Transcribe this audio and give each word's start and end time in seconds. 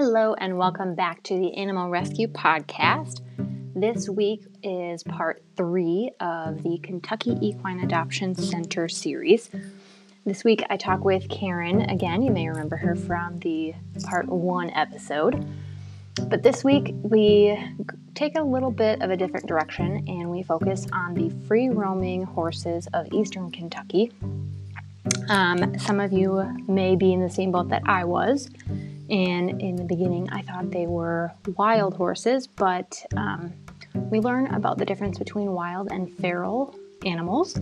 Hello, 0.00 0.34
and 0.34 0.56
welcome 0.56 0.94
back 0.94 1.24
to 1.24 1.36
the 1.36 1.56
Animal 1.56 1.90
Rescue 1.90 2.28
Podcast. 2.28 3.20
This 3.74 4.08
week 4.08 4.44
is 4.62 5.02
part 5.02 5.42
three 5.56 6.12
of 6.20 6.62
the 6.62 6.78
Kentucky 6.84 7.36
Equine 7.40 7.80
Adoption 7.80 8.32
Center 8.36 8.88
series. 8.88 9.50
This 10.24 10.44
week 10.44 10.62
I 10.70 10.76
talk 10.76 11.04
with 11.04 11.28
Karen 11.28 11.80
again. 11.90 12.22
You 12.22 12.30
may 12.30 12.48
remember 12.48 12.76
her 12.76 12.94
from 12.94 13.40
the 13.40 13.74
part 14.04 14.28
one 14.28 14.70
episode. 14.70 15.44
But 16.28 16.44
this 16.44 16.62
week 16.62 16.94
we 17.02 17.58
take 18.14 18.38
a 18.38 18.42
little 18.42 18.70
bit 18.70 19.02
of 19.02 19.10
a 19.10 19.16
different 19.16 19.48
direction 19.48 20.04
and 20.06 20.30
we 20.30 20.44
focus 20.44 20.86
on 20.92 21.14
the 21.14 21.30
free 21.48 21.70
roaming 21.70 22.22
horses 22.22 22.86
of 22.94 23.08
eastern 23.12 23.50
Kentucky. 23.50 24.12
Um, 25.28 25.76
some 25.76 25.98
of 25.98 26.12
you 26.12 26.56
may 26.68 26.94
be 26.94 27.12
in 27.12 27.20
the 27.20 27.30
same 27.30 27.50
boat 27.50 27.70
that 27.70 27.82
I 27.84 28.04
was 28.04 28.48
and 29.10 29.60
in 29.60 29.76
the 29.76 29.84
beginning, 29.84 30.28
I 30.30 30.42
thought 30.42 30.70
they 30.70 30.86
were 30.86 31.32
wild 31.56 31.94
horses, 31.94 32.46
but 32.46 33.04
um, 33.16 33.52
we 33.94 34.20
learn 34.20 34.54
about 34.54 34.78
the 34.78 34.84
difference 34.84 35.18
between 35.18 35.52
wild 35.52 35.90
and 35.90 36.12
feral 36.18 36.74
animals. 37.06 37.58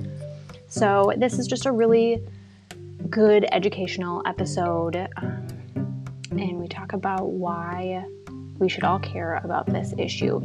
So, 0.69 1.13
this 1.17 1.39
is 1.39 1.47
just 1.47 1.67
a 1.67 1.73
really 1.73 2.23
good 3.09 3.47
educational 3.53 4.23
episode. 4.27 4.97
Um, 5.17 5.47
and 6.33 6.59
we 6.59 6.67
talk 6.67 6.93
about 6.93 7.31
why 7.31 8.05
we 8.59 8.69
should 8.69 8.85
all 8.85 8.99
care 8.99 9.37
about 9.45 9.67
this 9.67 9.95
issue. 9.97 10.45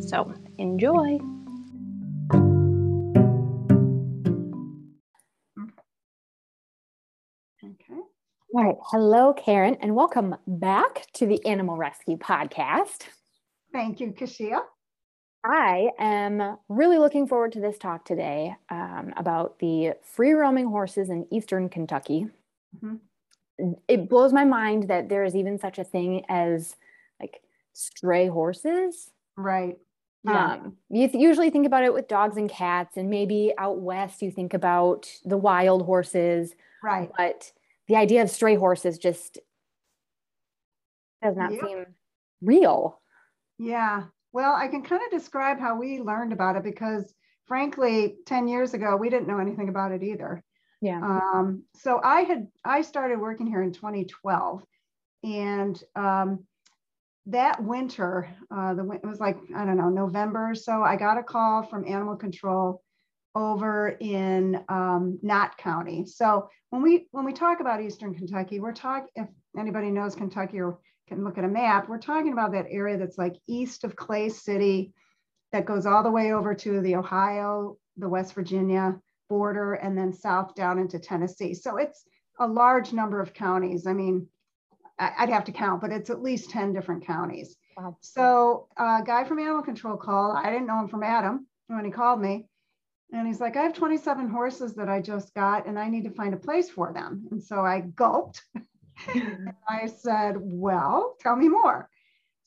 So, 0.00 0.34
enjoy. 0.58 1.20
All 8.52 8.64
right. 8.64 8.74
Hello, 8.86 9.32
Karen, 9.32 9.76
and 9.80 9.94
welcome 9.94 10.34
back 10.44 11.06
to 11.12 11.24
the 11.24 11.44
Animal 11.46 11.76
Rescue 11.76 12.16
Podcast. 12.16 13.04
Thank 13.72 14.00
you, 14.00 14.08
Kashia. 14.10 14.58
I 15.44 15.90
am 16.00 16.58
really 16.68 16.98
looking 16.98 17.28
forward 17.28 17.52
to 17.52 17.60
this 17.60 17.78
talk 17.78 18.04
today 18.04 18.56
um, 18.68 19.14
about 19.16 19.60
the 19.60 19.92
free 20.02 20.32
roaming 20.32 20.66
horses 20.66 21.10
in 21.10 21.28
Eastern 21.30 21.68
Kentucky. 21.68 22.26
Mm-hmm. 22.76 23.72
It 23.86 24.08
blows 24.08 24.32
my 24.32 24.44
mind 24.44 24.88
that 24.88 25.08
there 25.08 25.22
is 25.22 25.36
even 25.36 25.56
such 25.60 25.78
a 25.78 25.84
thing 25.84 26.24
as 26.28 26.74
like 27.20 27.42
stray 27.72 28.26
horses. 28.26 29.12
Right. 29.36 29.78
Yeah. 30.24 30.54
Um, 30.54 30.76
you 30.88 31.06
th- 31.06 31.22
usually 31.22 31.50
think 31.50 31.66
about 31.66 31.84
it 31.84 31.94
with 31.94 32.08
dogs 32.08 32.36
and 32.36 32.50
cats, 32.50 32.96
and 32.96 33.08
maybe 33.10 33.52
out 33.58 33.78
west 33.78 34.22
you 34.22 34.32
think 34.32 34.54
about 34.54 35.08
the 35.24 35.36
wild 35.36 35.86
horses. 35.86 36.56
Right. 36.82 37.08
But 37.16 37.52
the 37.90 37.96
idea 37.96 38.22
of 38.22 38.30
stray 38.30 38.54
horses 38.54 38.98
just 38.98 39.40
does 41.20 41.36
not 41.36 41.52
yep. 41.52 41.60
seem 41.60 41.86
real. 42.40 43.00
Yeah. 43.58 44.04
Well, 44.32 44.54
I 44.54 44.68
can 44.68 44.84
kind 44.84 45.02
of 45.04 45.10
describe 45.10 45.58
how 45.58 45.76
we 45.76 45.98
learned 45.98 46.32
about 46.32 46.54
it 46.54 46.62
because, 46.62 47.12
frankly, 47.46 48.14
10 48.26 48.46
years 48.46 48.74
ago, 48.74 48.94
we 48.94 49.10
didn't 49.10 49.26
know 49.26 49.40
anything 49.40 49.68
about 49.68 49.90
it 49.90 50.04
either. 50.04 50.40
Yeah. 50.80 51.00
Um, 51.02 51.64
so 51.74 52.00
I 52.02 52.20
had, 52.20 52.46
I 52.64 52.82
started 52.82 53.18
working 53.18 53.48
here 53.48 53.60
in 53.60 53.72
2012. 53.72 54.62
And 55.24 55.82
um, 55.96 56.44
that 57.26 57.60
winter, 57.60 58.28
uh, 58.54 58.74
the, 58.74 58.88
it 58.92 59.04
was 59.04 59.18
like, 59.18 59.36
I 59.52 59.64
don't 59.64 59.76
know, 59.76 59.88
November. 59.88 60.54
So 60.54 60.80
I 60.84 60.94
got 60.94 61.18
a 61.18 61.24
call 61.24 61.64
from 61.64 61.88
animal 61.88 62.14
control 62.14 62.84
over 63.34 63.96
in 64.00 64.62
um, 64.68 65.18
Knott 65.22 65.56
County. 65.58 66.04
So 66.06 66.48
when 66.70 66.82
we 66.82 67.06
when 67.12 67.24
we 67.24 67.32
talk 67.32 67.60
about 67.60 67.82
Eastern 67.82 68.14
Kentucky, 68.14 68.60
we're 68.60 68.72
talking. 68.72 69.08
If 69.14 69.28
anybody 69.58 69.90
knows 69.90 70.14
Kentucky 70.14 70.60
or 70.60 70.78
can 71.08 71.24
look 71.24 71.38
at 71.38 71.44
a 71.44 71.48
map, 71.48 71.88
we're 71.88 71.98
talking 71.98 72.32
about 72.32 72.52
that 72.52 72.66
area 72.70 72.96
that's 72.96 73.18
like 73.18 73.36
east 73.48 73.84
of 73.84 73.96
Clay 73.96 74.28
City, 74.28 74.92
that 75.52 75.64
goes 75.64 75.86
all 75.86 76.02
the 76.02 76.10
way 76.10 76.32
over 76.32 76.54
to 76.54 76.80
the 76.80 76.96
Ohio, 76.96 77.76
the 77.96 78.08
West 78.08 78.34
Virginia 78.34 78.98
border, 79.28 79.74
and 79.74 79.96
then 79.96 80.12
south 80.12 80.54
down 80.54 80.78
into 80.78 80.98
Tennessee. 80.98 81.54
So 81.54 81.76
it's 81.76 82.04
a 82.38 82.46
large 82.46 82.92
number 82.92 83.20
of 83.20 83.34
counties. 83.34 83.86
I 83.86 83.92
mean, 83.92 84.26
I'd 84.98 85.30
have 85.30 85.44
to 85.44 85.52
count, 85.52 85.80
but 85.80 85.92
it's 85.92 86.10
at 86.10 86.22
least 86.22 86.50
10 86.50 86.72
different 86.72 87.06
counties. 87.06 87.56
Wow. 87.76 87.96
So 88.00 88.68
a 88.76 89.02
guy 89.04 89.24
from 89.24 89.38
animal 89.38 89.62
control 89.62 89.96
called. 89.96 90.36
I 90.36 90.50
didn't 90.50 90.66
know 90.66 90.80
him 90.80 90.88
from 90.88 91.02
Adam 91.02 91.46
when 91.68 91.84
he 91.84 91.90
called 91.90 92.20
me. 92.20 92.46
And 93.12 93.26
he's 93.26 93.40
like, 93.40 93.56
I 93.56 93.62
have 93.62 93.74
27 93.74 94.28
horses 94.28 94.74
that 94.74 94.88
I 94.88 95.00
just 95.00 95.34
got, 95.34 95.66
and 95.66 95.78
I 95.78 95.88
need 95.88 96.04
to 96.04 96.10
find 96.10 96.32
a 96.32 96.38
place 96.38 96.70
for 96.70 96.92
them. 96.92 97.26
And 97.30 97.42
so 97.42 97.64
I 97.64 97.80
gulped. 97.80 98.42
and 99.14 99.52
I 99.68 99.86
said, 99.86 100.36
Well, 100.38 101.16
tell 101.20 101.34
me 101.34 101.48
more. 101.48 101.88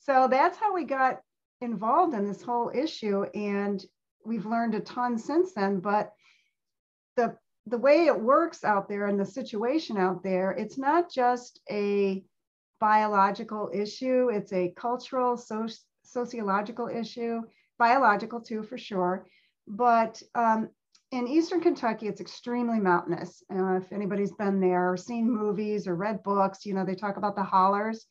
So 0.00 0.28
that's 0.30 0.58
how 0.58 0.74
we 0.74 0.84
got 0.84 1.20
involved 1.60 2.14
in 2.14 2.26
this 2.26 2.42
whole 2.42 2.70
issue. 2.74 3.24
And 3.34 3.84
we've 4.24 4.46
learned 4.46 4.74
a 4.74 4.80
ton 4.80 5.18
since 5.18 5.52
then. 5.52 5.80
But 5.80 6.12
the 7.16 7.36
the 7.66 7.78
way 7.78 8.06
it 8.06 8.20
works 8.20 8.64
out 8.64 8.88
there 8.88 9.06
and 9.06 9.18
the 9.18 9.24
situation 9.24 9.96
out 9.96 10.22
there, 10.22 10.52
it's 10.52 10.78
not 10.78 11.10
just 11.10 11.60
a 11.70 12.22
biological 12.78 13.70
issue, 13.72 14.28
it's 14.30 14.52
a 14.52 14.72
cultural, 14.76 15.38
so, 15.38 15.66
sociological 16.02 16.88
issue, 16.88 17.40
biological 17.78 18.40
too, 18.40 18.62
for 18.62 18.76
sure 18.76 19.26
but 19.66 20.22
um, 20.34 20.68
in 21.10 21.28
Eastern 21.28 21.60
Kentucky, 21.60 22.08
it's 22.08 22.20
extremely 22.20 22.80
mountainous. 22.80 23.42
Uh, 23.52 23.76
if 23.76 23.92
anybody's 23.92 24.32
been 24.32 24.60
there 24.60 24.92
or 24.92 24.96
seen 24.96 25.30
movies 25.30 25.86
or 25.86 25.94
read 25.94 26.22
books, 26.22 26.66
you 26.66 26.74
know, 26.74 26.84
they 26.84 26.94
talk 26.94 27.16
about 27.16 27.36
the 27.36 27.42
hollers. 27.42 28.06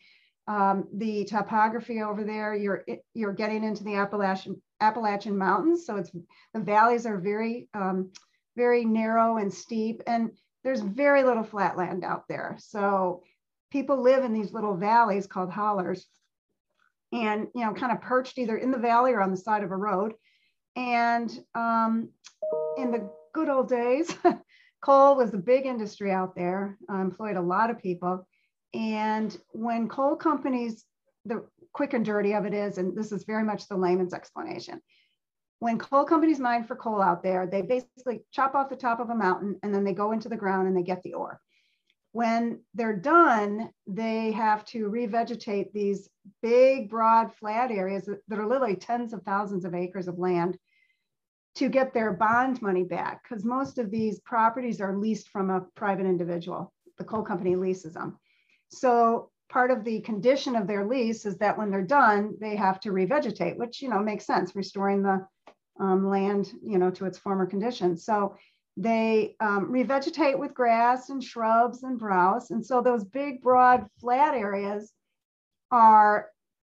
Um, 0.47 0.87
the 0.93 1.25
topography 1.25 2.01
over 2.01 2.23
there, 2.23 2.53
you're 2.53 2.85
you're 3.13 3.33
getting 3.33 3.63
into 3.63 3.83
the 3.83 3.95
Appalachian 3.95 4.61
Appalachian 4.81 5.37
Mountains, 5.37 5.85
so 5.85 5.95
it's 5.95 6.11
the 6.53 6.59
valleys 6.59 7.05
are 7.05 7.17
very 7.17 7.69
um, 7.73 8.11
very 8.57 8.83
narrow 8.83 9.37
and 9.37 9.53
steep, 9.53 10.01
and 10.05 10.31
there's 10.63 10.81
very 10.81 11.23
little 11.23 11.43
flat 11.43 11.77
land 11.77 12.03
out 12.03 12.27
there. 12.27 12.57
So 12.59 13.23
people 13.71 14.01
live 14.01 14.25
in 14.25 14.33
these 14.33 14.53
little 14.53 14.75
valleys 14.75 15.27
called 15.27 15.49
hollers, 15.49 16.05
and 17.13 17.47
you 17.55 17.65
know, 17.65 17.73
kind 17.73 17.93
of 17.93 18.01
perched 18.01 18.37
either 18.37 18.57
in 18.57 18.71
the 18.71 18.77
valley 18.77 19.13
or 19.13 19.21
on 19.21 19.31
the 19.31 19.37
side 19.37 19.63
of 19.63 19.71
a 19.71 19.77
road 19.77 20.13
and 20.75 21.31
um, 21.55 22.09
in 22.77 22.91
the 22.91 23.09
good 23.33 23.49
old 23.49 23.69
days, 23.69 24.15
coal 24.81 25.15
was 25.15 25.33
a 25.33 25.37
big 25.37 25.65
industry 25.65 26.11
out 26.11 26.35
there, 26.35 26.77
uh, 26.91 26.97
employed 26.97 27.37
a 27.37 27.41
lot 27.41 27.69
of 27.69 27.79
people. 27.79 28.27
And 28.73 29.35
when 29.51 29.87
coal 29.87 30.15
companies, 30.15 30.85
the 31.25 31.45
quick 31.73 31.93
and 31.93 32.05
dirty 32.05 32.33
of 32.33 32.45
it 32.45 32.53
is, 32.53 32.77
and 32.77 32.95
this 32.95 33.11
is 33.11 33.23
very 33.23 33.43
much 33.43 33.67
the 33.67 33.77
layman's 33.77 34.13
explanation, 34.13 34.81
when 35.59 35.79
coal 35.79 36.03
companies 36.03 36.39
mine 36.39 36.65
for 36.65 36.75
coal 36.75 37.01
out 37.01 37.23
there, 37.23 37.47
they 37.47 37.61
basically 37.61 38.21
chop 38.31 38.53
off 38.53 38.69
the 38.69 38.75
top 38.75 38.99
of 38.99 39.09
a 39.09 39.15
mountain 39.15 39.57
and 39.63 39.73
then 39.73 39.85
they 39.85 39.93
go 39.93 40.11
into 40.11 40.27
the 40.27 40.35
ground 40.35 40.67
and 40.67 40.75
they 40.75 40.83
get 40.83 41.01
the 41.03 41.13
ore. 41.13 41.39
When 42.11 42.59
they're 42.73 42.97
done, 42.97 43.69
they 43.87 44.33
have 44.33 44.65
to 44.65 44.89
revegetate 44.89 45.71
these 45.71 46.09
big, 46.41 46.89
broad, 46.89 47.33
flat 47.35 47.71
areas 47.71 48.09
that 48.27 48.39
are 48.39 48.45
literally 48.45 48.75
tens 48.75 49.13
of 49.13 49.23
thousands 49.23 49.63
of 49.63 49.73
acres 49.73 50.09
of 50.09 50.19
land 50.19 50.57
to 51.55 51.69
get 51.69 51.93
their 51.93 52.13
bond 52.13 52.61
money 52.61 52.83
back 52.83 53.23
because 53.23 53.43
most 53.43 53.77
of 53.77 53.91
these 53.91 54.19
properties 54.21 54.81
are 54.81 54.97
leased 54.97 55.29
from 55.29 55.49
a 55.49 55.61
private 55.75 56.05
individual. 56.05 56.73
The 56.97 57.03
coal 57.03 57.23
company 57.23 57.55
leases 57.55 57.93
them. 57.93 58.17
So 58.69 59.29
part 59.49 59.69
of 59.69 59.83
the 59.83 60.01
condition 60.01 60.55
of 60.55 60.67
their 60.67 60.85
lease 60.85 61.25
is 61.25 61.37
that 61.37 61.57
when 61.57 61.69
they're 61.69 61.83
done, 61.83 62.35
they 62.39 62.55
have 62.55 62.79
to 62.81 62.89
revegetate, 62.89 63.57
which 63.57 63.81
you 63.81 63.89
know 63.89 63.99
makes 63.99 64.25
sense, 64.25 64.55
restoring 64.55 65.03
the 65.03 65.25
um, 65.79 66.09
land 66.09 66.51
you 66.65 66.77
know 66.77 66.89
to 66.91 67.05
its 67.05 67.17
former 67.17 67.45
condition. 67.45 67.97
So 67.97 68.35
they 68.75 69.35
um, 69.39 69.71
revegetate 69.71 70.37
with 70.37 70.55
grass 70.55 71.09
and 71.09 71.23
shrubs 71.23 71.83
and 71.83 71.99
browse. 71.99 72.49
And 72.49 72.65
so 72.65 72.81
those 72.81 73.03
big, 73.03 73.41
broad, 73.41 73.85
flat 73.99 74.33
areas 74.33 74.91
are 75.69 76.29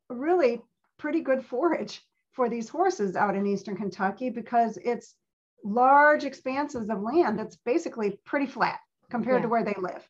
really 0.09 0.61
pretty 0.97 1.21
good 1.21 1.45
forage 1.45 2.01
for 2.35 2.49
these 2.49 2.69
horses 2.69 3.15
out 3.15 3.35
in 3.35 3.47
Eastern 3.47 3.77
Kentucky 3.77 4.29
because 4.29 4.77
it's 4.83 5.15
large 5.63 6.25
expanses 6.25 6.89
of 6.89 7.01
land 7.01 7.39
that's 7.39 7.55
basically 7.65 8.19
pretty 8.25 8.45
flat 8.45 8.79
compared 9.09 9.37
yeah. 9.37 9.43
to 9.43 9.47
where 9.47 9.63
they 9.63 9.75
live. 9.79 10.07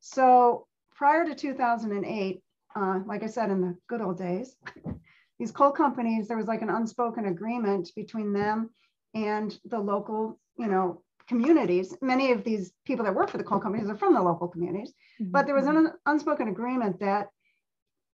So 0.00 0.66
prior 0.94 1.24
to 1.26 1.34
2008, 1.34 2.42
uh, 2.74 3.00
like 3.06 3.22
I 3.22 3.26
said, 3.26 3.50
in 3.50 3.60
the 3.60 3.76
good 3.88 4.00
old 4.00 4.18
days, 4.18 4.56
these 5.38 5.52
coal 5.52 5.70
companies, 5.70 6.28
there 6.28 6.36
was 6.36 6.46
like 6.46 6.62
an 6.62 6.70
unspoken 6.70 7.26
agreement 7.26 7.90
between 7.94 8.32
them 8.32 8.70
and 9.14 9.58
the 9.64 9.78
local, 9.78 10.38
you 10.58 10.66
know, 10.66 11.02
communities. 11.28 11.94
Many 12.00 12.32
of 12.32 12.42
these 12.42 12.72
people 12.84 13.04
that 13.04 13.14
work 13.14 13.28
for 13.28 13.38
the 13.38 13.44
coal 13.44 13.60
companies 13.60 13.88
are 13.88 13.96
from 13.96 14.14
the 14.14 14.22
local 14.22 14.48
communities, 14.48 14.92
mm-hmm. 15.20 15.30
but 15.30 15.46
there 15.46 15.54
was 15.54 15.66
an 15.66 15.92
unspoken 16.06 16.48
agreement 16.48 17.00
that 17.00 17.28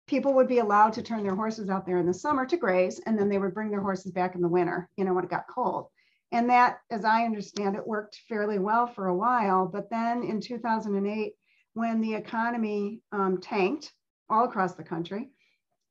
people 0.07 0.35
would 0.35 0.49
be 0.49 0.59
allowed 0.59 0.93
to 0.95 1.03
turn 1.03 1.23
their 1.23 1.35
horses 1.35 1.69
out 1.69 1.87
there 1.87 1.99
in 1.99 2.07
the 2.07 2.15
summer 2.15 2.47
to 2.47 2.57
graze, 2.57 3.01
and 3.07 3.19
then 3.19 3.29
they 3.29 3.39
would 3.39 3.55
bring 3.55 3.71
their 3.71 3.81
horses 3.81 4.13
back 4.13 4.35
in 4.35 4.41
the 4.41 4.49
winter, 4.49 4.89
you 4.97 5.05
know, 5.05 5.13
when 5.13 5.25
it 5.25 5.31
got 5.31 5.49
cold. 5.49 5.89
And 6.33 6.51
that, 6.51 6.79
as 6.91 7.05
I 7.05 7.25
understand 7.25 7.77
it, 7.77 7.87
worked 7.87 8.21
fairly 8.29 8.59
well 8.59 8.87
for 8.87 9.07
a 9.07 9.17
while. 9.17 9.67
But 9.67 9.91
then 9.91 10.23
in 10.23 10.41
2008, 10.41 11.33
when 11.75 12.01
the 12.01 12.15
economy 12.15 13.01
um, 13.13 13.41
tanked 13.41 13.93
all 14.29 14.45
across 14.45 14.75
the 14.75 14.83
country. 14.83 15.31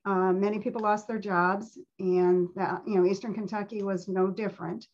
Uh, 0.06 0.32
many 0.32 0.60
people 0.60 0.82
lost 0.82 1.08
their 1.08 1.20
jobs, 1.20 1.78
and 2.00 2.50
that, 2.56 2.82
you 2.86 2.96
know, 2.96 3.06
Eastern 3.06 3.34
Kentucky 3.34 3.82
was 3.82 4.08
no 4.08 4.28
different. 4.28 4.86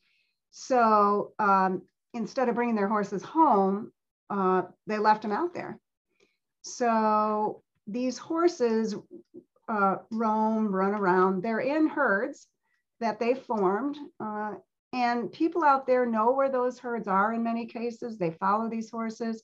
So 0.52 1.34
um, 1.40 1.82
instead 2.14 2.50
of 2.50 2.56
bringing 2.56 2.76
their 2.76 2.88
horses 2.88 3.24
home, 3.24 3.92
uh, 4.30 4.64
they 4.88 5.00
left 5.00 5.22
them 5.22 5.32
out 5.32 5.54
there. 5.54 5.80
So 6.62 7.64
these 7.88 8.18
horses 8.18 8.96
uh, 9.68 9.98
roam, 10.12 10.74
run 10.74 10.94
around. 10.94 11.42
They're 11.42 11.60
in 11.60 11.88
herds 11.88 12.48
that 13.00 13.20
they 13.20 13.34
formed. 13.34 13.98
Uh, 14.20 14.56
and 14.94 15.32
people 15.32 15.64
out 15.64 15.88
there 15.88 16.06
know 16.06 16.32
where 16.32 16.50
those 16.50 16.78
herds 16.78 17.08
are 17.08 17.34
in 17.34 17.44
many 17.44 17.66
cases. 17.66 18.18
They 18.18 18.32
follow 18.32 18.70
these 18.70 18.90
horses. 18.90 19.44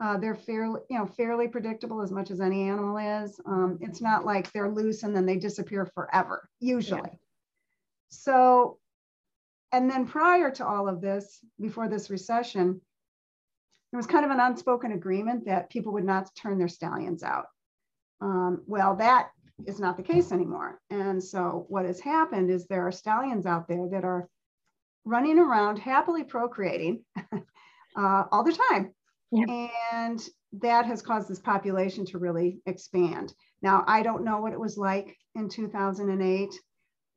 Uh, 0.00 0.16
they're 0.16 0.34
fairly, 0.34 0.80
you 0.90 0.98
know, 0.98 1.06
fairly 1.06 1.48
predictable 1.48 2.02
as 2.02 2.10
much 2.10 2.30
as 2.30 2.40
any 2.40 2.68
animal 2.68 2.96
is. 2.98 3.40
Um, 3.46 3.78
it's 3.80 4.00
not 4.00 4.24
like 4.24 4.50
they're 4.52 4.70
loose 4.70 5.02
and 5.02 5.14
then 5.14 5.26
they 5.26 5.36
disappear 5.36 5.86
forever, 5.86 6.48
usually. 6.60 7.00
Yeah. 7.04 7.18
So, 8.10 8.78
and 9.72 9.90
then 9.90 10.06
prior 10.06 10.50
to 10.52 10.66
all 10.66 10.88
of 10.88 11.00
this, 11.00 11.40
before 11.60 11.88
this 11.88 12.10
recession, 12.10 12.80
there 13.90 13.98
was 13.98 14.06
kind 14.06 14.24
of 14.24 14.30
an 14.30 14.40
unspoken 14.40 14.92
agreement 14.92 15.46
that 15.46 15.70
people 15.70 15.92
would 15.94 16.04
not 16.04 16.34
turn 16.34 16.58
their 16.58 16.68
stallions 16.68 17.22
out. 17.22 17.46
Um, 18.20 18.62
well, 18.66 18.96
that 18.96 19.30
is 19.66 19.80
not 19.80 19.96
the 19.96 20.02
case 20.02 20.32
anymore. 20.32 20.80
And 20.90 21.22
so 21.22 21.66
what 21.68 21.84
has 21.84 22.00
happened 22.00 22.50
is 22.50 22.66
there 22.66 22.86
are 22.86 22.92
stallions 22.92 23.46
out 23.46 23.68
there 23.68 23.88
that 23.90 24.04
are 24.04 24.28
running 25.04 25.38
around 25.38 25.78
happily 25.78 26.24
procreating 26.24 27.04
uh, 27.96 28.24
all 28.30 28.44
the 28.44 28.58
time. 28.70 28.94
Yeah. 29.30 29.68
And 29.92 30.26
that 30.60 30.86
has 30.86 31.02
caused 31.02 31.28
this 31.28 31.40
population 31.40 32.06
to 32.06 32.18
really 32.18 32.60
expand. 32.66 33.34
Now, 33.62 33.84
I 33.86 34.02
don't 34.02 34.24
know 34.24 34.40
what 34.40 34.52
it 34.52 34.60
was 34.60 34.78
like 34.78 35.16
in 35.34 35.48
2008. 35.48 36.54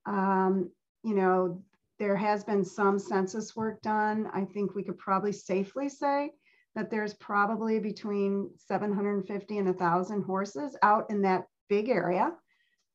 Um, 0.06 0.72
you 1.04 1.16
know, 1.16 1.64
there 2.00 2.16
has 2.16 2.44
been 2.44 2.66
some 2.66 2.98
census 2.98 3.56
work 3.56 3.82
done. 3.82 4.28
I 4.34 4.46
think 4.46 4.74
we 4.74 4.84
could 4.84 4.98
probably 4.98 5.32
safely 5.32 5.88
say 5.88 6.32
that 6.76 6.90
there's 6.90 7.14
probably 7.16 7.80
between 7.80 8.50
750 8.58 9.58
and 9.58 9.68
1,000 9.68 10.24
horses 10.24 10.78
out 10.82 11.10
in 11.10 11.22
that 11.24 11.46
big 11.70 11.90
area 11.90 12.32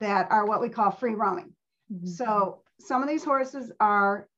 that 0.00 0.28
are 0.30 0.46
what 0.46 0.60
we 0.60 0.68
call 0.68 0.90
free 0.90 1.14
roaming. 1.14 1.52
Mm-hmm. 1.92 2.06
So 2.06 2.62
some 2.80 3.02
of 3.02 3.08
these 3.08 3.24
horses 3.24 3.72
are 3.80 4.28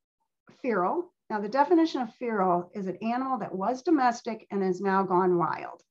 feral. 0.62 1.12
Now, 1.30 1.40
the 1.40 1.48
definition 1.48 2.00
of 2.00 2.14
feral 2.14 2.70
is 2.74 2.86
an 2.86 2.96
animal 3.02 3.38
that 3.38 3.54
was 3.54 3.82
domestic 3.82 4.46
and 4.50 4.62
has 4.62 4.80
now 4.80 5.02
gone 5.02 5.36
wild. 5.36 5.82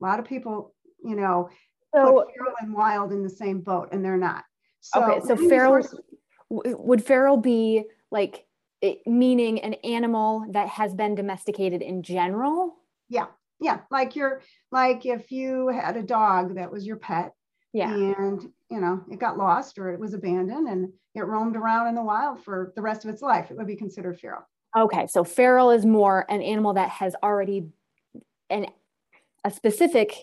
A 0.00 0.04
lot 0.04 0.18
of 0.18 0.24
people, 0.24 0.74
you 1.04 1.14
know, 1.14 1.50
so, 1.94 2.12
put 2.12 2.34
feral 2.34 2.54
and 2.60 2.72
wild 2.72 3.12
in 3.12 3.22
the 3.22 3.30
same 3.30 3.60
boat, 3.60 3.90
and 3.92 4.04
they're 4.04 4.16
not. 4.16 4.44
So 4.80 5.02
okay, 5.02 5.26
so 5.26 5.36
feral 5.36 5.72
horses, 5.72 6.00
would 6.48 7.04
feral 7.04 7.36
be 7.36 7.84
like 8.10 8.46
it, 8.82 9.06
meaning 9.06 9.60
an 9.60 9.74
animal 9.84 10.44
that 10.50 10.68
has 10.68 10.94
been 10.94 11.14
domesticated 11.14 11.80
in 11.80 12.02
general? 12.02 12.74
Yeah, 13.08 13.26
yeah. 13.60 13.80
Like 13.90 14.16
you're 14.16 14.42
like 14.70 15.06
if 15.06 15.30
you 15.32 15.68
had 15.68 15.96
a 15.96 16.02
dog 16.02 16.56
that 16.56 16.70
was 16.70 16.86
your 16.86 16.96
pet, 16.96 17.32
yeah, 17.72 17.94
and 17.94 18.42
you 18.68 18.80
know 18.80 19.02
it 19.10 19.18
got 19.18 19.38
lost 19.38 19.78
or 19.78 19.90
it 19.90 20.00
was 20.00 20.12
abandoned 20.12 20.68
and 20.68 20.92
it 21.14 21.26
roamed 21.26 21.56
around 21.56 21.88
in 21.88 21.94
the 21.94 22.02
wild 22.02 22.42
for 22.42 22.72
the 22.74 22.82
rest 22.82 23.04
of 23.04 23.10
its 23.10 23.22
life, 23.22 23.50
it 23.50 23.56
would 23.56 23.66
be 23.66 23.76
considered 23.76 24.18
feral. 24.18 24.42
Okay, 24.76 25.06
so 25.06 25.24
feral 25.24 25.70
is 25.70 25.86
more 25.86 26.26
an 26.28 26.42
animal 26.42 26.74
that 26.74 26.88
has 26.90 27.14
already 27.22 27.68
an 28.50 28.66
a 29.44 29.50
specific 29.50 30.14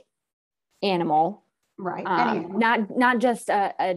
animal, 0.84 1.44
right? 1.78 2.06
Um, 2.06 2.38
animal. 2.38 2.60
Not 2.60 2.98
not 2.98 3.20
just 3.20 3.50
a, 3.50 3.74
a, 3.80 3.90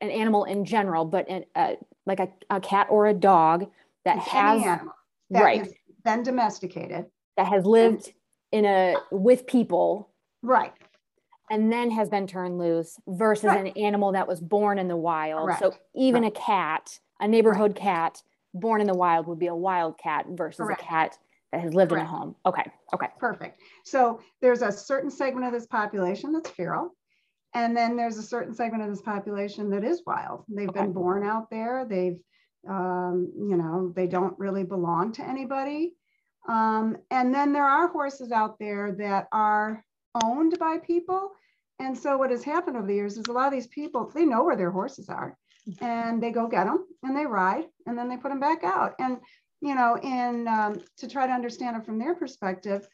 an 0.00 0.10
animal 0.10 0.44
in 0.44 0.64
general, 0.64 1.04
but 1.04 1.28
an, 1.28 1.44
a, 1.56 1.76
like 2.04 2.20
a, 2.20 2.28
a 2.50 2.60
cat 2.60 2.88
or 2.90 3.06
a 3.06 3.14
dog 3.14 3.70
that 4.06 4.18
has 4.18 4.62
that 5.30 5.42
right 5.42 5.68
been 6.04 6.22
domesticated 6.22 7.06
that 7.36 7.46
has 7.46 7.64
lived 7.66 8.12
in 8.52 8.64
a 8.64 8.96
with 9.10 9.46
people, 9.46 10.10
right? 10.42 10.72
and 11.50 11.72
then 11.72 11.90
has 11.90 12.08
been 12.08 12.26
turned 12.26 12.58
loose 12.58 12.98
versus 13.06 13.44
right. 13.44 13.60
an 13.60 13.82
animal 13.82 14.12
that 14.12 14.26
was 14.26 14.40
born 14.40 14.78
in 14.78 14.88
the 14.88 14.96
wild. 14.96 15.46
Correct. 15.46 15.60
So 15.60 15.74
even 15.94 16.22
right. 16.22 16.32
a 16.36 16.40
cat, 16.40 16.98
a 17.20 17.28
neighborhood 17.28 17.72
right. 17.72 17.82
cat 17.82 18.22
born 18.54 18.80
in 18.80 18.86
the 18.86 18.94
wild 18.94 19.26
would 19.26 19.38
be 19.38 19.46
a 19.46 19.54
wild 19.54 19.98
cat 19.98 20.26
versus 20.30 20.58
Correct. 20.58 20.82
a 20.82 20.84
cat 20.84 21.18
that 21.52 21.60
has 21.60 21.74
lived 21.74 21.90
Correct. 21.90 22.08
in 22.08 22.14
a 22.14 22.18
home. 22.18 22.34
Okay. 22.44 22.64
Okay. 22.94 23.08
Perfect. 23.18 23.60
So 23.84 24.20
there's 24.40 24.62
a 24.62 24.72
certain 24.72 25.10
segment 25.10 25.46
of 25.46 25.52
this 25.52 25.66
population 25.66 26.32
that's 26.32 26.50
feral. 26.50 26.90
And 27.54 27.76
then 27.76 27.96
there's 27.96 28.18
a 28.18 28.22
certain 28.22 28.52
segment 28.52 28.82
of 28.82 28.90
this 28.90 29.02
population 29.02 29.70
that 29.70 29.84
is 29.84 30.02
wild. 30.06 30.44
They've 30.48 30.68
okay. 30.68 30.80
been 30.80 30.92
born 30.92 31.24
out 31.24 31.48
there. 31.48 31.86
They've, 31.88 32.18
um, 32.68 33.32
you 33.36 33.56
know, 33.56 33.92
they 33.94 34.06
don't 34.06 34.38
really 34.38 34.64
belong 34.64 35.12
to 35.12 35.28
anybody. 35.28 35.94
Um, 36.48 36.96
and 37.10 37.34
then 37.34 37.52
there 37.52 37.66
are 37.66 37.88
horses 37.88 38.30
out 38.30 38.58
there 38.58 38.92
that 38.92 39.28
are 39.32 39.84
owned 40.22 40.58
by 40.58 40.78
people. 40.78 41.30
And 41.78 41.96
so 41.96 42.16
what 42.16 42.30
has 42.30 42.44
happened 42.44 42.76
over 42.76 42.86
the 42.86 42.94
years 42.94 43.16
is 43.16 43.26
a 43.28 43.32
lot 43.32 43.46
of 43.46 43.52
these 43.52 43.66
people, 43.66 44.10
they 44.14 44.24
know 44.24 44.44
where 44.44 44.56
their 44.56 44.70
horses 44.70 45.08
are 45.08 45.36
and 45.80 46.22
they 46.22 46.30
go 46.30 46.48
get 46.48 46.64
them 46.64 46.86
and 47.02 47.16
they 47.16 47.26
ride 47.26 47.64
and 47.86 47.98
then 47.98 48.08
they 48.08 48.16
put 48.16 48.30
them 48.30 48.40
back 48.40 48.64
out. 48.64 48.94
And, 48.98 49.18
you 49.60 49.74
know, 49.74 49.98
in 50.02 50.48
um, 50.48 50.80
to 50.98 51.08
try 51.08 51.26
to 51.26 51.32
understand 51.32 51.76
it 51.76 51.84
from 51.84 51.98
their 51.98 52.14
perspective, 52.14 52.86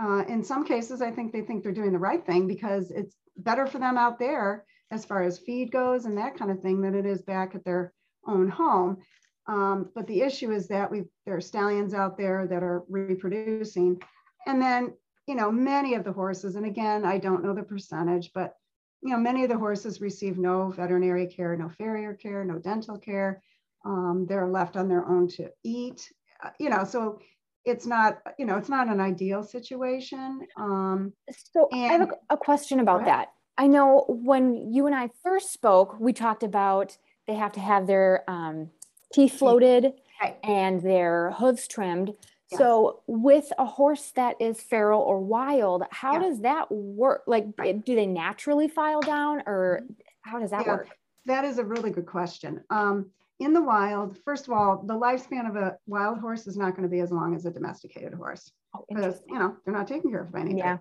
uh, 0.00 0.24
in 0.28 0.42
some 0.42 0.64
cases, 0.64 1.02
I 1.02 1.10
think 1.10 1.32
they 1.32 1.42
think 1.42 1.62
they're 1.62 1.72
doing 1.72 1.92
the 1.92 1.98
right 1.98 2.24
thing 2.24 2.46
because 2.46 2.90
it's 2.90 3.14
better 3.36 3.66
for 3.66 3.78
them 3.78 3.98
out 3.98 4.18
there 4.18 4.64
as 4.90 5.04
far 5.04 5.22
as 5.22 5.38
feed 5.38 5.70
goes 5.70 6.04
and 6.04 6.16
that 6.18 6.36
kind 6.36 6.50
of 6.50 6.60
thing 6.60 6.80
than 6.80 6.94
it 6.94 7.04
is 7.04 7.22
back 7.22 7.54
at 7.54 7.64
their 7.64 7.92
own 8.26 8.48
home. 8.48 8.98
Um, 9.46 9.90
but 9.94 10.06
the 10.06 10.20
issue 10.20 10.50
is 10.52 10.68
that 10.68 10.90
we 10.90 11.04
there 11.24 11.36
are 11.36 11.40
stallions 11.40 11.94
out 11.94 12.18
there 12.18 12.46
that 12.46 12.62
are 12.62 12.84
reproducing. 12.88 14.00
And 14.46 14.60
then 14.60 14.92
you 15.28 15.34
know, 15.34 15.52
many 15.52 15.94
of 15.94 16.04
the 16.04 16.12
horses, 16.12 16.56
and 16.56 16.64
again, 16.64 17.04
I 17.04 17.18
don't 17.18 17.44
know 17.44 17.52
the 17.52 17.62
percentage, 17.62 18.30
but 18.34 18.54
you 19.02 19.12
know, 19.12 19.18
many 19.18 19.44
of 19.44 19.50
the 19.50 19.58
horses 19.58 20.00
receive 20.00 20.38
no 20.38 20.70
veterinary 20.70 21.26
care, 21.26 21.54
no 21.56 21.68
farrier 21.68 22.14
care, 22.14 22.44
no 22.44 22.58
dental 22.58 22.98
care. 22.98 23.42
Um, 23.84 24.26
they're 24.28 24.48
left 24.48 24.76
on 24.76 24.88
their 24.88 25.06
own 25.06 25.28
to 25.28 25.50
eat. 25.62 26.10
Uh, 26.42 26.50
you 26.58 26.70
know, 26.70 26.82
so 26.82 27.20
it's 27.64 27.86
not, 27.86 28.18
you 28.38 28.46
know, 28.46 28.56
it's 28.56 28.70
not 28.70 28.88
an 28.88 29.00
ideal 29.00 29.42
situation. 29.42 30.40
Um, 30.56 31.12
so 31.52 31.68
and, 31.70 31.82
I 31.82 31.98
have 31.98 32.10
a, 32.30 32.34
a 32.34 32.36
question 32.36 32.80
about 32.80 33.04
that. 33.04 33.28
I 33.58 33.66
know 33.66 34.04
when 34.08 34.72
you 34.72 34.86
and 34.86 34.94
I 34.94 35.10
first 35.22 35.52
spoke, 35.52 36.00
we 36.00 36.12
talked 36.12 36.42
about 36.42 36.96
they 37.28 37.34
have 37.34 37.52
to 37.52 37.60
have 37.60 37.86
their 37.86 38.24
um, 38.26 38.70
teeth 39.12 39.38
floated 39.38 39.92
right. 40.20 40.36
and 40.42 40.82
their 40.82 41.30
hooves 41.32 41.68
trimmed. 41.68 42.14
So 42.56 43.02
with 43.06 43.52
a 43.58 43.66
horse 43.66 44.10
that 44.16 44.40
is 44.40 44.58
feral 44.58 45.02
or 45.02 45.20
wild, 45.20 45.82
how 45.90 46.14
yeah. 46.14 46.20
does 46.20 46.40
that 46.40 46.72
work? 46.72 47.24
Like, 47.26 47.46
right. 47.58 47.84
do 47.84 47.94
they 47.94 48.06
naturally 48.06 48.68
file 48.68 49.02
down 49.02 49.42
or 49.46 49.80
mm-hmm. 49.82 49.92
how 50.22 50.38
does 50.38 50.50
that 50.50 50.64
yeah, 50.64 50.72
work? 50.72 50.88
That 51.26 51.44
is 51.44 51.58
a 51.58 51.64
really 51.64 51.90
good 51.90 52.06
question. 52.06 52.64
Um, 52.70 53.10
in 53.38 53.52
the 53.52 53.62
wild, 53.62 54.16
first 54.24 54.48
of 54.48 54.54
all, 54.54 54.82
the 54.84 54.94
lifespan 54.94 55.46
of 55.48 55.56
a 55.56 55.76
wild 55.86 56.18
horse 56.18 56.46
is 56.46 56.56
not 56.56 56.70
going 56.70 56.84
to 56.84 56.88
be 56.88 57.00
as 57.00 57.12
long 57.12 57.36
as 57.36 57.44
a 57.44 57.50
domesticated 57.50 58.14
horse 58.14 58.50
oh, 58.74 58.84
because, 58.88 59.22
you 59.28 59.38
know, 59.38 59.54
they're 59.64 59.74
not 59.74 59.86
taking 59.86 60.10
care 60.10 60.22
of 60.22 60.32
by 60.32 60.40
anything. 60.40 60.58
Yeah. 60.58 60.78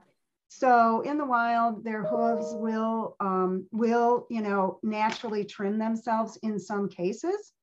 So 0.49 1.01
in 1.01 1.17
the 1.17 1.25
wild, 1.25 1.83
their 1.83 2.03
hooves 2.03 2.53
will 2.53 3.15
um, 3.19 3.67
will 3.71 4.27
you 4.29 4.41
know 4.41 4.79
naturally 4.81 5.43
trim 5.43 5.77
themselves 5.77 6.37
in 6.41 6.59
some 6.59 6.89
cases, 6.89 7.53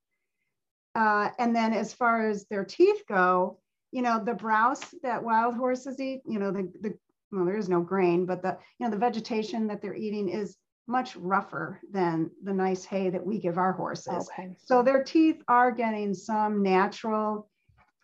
uh, 0.94 1.30
and 1.38 1.54
then 1.54 1.72
as 1.72 1.92
far 1.92 2.28
as 2.28 2.46
their 2.46 2.64
teeth 2.64 3.02
go, 3.08 3.58
you 3.94 4.02
know, 4.02 4.22
the 4.22 4.34
browse 4.34 4.82
that 5.02 5.22
wild 5.22 5.54
horses 5.54 6.00
eat, 6.00 6.22
you 6.26 6.38
know, 6.38 6.50
the, 6.50 6.70
the 6.80 6.98
well, 7.30 7.44
there 7.44 7.56
is 7.56 7.68
no 7.68 7.80
grain, 7.80 8.26
but 8.26 8.42
the, 8.42 8.58
you 8.78 8.86
know, 8.86 8.90
the 8.90 8.98
vegetation 8.98 9.66
that 9.68 9.80
they're 9.80 9.94
eating 9.94 10.28
is 10.28 10.56
much 10.86 11.16
rougher 11.16 11.80
than 11.90 12.30
the 12.42 12.52
nice 12.52 12.84
hay 12.84 13.10
that 13.10 13.24
we 13.24 13.38
give 13.38 13.56
our 13.56 13.72
horses. 13.72 14.28
Okay. 14.38 14.50
So 14.64 14.82
their 14.82 15.02
teeth 15.02 15.42
are 15.48 15.70
getting 15.70 16.12
some 16.12 16.62
natural 16.62 17.48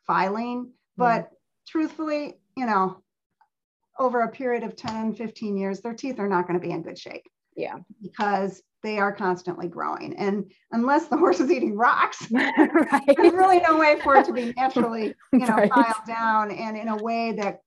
filing, 0.07 0.73
but 0.97 1.25
mm. 1.25 1.29
truthfully, 1.69 2.41
you 2.57 2.67
know, 2.67 3.03
over 4.01 4.23
a 4.23 4.29
period 4.29 4.65
of 4.65 4.75
10, 4.75 5.15
15 5.15 5.57
years, 5.57 5.81
their 5.81 5.95
teeth 5.95 6.19
are 6.19 6.29
not 6.29 6.49
going 6.49 6.59
to 6.59 6.67
be 6.67 6.73
in 6.73 6.83
good 6.83 6.99
shape. 6.99 7.23
Yeah. 7.55 7.77
Because 8.03 8.63
they 8.83 8.99
are 8.99 9.15
constantly 9.15 9.69
growing. 9.69 10.17
And 10.17 10.51
unless 10.73 11.09
the 11.09 11.19
horse 11.19 11.39
is 11.39 11.51
eating 11.51 11.77
rocks, 11.77 12.27
right. 12.33 13.05
there's 13.07 13.35
really 13.35 13.61
no 13.61 13.77
way 13.77 14.01
for 14.03 14.17
it 14.17 14.25
to 14.25 14.33
be 14.33 14.55
naturally, 14.57 15.15
you 15.33 15.41
know, 15.41 15.57
right. 15.57 15.71
filed 15.71 16.07
down 16.07 16.51
and 16.51 16.77
in 16.77 16.89
a 16.89 16.97
way 16.97 17.33
that 17.33 17.61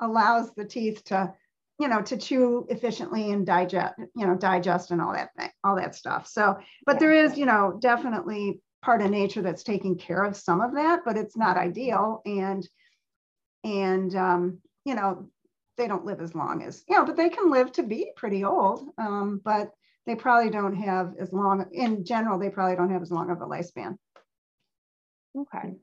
allows 0.00 0.52
the 0.54 0.64
teeth 0.64 1.04
to, 1.04 1.32
you 1.78 1.86
know, 1.86 2.02
to 2.02 2.16
chew 2.16 2.66
efficiently 2.68 3.30
and 3.30 3.46
digest, 3.46 3.94
you 4.16 4.26
know, 4.26 4.34
digest 4.34 4.90
and 4.90 5.00
all 5.00 5.12
that 5.12 5.30
thing, 5.38 5.50
all 5.62 5.76
that 5.76 5.94
stuff. 5.94 6.26
So, 6.26 6.58
but 6.84 6.98
there 6.98 7.12
is, 7.12 7.38
you 7.38 7.46
know, 7.46 7.78
definitely 7.80 8.60
part 8.82 9.02
of 9.02 9.10
nature 9.10 9.42
that's 9.42 9.62
taking 9.62 9.96
care 9.96 10.24
of 10.24 10.36
some 10.36 10.60
of 10.60 10.74
that, 10.74 11.02
but 11.04 11.16
it's 11.16 11.36
not 11.36 11.56
ideal. 11.56 12.22
And, 12.26 12.68
and, 13.62 14.14
um, 14.16 14.58
you 14.84 14.94
know, 14.94 15.28
they 15.76 15.86
don't 15.88 16.04
live 16.04 16.20
as 16.20 16.34
long 16.34 16.62
as 16.62 16.84
you 16.88 16.96
know, 16.96 17.04
but 17.04 17.16
they 17.16 17.28
can 17.28 17.50
live 17.50 17.72
to 17.72 17.82
be 17.82 18.10
pretty 18.16 18.44
old. 18.44 18.88
Um, 18.98 19.40
but 19.44 19.72
they 20.06 20.14
probably 20.14 20.50
don't 20.50 20.76
have 20.76 21.14
as 21.18 21.32
long. 21.32 21.66
In 21.72 22.04
general, 22.04 22.38
they 22.38 22.50
probably 22.50 22.76
don't 22.76 22.92
have 22.92 23.02
as 23.02 23.10
long 23.10 23.30
of 23.30 23.40
a 23.40 23.46
lifespan. 23.46 23.96
Okay. 25.36 25.74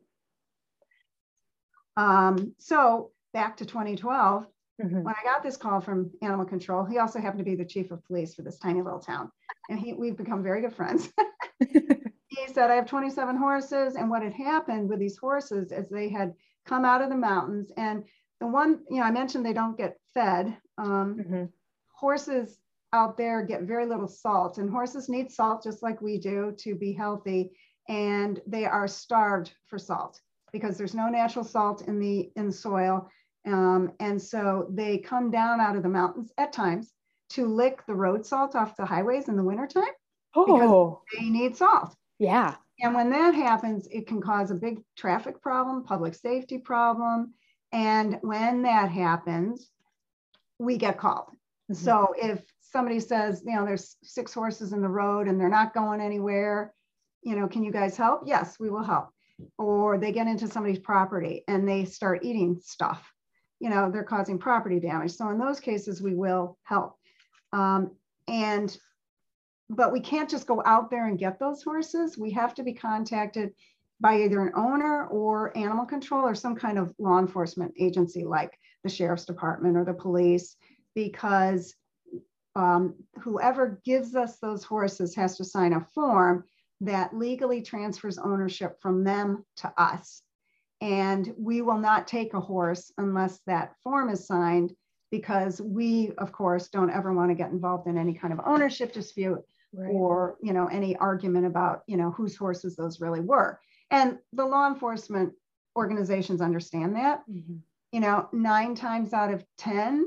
Um, 1.95 2.55
so 2.57 3.11
back 3.33 3.57
to 3.57 3.65
2012, 3.65 4.47
Mhm. 4.81 5.03
when 5.03 5.13
I 5.15 5.23
got 5.23 5.43
this 5.43 5.57
call 5.57 5.79
from 5.79 6.11
animal 6.21 6.45
control, 6.45 6.83
he 6.83 6.97
also 6.97 7.19
happened 7.19 7.39
to 7.39 7.43
be 7.45 7.55
the 7.55 7.65
chief 7.65 7.91
of 7.91 8.03
police 8.05 8.33
for 8.33 8.41
this 8.41 8.57
tiny 8.57 8.81
little 8.81 8.99
town, 8.99 9.31
and 9.69 9.79
he 9.79 9.93
we've 9.93 10.17
become 10.17 10.41
very 10.41 10.61
good 10.61 10.73
friends. 10.73 11.11
he 12.27 12.47
said, 12.47 12.71
I 12.71 12.75
have 12.75 12.87
27 12.87 13.35
horses. 13.37 13.95
And 13.95 14.09
what 14.09 14.23
had 14.23 14.33
happened 14.33 14.89
with 14.89 14.99
these 14.99 15.17
horses 15.17 15.71
is 15.71 15.87
they 15.89 16.09
had 16.09 16.33
come 16.65 16.85
out 16.85 17.01
of 17.01 17.09
the 17.09 17.15
mountains. 17.15 17.71
And 17.77 18.05
the 18.43 18.51
one, 18.51 18.83
you 18.89 18.97
know, 18.97 19.03
I 19.03 19.11
mentioned 19.11 19.45
they 19.45 19.53
don't 19.53 19.77
get 19.77 19.99
fed. 20.13 20.57
Um, 20.77 21.15
Mhm. 21.17 21.53
horses 21.87 22.59
out 22.93 23.17
there 23.17 23.43
get 23.45 23.63
very 23.63 23.85
little 23.85 24.07
salt, 24.07 24.57
and 24.57 24.69
horses 24.69 25.09
need 25.09 25.31
salt 25.31 25.63
just 25.63 25.81
like 25.83 26.01
we 26.01 26.19
do 26.19 26.51
to 26.59 26.75
be 26.75 26.93
healthy. 26.93 27.57
And 27.89 28.41
they 28.47 28.65
are 28.65 28.87
starved 28.87 29.55
for 29.65 29.77
salt 29.79 30.21
because 30.51 30.77
there's 30.77 30.95
no 30.95 31.09
natural 31.09 31.45
salt 31.45 31.87
in 31.87 31.99
the 31.99 32.31
in 32.35 32.47
the 32.47 32.53
soil. 32.53 33.09
Um, 33.45 33.91
and 33.99 34.21
so 34.21 34.67
they 34.71 34.99
come 34.99 35.31
down 35.31 35.59
out 35.59 35.75
of 35.75 35.83
the 35.83 35.89
mountains 35.89 36.31
at 36.37 36.53
times 36.53 36.93
to 37.29 37.47
lick 37.47 37.85
the 37.85 37.95
road 37.95 38.25
salt 38.25 38.55
off 38.55 38.77
the 38.77 38.85
highways 38.85 39.27
in 39.27 39.35
the 39.35 39.43
wintertime. 39.43 39.93
Oh, 40.35 41.01
They 41.17 41.29
need 41.29 41.55
salt. 41.55 41.95
yeah. 42.19 42.57
And 42.79 42.93
when 42.95 43.09
that 43.11 43.35
happens, 43.35 43.87
it 43.91 44.07
can 44.07 44.21
cause 44.21 44.51
a 44.51 44.55
big 44.55 44.83
traffic 44.95 45.41
problem, 45.41 45.83
public 45.83 46.15
safety 46.15 46.57
problem. 46.57 47.33
And 47.73 48.19
when 48.21 48.61
that 48.61 48.91
happens, 48.91 49.69
we 50.59 50.77
get 50.77 50.97
called. 50.97 51.31
Mhm. 51.71 51.75
So 51.75 52.13
if 52.17 52.45
somebody 52.61 52.99
says, 52.99 53.43
you 53.45 53.55
know, 53.55 53.65
there's 53.65 53.97
six 54.03 54.33
horses 54.33 54.73
in 54.73 54.81
the 54.81 54.89
road 54.89 55.27
and 55.27 55.39
they're 55.39 55.49
not 55.49 55.73
going 55.73 55.99
anywhere, 55.99 56.73
you 57.23 57.35
know, 57.35 57.47
can 57.47 57.63
you 57.63 57.71
guys 57.71 57.97
help? 57.97 58.23
Yes, 58.25 58.59
we 58.59 58.69
will 58.69 58.83
help. 58.83 59.09
Or 59.57 59.97
they 59.97 60.11
get 60.11 60.27
into 60.27 60.47
somebody's 60.47 60.79
property 60.79 61.43
and 61.47 61.67
they 61.67 61.85
start 61.85 62.23
eating 62.23 62.59
stuff, 62.61 63.11
you 63.59 63.69
know, 63.69 63.89
they're 63.89 64.03
causing 64.03 64.37
property 64.37 64.79
damage. 64.79 65.11
So 65.11 65.29
in 65.29 65.39
those 65.39 65.59
cases, 65.59 66.01
we 66.01 66.13
will 66.15 66.57
help. 66.63 66.97
Um, 67.51 67.91
and 68.27 68.77
but 69.69 69.91
we 69.91 69.99
can't 69.99 70.29
just 70.29 70.45
go 70.45 70.61
out 70.65 70.91
there 70.91 71.07
and 71.07 71.17
get 71.17 71.39
those 71.39 71.63
horses. 71.63 72.17
We 72.17 72.31
have 72.31 72.53
to 72.55 72.63
be 72.63 72.73
contacted 72.73 73.53
by 74.03 74.21
either 74.21 74.45
an 74.45 74.51
owner 74.53 75.07
or 75.07 75.57
animal 75.57 75.85
control 75.85 76.27
or 76.27 76.35
some 76.35 76.55
kind 76.55 76.77
of 76.77 76.93
law 76.99 77.19
enforcement 77.19 77.73
agency 77.79 78.25
like 78.25 78.59
the 78.83 78.89
sheriff's 78.89 79.23
department 79.23 79.77
or 79.77 79.85
the 79.85 79.93
police, 79.93 80.57
because 80.93 81.73
um, 82.55 82.95
whoever 83.21 83.79
gives 83.85 84.13
us 84.13 84.39
those 84.39 84.65
horses 84.65 85.15
has 85.15 85.37
to 85.37 85.45
sign 85.45 85.71
a 85.71 85.79
form 85.95 86.43
that 86.81 87.15
legally 87.17 87.61
transfers 87.61 88.17
ownership 88.17 88.77
from 88.81 89.05
them 89.05 89.45
to 89.55 89.73
us. 89.77 90.21
And 90.81 91.33
we 91.37 91.61
will 91.61 91.77
not 91.77 92.05
take 92.05 92.33
a 92.33 92.41
horse 92.41 92.91
unless 92.97 93.39
that 93.47 93.73
form 93.85 94.09
is 94.09 94.27
signed 94.27 94.75
because 95.11 95.61
we, 95.61 96.11
of 96.17 96.33
course, 96.33 96.67
don't 96.67 96.89
ever 96.89 97.13
want 97.13 97.31
to 97.31 97.35
get 97.35 97.51
involved 97.51 97.87
in 97.87 97.97
any 97.97 98.15
kind 98.15 98.33
of 98.33 98.41
ownership 98.45 98.91
dispute 98.91 99.41
Right. 99.75 99.89
or 99.89 100.37
you 100.39 100.53
know 100.53 100.67
any 100.67 100.95
argument 100.97 101.47
about 101.47 101.81
you 101.87 101.97
know 101.97 102.11
whose 102.11 102.35
horses 102.37 102.75
those 102.75 103.01
really 103.01 103.21
were 103.21 103.59
and 103.93 104.17
the 104.33 104.45
law 104.45 104.67
enforcement 104.67 105.33
organizations 105.77 106.41
understand 106.41 106.95
that. 106.95 107.23
Mhm. 107.29 107.59
you 107.95 107.99
know 107.99 108.27
nine 108.33 108.73
times 108.75 109.13
out 109.13 109.31
of 109.35 109.45
ten 109.57 110.05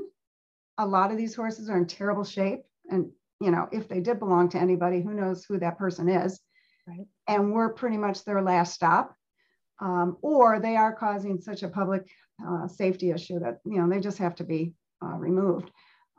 a 0.77 0.85
lot 0.85 1.09
of 1.11 1.17
these 1.17 1.33
horses 1.35 1.69
are 1.69 1.77
in 1.77 1.87
terrible 1.87 2.23
shape. 2.23 2.61
And 2.91 3.11
you 3.39 3.49
know 3.51 3.67
if 3.71 3.87
they 3.87 4.01
did 4.07 4.19
belong 4.19 4.49
to 4.49 4.59
anybody 4.59 5.01
who 5.01 5.13
knows 5.13 5.43
who 5.45 5.57
that 5.59 5.77
person 5.83 6.07
is. 6.09 6.39
Right. 6.89 7.07
and 7.27 7.51
we're 7.53 7.73
pretty 7.81 7.97
much 7.97 8.23
their 8.23 8.41
last 8.41 8.73
stop. 8.73 9.05
Um, 9.79 10.17
or 10.21 10.59
they 10.59 10.75
are 10.77 10.93
causing 11.05 11.39
such 11.41 11.61
a 11.63 11.67
public 11.79 12.03
uh, 12.47 12.67
safety 12.67 13.11
issue 13.11 13.39
that 13.39 13.55
you 13.65 13.77
know 13.79 13.87
they 13.89 13.99
just 13.99 14.17
have 14.19 14.35
to 14.35 14.43
be 14.53 14.73
uh, 15.03 15.17
removed. 15.27 15.69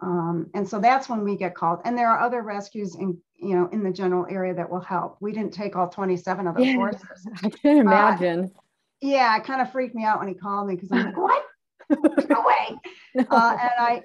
Um, 0.08 0.36
and 0.54 0.68
so 0.68 0.78
that's 0.78 1.08
when 1.08 1.24
we 1.24 1.36
get 1.36 1.54
called. 1.60 1.80
And 1.84 1.96
there 1.98 2.08
are 2.10 2.20
other 2.20 2.42
rescues 2.42 2.94
in 2.94 3.18
you 3.38 3.54
know 3.54 3.68
in 3.72 3.82
the 3.82 3.90
general 3.92 4.26
area 4.28 4.54
that 4.54 4.68
will 4.68 4.80
help 4.80 5.16
we 5.20 5.32
didn't 5.32 5.52
take 5.52 5.76
all 5.76 5.88
27 5.88 6.46
of 6.46 6.56
those 6.56 6.66
Yeah. 6.66 6.74
horses 6.74 7.26
I 7.42 7.50
can 7.50 7.78
imagine. 7.78 8.50
yeah 9.00 9.36
it 9.36 9.44
kind 9.44 9.60
of 9.60 9.70
freaked 9.72 9.94
me 9.94 10.04
out 10.04 10.18
when 10.18 10.28
he 10.28 10.34
called 10.34 10.68
me 10.68 10.74
because 10.74 10.90
i'm 10.92 11.04
like 11.04 11.16
what 11.16 11.44
no 12.28 12.44
way 12.46 12.78
uh, 13.30 13.56
and 13.60 13.70
I, 13.78 14.02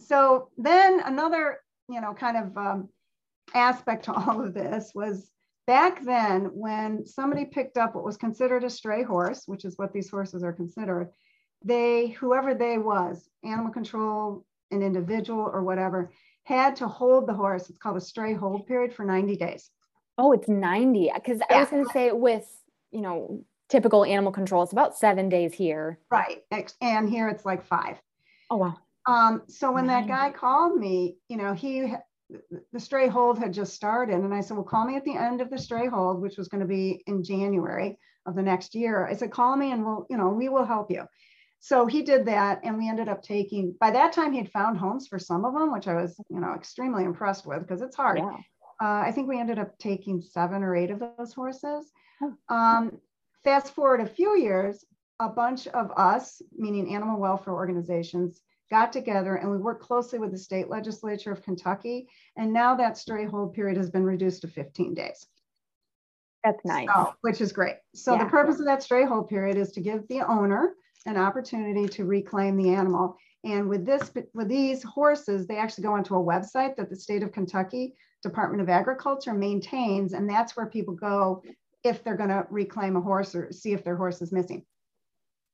so 0.00 0.48
then 0.58 1.00
another, 1.04 1.58
you 1.88 2.00
know, 2.00 2.14
kind 2.14 2.36
of 2.36 2.56
um, 2.56 2.88
aspect 3.54 4.06
to 4.06 4.12
all 4.12 4.44
of 4.44 4.54
this 4.54 4.90
was 4.94 5.30
back 5.66 6.02
then 6.04 6.46
when 6.54 7.06
somebody 7.06 7.44
picked 7.44 7.76
up 7.76 7.94
what 7.94 8.04
was 8.04 8.16
considered 8.16 8.64
a 8.64 8.70
stray 8.70 9.02
horse, 9.04 9.42
which 9.46 9.64
is 9.64 9.78
what 9.78 9.92
these 9.92 10.10
horses 10.10 10.42
are 10.42 10.52
considered, 10.52 11.10
they, 11.64 12.08
whoever 12.08 12.54
they 12.54 12.78
was, 12.78 13.28
animal 13.44 13.70
control, 13.72 14.44
an 14.72 14.82
individual 14.82 15.40
or 15.52 15.62
whatever, 15.62 16.10
had 16.44 16.76
to 16.76 16.88
hold 16.88 17.26
the 17.26 17.34
horse. 17.34 17.68
It's 17.70 17.78
called 17.78 17.96
a 17.96 18.00
stray 18.00 18.34
hold 18.34 18.66
period 18.66 18.94
for 18.94 19.04
90 19.04 19.36
days. 19.36 19.70
oh, 20.18 20.32
it's 20.32 20.48
90. 20.48 21.10
Because 21.14 21.40
I 21.48 21.60
was 21.60 21.70
going 21.70 21.84
to 21.84 21.90
say, 21.92 22.12
with, 22.12 22.46
you 22.90 23.00
know, 23.00 23.44
typical 23.68 24.04
animal 24.04 24.32
control, 24.32 24.62
it's 24.62 24.72
about 24.72 24.96
seven 24.96 25.28
days 25.28 25.54
here. 25.54 25.98
Right. 26.10 26.42
And 26.80 27.08
here 27.08 27.28
it's 27.28 27.44
like 27.44 27.64
five. 27.64 27.96
Oh, 28.50 28.56
wow. 28.56 28.76
Um, 29.06 29.42
so 29.48 29.72
when 29.72 29.86
that 29.88 30.06
guy 30.06 30.30
called 30.30 30.78
me, 30.78 31.16
you 31.28 31.36
know, 31.36 31.54
he 31.54 31.94
the 32.72 32.80
stray 32.80 33.08
hold 33.08 33.38
had 33.38 33.52
just 33.52 33.74
started, 33.74 34.14
and 34.14 34.32
I 34.32 34.40
said, 34.40 34.56
"Well, 34.56 34.64
call 34.64 34.86
me 34.86 34.96
at 34.96 35.04
the 35.04 35.16
end 35.16 35.40
of 35.40 35.50
the 35.50 35.58
stray 35.58 35.86
hold, 35.86 36.20
which 36.20 36.38
was 36.38 36.48
going 36.48 36.60
to 36.60 36.66
be 36.66 37.02
in 37.06 37.22
January 37.22 37.98
of 38.26 38.34
the 38.34 38.42
next 38.42 38.74
year." 38.74 39.06
I 39.06 39.14
said, 39.14 39.30
"Call 39.30 39.56
me, 39.56 39.72
and 39.72 39.84
we'll, 39.84 40.06
you 40.08 40.16
know, 40.16 40.28
we 40.28 40.48
will 40.48 40.64
help 40.64 40.90
you." 40.90 41.04
So 41.64 41.86
he 41.86 42.02
did 42.02 42.26
that, 42.26 42.60
and 42.64 42.76
we 42.76 42.88
ended 42.88 43.08
up 43.08 43.22
taking. 43.22 43.76
By 43.78 43.92
that 43.92 44.12
time, 44.12 44.32
he 44.32 44.38
had 44.38 44.50
found 44.50 44.76
homes 44.76 45.06
for 45.06 45.20
some 45.20 45.44
of 45.44 45.54
them, 45.54 45.72
which 45.72 45.86
I 45.86 45.94
was, 45.94 46.20
you 46.28 46.40
know, 46.40 46.54
extremely 46.54 47.04
impressed 47.04 47.46
with 47.46 47.60
because 47.60 47.82
it's 47.82 47.94
hard. 47.94 48.18
Yeah. 48.18 48.36
Uh, 48.82 49.02
I 49.06 49.12
think 49.12 49.28
we 49.28 49.38
ended 49.38 49.60
up 49.60 49.78
taking 49.78 50.20
seven 50.20 50.64
or 50.64 50.74
eight 50.74 50.90
of 50.90 50.98
those 50.98 51.32
horses. 51.32 51.92
Um, 52.48 52.98
fast 53.44 53.74
forward 53.74 54.00
a 54.00 54.06
few 54.06 54.36
years, 54.36 54.84
a 55.20 55.28
bunch 55.28 55.68
of 55.68 55.92
us, 55.96 56.42
meaning 56.56 56.92
animal 56.92 57.20
welfare 57.20 57.54
organizations, 57.54 58.40
got 58.68 58.92
together 58.92 59.36
and 59.36 59.50
we 59.50 59.58
worked 59.58 59.82
closely 59.82 60.18
with 60.18 60.32
the 60.32 60.38
state 60.38 60.68
legislature 60.68 61.30
of 61.30 61.42
Kentucky. 61.42 62.08
And 62.36 62.52
now 62.52 62.74
that 62.76 62.96
stray 62.96 63.26
hold 63.26 63.54
period 63.54 63.76
has 63.76 63.90
been 63.90 64.04
reduced 64.04 64.42
to 64.42 64.48
15 64.48 64.94
days. 64.94 65.26
That's 66.42 66.64
nice. 66.64 66.88
So, 66.92 67.14
which 67.20 67.40
is 67.40 67.52
great. 67.52 67.76
So 67.94 68.18
the 68.18 68.24
purpose 68.24 68.58
of 68.58 68.66
that 68.66 68.82
stray 68.82 69.04
hold 69.04 69.28
period 69.28 69.56
is 69.56 69.70
to 69.72 69.80
give 69.80 70.08
the 70.08 70.22
owner 70.22 70.74
an 71.06 71.16
opportunity 71.16 71.88
to 71.88 72.04
reclaim 72.04 72.56
the 72.56 72.70
animal. 72.70 73.16
And 73.44 73.68
with 73.68 73.84
this, 73.84 74.10
with 74.34 74.48
these 74.48 74.82
horses, 74.82 75.46
they 75.46 75.56
actually 75.56 75.84
go 75.84 75.94
onto 75.94 76.14
a 76.14 76.24
website 76.24 76.76
that 76.76 76.90
the 76.90 76.96
state 76.96 77.22
of 77.22 77.32
Kentucky 77.32 77.94
Department 78.22 78.62
of 78.62 78.68
Agriculture 78.68 79.34
maintains, 79.34 80.12
and 80.12 80.28
that's 80.28 80.56
where 80.56 80.66
people 80.66 80.94
go 80.94 81.42
if 81.82 82.04
they're 82.04 82.16
going 82.16 82.28
to 82.28 82.46
reclaim 82.50 82.96
a 82.96 83.00
horse 83.00 83.34
or 83.34 83.50
see 83.50 83.72
if 83.72 83.82
their 83.82 83.96
horse 83.96 84.22
is 84.22 84.32
missing. 84.32 84.64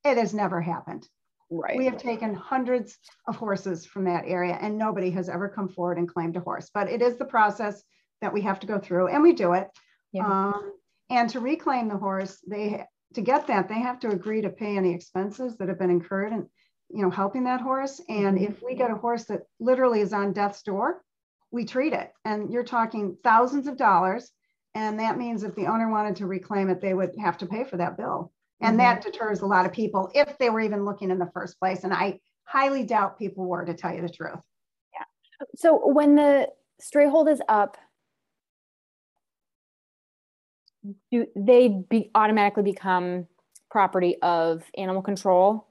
It 0.04 0.18
has 0.18 0.34
never 0.34 0.60
happened. 0.60 1.08
Right. 1.50 1.78
We 1.78 1.86
have 1.86 1.96
taken 1.96 2.34
hundreds 2.34 2.98
of 3.26 3.36
horses 3.36 3.86
from 3.86 4.04
that 4.04 4.24
area, 4.26 4.58
and 4.60 4.76
nobody 4.76 5.10
has 5.12 5.30
ever 5.30 5.48
come 5.48 5.68
forward 5.68 5.96
and 5.96 6.06
claimed 6.06 6.36
a 6.36 6.40
horse. 6.40 6.70
But 6.72 6.90
it 6.90 7.00
is 7.00 7.16
the 7.16 7.24
process 7.24 7.82
that 8.20 8.32
we 8.34 8.42
have 8.42 8.60
to 8.60 8.66
go 8.66 8.78
through, 8.78 9.08
and 9.08 9.22
we 9.22 9.32
do 9.32 9.54
it. 9.54 9.68
Yeah. 10.12 10.26
Um, 10.26 10.72
and 11.08 11.30
to 11.30 11.40
reclaim 11.40 11.88
the 11.88 11.96
horse, 11.96 12.38
they 12.46 12.84
to 13.14 13.20
get 13.22 13.46
that 13.46 13.68
they 13.68 13.80
have 13.80 13.98
to 14.00 14.10
agree 14.10 14.42
to 14.42 14.50
pay 14.50 14.76
any 14.76 14.94
expenses 14.94 15.56
that 15.56 15.68
have 15.68 15.78
been 15.78 15.90
incurred 15.90 16.32
in, 16.32 16.48
you 16.90 17.02
know, 17.02 17.10
helping 17.10 17.44
that 17.44 17.60
horse. 17.60 18.00
And 18.08 18.38
Mhm. 18.38 18.50
if 18.50 18.62
we 18.62 18.74
get 18.74 18.90
a 18.90 18.96
horse 18.96 19.24
that 19.24 19.42
literally 19.58 20.00
is 20.00 20.12
on 20.12 20.32
death's 20.32 20.62
door, 20.62 21.04
we 21.50 21.64
treat 21.64 21.92
it. 21.92 22.12
And 22.24 22.52
you're 22.52 22.64
talking 22.64 23.16
thousands 23.24 23.66
of 23.66 23.76
dollars. 23.76 24.30
And 24.74 25.00
that 25.00 25.16
means 25.16 25.42
if 25.42 25.54
the 25.54 25.66
owner 25.66 25.88
wanted 25.90 26.16
to 26.16 26.26
reclaim 26.26 26.68
it, 26.68 26.80
they 26.80 26.94
would 26.94 27.16
have 27.18 27.38
to 27.38 27.46
pay 27.46 27.64
for 27.64 27.78
that 27.78 27.96
bill. 27.96 28.32
And 28.60 28.74
Mhm. 28.74 28.78
that 28.78 29.02
deters 29.02 29.40
a 29.40 29.46
lot 29.46 29.64
of 29.64 29.72
people 29.72 30.10
if 30.14 30.36
they 30.38 30.50
were 30.50 30.60
even 30.60 30.84
looking 30.84 31.10
in 31.10 31.18
the 31.18 31.30
first 31.32 31.58
place. 31.58 31.84
And 31.84 31.94
I 31.94 32.20
highly 32.44 32.84
doubt 32.84 33.18
people 33.18 33.46
were, 33.46 33.64
to 33.64 33.74
tell 33.74 33.94
you 33.94 34.02
the 34.02 34.08
truth. 34.08 34.40
Yeah. 34.92 35.04
So 35.56 35.88
when 35.88 36.14
the 36.14 36.52
stray 36.78 37.08
hold 37.08 37.28
is 37.28 37.42
up, 37.48 37.78
do 41.10 41.26
they 41.36 41.68
be 41.68 42.10
automatically 42.14 42.62
become 42.62 43.26
property 43.70 44.16
of 44.22 44.62
animal 44.76 45.02
control? 45.02 45.66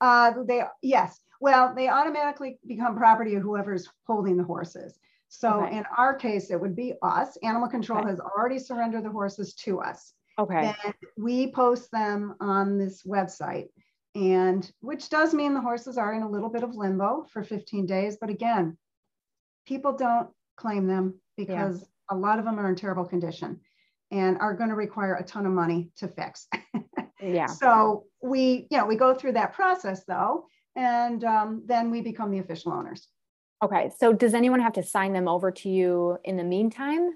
Uh, 0.00 0.32
they, 0.46 0.62
yes, 0.82 1.20
well, 1.40 1.74
they 1.74 1.88
automatically 1.88 2.58
become 2.66 2.96
property 2.96 3.34
of 3.34 3.42
whoever's 3.42 3.88
holding 4.06 4.36
the 4.36 4.44
horses. 4.44 4.98
So 5.28 5.62
Okay. 5.62 5.78
in 5.78 5.84
our 5.96 6.14
case, 6.14 6.50
it 6.50 6.60
would 6.60 6.74
be 6.74 6.94
us. 7.02 7.36
Animal 7.38 7.68
control 7.68 8.00
Okay. 8.00 8.10
has 8.10 8.20
already 8.20 8.58
surrendered 8.58 9.04
the 9.04 9.10
horses 9.10 9.54
to 9.56 9.80
us. 9.80 10.12
Okay. 10.38 10.74
Then 10.82 10.94
we 11.16 11.52
post 11.52 11.90
them 11.92 12.34
on 12.40 12.78
this 12.78 13.04
website. 13.04 13.68
And 14.16 14.68
which 14.80 15.08
does 15.08 15.32
mean 15.34 15.54
the 15.54 15.60
horses 15.60 15.96
are 15.96 16.12
in 16.12 16.22
a 16.22 16.28
little 16.28 16.48
bit 16.48 16.64
of 16.64 16.74
limbo 16.74 17.24
for 17.30 17.44
15 17.44 17.86
days. 17.86 18.16
But 18.20 18.30
again, 18.30 18.76
people 19.66 19.92
don't 19.92 20.30
claim 20.56 20.88
them 20.88 21.20
because 21.36 21.82
yeah. 21.82 22.16
a 22.16 22.16
lot 22.16 22.40
of 22.40 22.44
them 22.44 22.58
are 22.58 22.68
in 22.68 22.74
terrible 22.74 23.04
condition 23.04 23.60
and 24.10 24.38
are 24.38 24.54
going 24.54 24.70
to 24.70 24.74
require 24.74 25.14
a 25.14 25.24
ton 25.24 25.46
of 25.46 25.52
money 25.52 25.90
to 25.96 26.08
fix. 26.08 26.48
yeah. 27.22 27.46
So 27.46 28.04
we, 28.22 28.66
you 28.70 28.78
know, 28.78 28.86
we 28.86 28.96
go 28.96 29.14
through 29.14 29.32
that 29.32 29.52
process 29.52 30.04
though, 30.04 30.46
and 30.76 31.24
um, 31.24 31.62
then 31.66 31.90
we 31.90 32.00
become 32.00 32.30
the 32.30 32.38
official 32.38 32.72
owners. 32.72 33.06
Okay. 33.62 33.90
So 33.98 34.12
does 34.12 34.34
anyone 34.34 34.60
have 34.60 34.72
to 34.74 34.82
sign 34.82 35.12
them 35.12 35.28
over 35.28 35.50
to 35.50 35.68
you 35.68 36.18
in 36.24 36.36
the 36.36 36.44
meantime? 36.44 37.10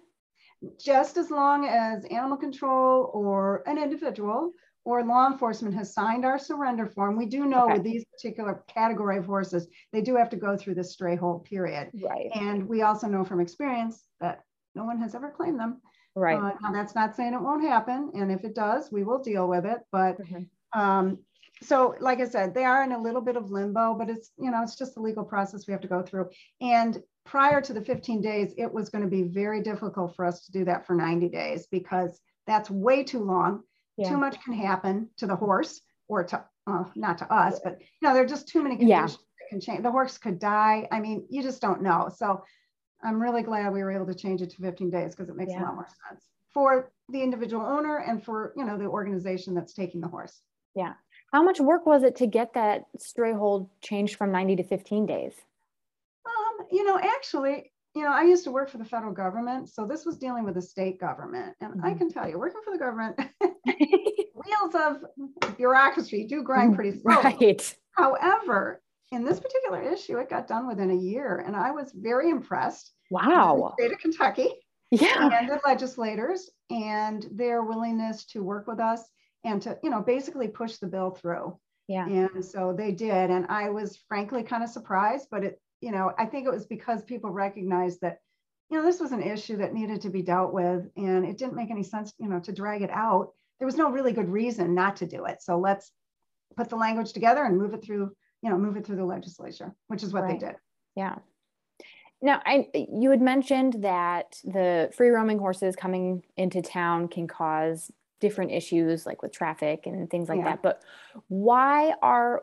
Just 0.79 1.17
as 1.17 1.31
long 1.31 1.67
as 1.67 2.05
animal 2.07 2.37
control 2.37 3.11
or 3.13 3.63
an 3.67 3.79
individual 3.79 4.51
or 4.85 5.03
law 5.03 5.31
enforcement 5.31 5.75
has 5.75 5.95
signed 5.95 6.25
our 6.25 6.39
surrender 6.39 6.87
form, 6.87 7.17
we 7.17 7.27
do 7.27 7.47
know 7.47 7.65
okay. 7.65 7.75
with 7.75 7.83
these 7.83 8.05
particular 8.05 8.63
category 8.69 9.17
of 9.17 9.25
horses, 9.25 9.67
they 9.93 10.03
do 10.03 10.17
have 10.17 10.29
to 10.31 10.37
go 10.37 10.57
through 10.57 10.75
the 10.75 10.85
stray 10.85 11.17
hold 11.17 11.45
period. 11.45 11.91
Right. 12.03 12.31
And 12.35 12.69
we 12.69 12.83
also 12.83 13.07
know 13.07 13.25
from 13.25 13.41
experience 13.41 14.05
that 14.21 14.41
no 14.75 14.85
one 14.85 14.99
has 15.01 15.15
ever 15.15 15.31
claimed 15.31 15.59
them. 15.59 15.81
Right. 16.17 16.39
Uh, 16.39 16.53
now 16.63 16.73
that's 16.73 16.95
not 16.95 17.17
saying 17.17 17.35
it 17.35 17.41
won't 17.41 17.65
happen. 17.65 18.13
And 18.15 18.31
if 18.31 18.45
it 18.45 18.55
does, 18.55 18.91
we 18.93 19.03
will 19.03 19.19
deal 19.19 19.49
with 19.49 19.67
it. 19.67 19.81
But 19.91 20.21
mm-hmm. 20.21 20.81
um, 20.81 21.19
so 21.63 21.95
like 22.01 22.21
I 22.21 22.29
said, 22.29 22.55
they 22.55 22.65
are 22.65 22.85
in 22.85 22.93
a 22.93 23.01
little 23.01 23.21
bit 23.21 23.37
of 23.37 23.51
limbo, 23.51 23.95
but 23.95 24.09
it's, 24.11 24.31
you 24.39 24.51
know, 24.51 24.63
it's 24.63 24.77
just 24.77 24.95
the 24.95 25.01
legal 25.01 25.25
process 25.25 25.67
we 25.67 25.73
have 25.73 25.81
to 25.81 25.89
go 25.89 26.03
through. 26.03 26.31
And 26.61 27.03
prior 27.25 27.61
to 27.61 27.73
the 27.73 27.81
15 27.81 28.21
days, 28.21 28.55
it 28.59 28.73
was 28.73 28.91
going 28.91 29.03
to 29.03 29.11
be 29.11 29.23
very 29.23 29.63
difficult 29.63 30.15
for 30.15 30.25
us 30.25 30.45
to 30.47 30.53
do 30.53 30.65
that 30.67 30.87
for 30.87 30.95
90 30.95 31.29
days 31.29 31.67
because 31.71 32.21
that's 32.47 32.71
way 32.71 33.03
too 33.03 33.21
long. 33.21 33.63
Yeah. 33.97 34.11
Too 34.11 34.19
much 34.19 34.43
can 34.43 34.55
happen 34.55 35.09
to 35.19 35.27
the 35.27 35.37
horse 35.37 35.81
or 36.09 36.25
to, 36.25 36.45
uh, 36.67 36.85
not 36.95 37.19
to 37.19 37.33
us, 37.33 37.61
but 37.63 37.79
you 37.81 38.09
know, 38.09 38.15
there 38.15 38.25
are 38.25 38.29
just 38.29 38.49
too 38.49 38.63
many 38.63 38.77
conditions 38.77 39.13
yeah. 39.13 39.17
that 39.17 39.49
can 39.49 39.61
change. 39.61 39.83
The 39.83 39.91
horse 39.91 40.19
could 40.19 40.39
die. 40.39 40.89
I 40.91 41.01
mean, 41.01 41.27
you 41.31 41.43
just 41.43 41.63
don't 41.63 41.83
know. 41.83 42.11
So 42.15 42.43
I'm 43.05 43.21
really 43.21 43.43
glad 43.43 43.73
we 43.73 43.83
were 43.83 43.93
able 43.93 44.07
to 44.07 44.15
change 44.15 44.43
it 44.43 44.51
to 44.51 44.57
15 44.63 44.91
days 44.91 45.15
because 45.15 45.29
it 45.29 45.37
makes 45.37 45.53
yeah. 45.53 45.63
a 45.63 45.65
lot 45.65 45.75
more 45.75 45.89
sense 46.09 46.25
for 46.55 46.91
the 47.09 47.21
individual 47.21 47.67
owner 47.67 47.99
and 47.99 48.25
for, 48.25 48.55
you 48.57 48.65
know, 48.65 48.79
the 48.79 48.87
organization 48.87 49.55
that's 49.55 49.75
taking 49.75 50.01
the 50.01 50.09
horse. 50.09 50.41
Yeah. 50.75 50.95
How 51.33 51.43
much 51.43 51.61
work 51.61 51.85
was 51.85 52.05
it 52.05 52.17
to 52.17 52.27
get 52.27 52.55
that 52.55 52.85
stray 52.99 53.33
hold 53.33 53.69
changed 53.81 54.17
from 54.17 54.31
90 54.31 54.57
to 54.57 54.63
15 54.63 55.05
days? 55.05 55.33
Um, 56.25 56.67
you 56.71 56.85
know, 56.85 56.99
actually, 56.99 57.73
you 57.95 58.03
know, 58.03 58.13
I 58.13 58.23
used 58.23 58.45
to 58.45 58.53
work 58.53 58.71
for 58.71 58.79
the 58.79 58.85
federal 58.85 59.13
government, 59.13 59.69
so 59.69 59.85
this 59.85 60.05
was 60.07 60.17
dealing 60.17 60.45
with 60.45 60.55
the 60.55 60.63
state 60.63 61.01
government. 61.01 61.55
And 61.61 61.75
mm-hmm. 61.75 61.87
I 61.87 61.95
can 61.95 62.09
tell 62.09 62.29
you, 62.29 62.39
working 62.39 62.61
for 62.65 62.73
the 62.73 62.79
government, 62.79 63.19
wheels 64.35 64.75
of 64.75 65.57
bureaucracy 65.57 66.27
do 66.27 66.43
grind 66.43 66.75
pretty 66.75 66.99
slowly. 67.03 67.37
Right. 67.41 67.77
However, 67.93 68.81
in 69.15 69.25
this 69.25 69.41
particular 69.41 69.83
issue, 69.83 70.19
it 70.19 70.29
got 70.29 70.47
done 70.49 70.67
within 70.67 70.91
a 70.91 70.95
year, 70.95 71.43
and 71.47 71.57
I 71.57 71.71
was 71.71 71.93
very 71.95 72.31
impressed. 72.31 72.93
Wow. 73.11 73.75
state 73.79 73.93
of 73.93 73.99
Kentucky. 73.99 74.49
Yeah. 74.91 75.31
And 75.33 75.49
the 75.49 75.61
legislators 75.67 76.51
and 76.71 77.27
their 77.33 77.63
willingness 77.63 78.25
to 78.27 78.43
work 78.43 78.67
with 78.67 78.81
us 78.81 79.03
and 79.45 79.61
to, 79.63 79.79
you 79.83 79.91
know, 79.91 80.01
basically 80.01 80.49
push 80.49 80.77
the 80.77 80.87
bill 80.87 81.11
through. 81.11 81.59
Yeah. 81.89 82.07
And 82.07 82.45
so 82.45 82.75
they 82.77 82.93
did. 82.93 83.31
And 83.31 83.47
I 83.49 83.71
was 83.71 83.99
frankly 84.09 84.43
kind 84.43 84.63
of 84.63 84.71
surprised, 84.71 85.29
but 85.31 85.45
it, 85.45 85.61
you 85.81 85.91
know, 85.91 86.13
I 86.19 86.27
think 86.27 86.47
it 86.47 86.53
was 86.53 86.67
because 86.67 87.03
people 87.03 87.31
recognized 87.31 88.01
that, 88.01 88.19
you 88.71 88.79
know, 88.79 88.85
this 88.85 89.01
was 89.01 89.13
an 89.13 89.23
issue 89.23 89.57
that 89.59 89.75
needed 89.75 90.01
to 90.03 90.11
be 90.11 90.23
dealt 90.23 90.53
with 90.53 90.89
and 90.97 91.25
it 91.25 91.37
didn't 91.37 91.57
make 91.57 91.71
any 91.71 91.83
sense, 91.83 92.13
you 92.19 92.29
know, 92.29 92.41
to 92.41 92.53
drag 92.53 92.83
it 92.83 92.91
out. 92.91 93.33
There 93.59 93.67
was 93.67 93.77
no 93.77 93.91
really 93.91 94.13
good 94.13 94.29
reason 94.29 94.75
not 94.75 94.97
to 94.97 95.07
do 95.07 95.27
it. 95.27 95.43
So 95.43 95.59
let's 95.59 95.93
put 96.57 96.71
the 96.71 96.77
language 96.77 97.13
together 97.13 97.45
and 97.45 97.59
move 97.59 97.75
it 97.75 97.85
through, 97.85 98.13
you 98.45 98.51
know, 98.51 98.59
move 98.59 98.77
it 98.77 98.85
through 98.85 98.97
the 98.97 99.05
legislature, 99.05 99.75
which 99.89 100.03
is 100.03 100.13
what 100.13 100.25
right. 100.25 100.39
they 100.39 100.47
did. 100.47 100.57
Yeah. 100.95 101.17
Now, 102.21 102.43
I 102.45 102.69
you 102.75 103.11
had 103.11 103.23
mentioned 103.23 103.77
that 103.79 104.37
the 104.45 104.91
free 104.95 105.09
roaming 105.09 105.39
horses 105.39 105.75
coming 105.75 106.23
into 106.37 106.61
town 106.61 107.09
can 107.09 107.27
cause 107.27 107.91
different 108.21 108.53
issues 108.53 109.05
like 109.07 109.23
with 109.23 109.33
traffic 109.33 109.87
and 109.87 110.09
things 110.09 110.31
like 110.31 110.39
yeah. 110.39 110.45
that 110.45 110.63
but 110.63 110.83
why 111.29 111.93
are 112.01 112.41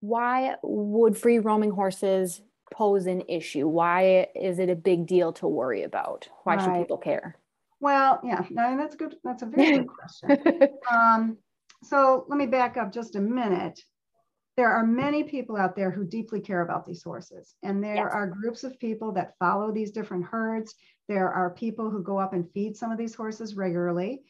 why 0.00 0.56
would 0.62 1.16
free 1.16 1.38
roaming 1.38 1.70
horses 1.70 2.42
pose 2.70 3.06
an 3.06 3.22
issue 3.28 3.66
why 3.66 4.26
is 4.34 4.58
it 4.58 4.68
a 4.68 4.76
big 4.76 5.06
deal 5.06 5.32
to 5.32 5.46
worry 5.46 5.84
about 5.84 6.28
why 6.42 6.56
right. 6.56 6.64
should 6.64 6.74
people 6.74 6.98
care 6.98 7.34
well 7.80 8.20
yeah 8.22 8.44
no, 8.50 8.76
that's 8.76 8.94
good 8.94 9.16
that's 9.24 9.42
a 9.42 9.46
very 9.46 9.78
good 9.78 9.86
question 9.96 10.68
um, 10.90 11.38
so 11.82 12.24
let 12.28 12.38
me 12.38 12.46
back 12.46 12.76
up 12.76 12.92
just 12.92 13.16
a 13.16 13.20
minute 13.20 13.80
there 14.56 14.70
are 14.70 14.86
many 14.86 15.24
people 15.24 15.56
out 15.56 15.74
there 15.74 15.90
who 15.90 16.04
deeply 16.04 16.38
care 16.38 16.60
about 16.60 16.86
these 16.86 17.02
horses 17.02 17.54
and 17.62 17.82
there 17.82 17.96
yes. 17.96 18.10
are 18.12 18.26
groups 18.26 18.64
of 18.64 18.78
people 18.78 19.12
that 19.12 19.34
follow 19.38 19.72
these 19.72 19.90
different 19.90 20.24
herds 20.24 20.74
there 21.08 21.30
are 21.30 21.50
people 21.50 21.90
who 21.90 22.02
go 22.02 22.18
up 22.18 22.32
and 22.32 22.50
feed 22.52 22.76
some 22.76 22.90
of 22.90 22.98
these 22.98 23.14
horses 23.14 23.54
regularly. 23.54 24.22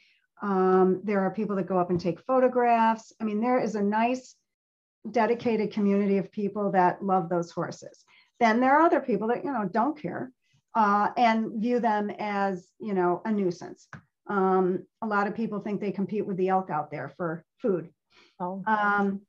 Um, 0.42 1.00
there 1.04 1.20
are 1.20 1.30
people 1.30 1.56
that 1.56 1.68
go 1.68 1.78
up 1.78 1.90
and 1.90 2.00
take 2.00 2.20
photographs. 2.22 3.12
I 3.20 3.24
mean, 3.24 3.40
there 3.40 3.60
is 3.60 3.74
a 3.74 3.82
nice, 3.82 4.34
dedicated 5.10 5.72
community 5.72 6.18
of 6.18 6.32
people 6.32 6.72
that 6.72 7.04
love 7.04 7.28
those 7.28 7.50
horses. 7.50 8.04
Then 8.40 8.60
there 8.60 8.76
are 8.76 8.82
other 8.82 9.00
people 9.00 9.28
that, 9.28 9.44
you 9.44 9.52
know, 9.52 9.68
don't 9.70 10.00
care 10.00 10.32
uh, 10.74 11.10
and 11.16 11.60
view 11.62 11.78
them 11.78 12.10
as, 12.18 12.66
you 12.80 12.94
know, 12.94 13.22
a 13.24 13.30
nuisance. 13.30 13.86
Um, 14.28 14.86
a 15.02 15.06
lot 15.06 15.26
of 15.26 15.34
people 15.34 15.60
think 15.60 15.80
they 15.80 15.92
compete 15.92 16.26
with 16.26 16.36
the 16.36 16.48
elk 16.48 16.70
out 16.70 16.90
there 16.90 17.12
for 17.16 17.44
food. 17.60 17.90
Oh. 18.38 18.62
Um, 18.66 19.22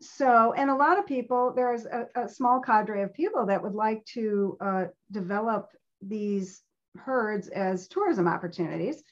so, 0.00 0.52
and 0.52 0.70
a 0.70 0.74
lot 0.74 0.98
of 0.98 1.06
people, 1.06 1.52
there's 1.54 1.86
a, 1.86 2.06
a, 2.14 2.28
small 2.28 2.60
cadre 2.60 3.02
of 3.02 3.12
people 3.14 3.46
that 3.46 3.62
would 3.62 3.74
like 3.74 4.04
to 4.14 4.56
uh, 4.60 4.84
develop 5.10 5.70
these 6.02 6.62
herds 6.96 7.48
as 7.48 7.88
tourism 7.88 8.28
opportunities 8.28 9.02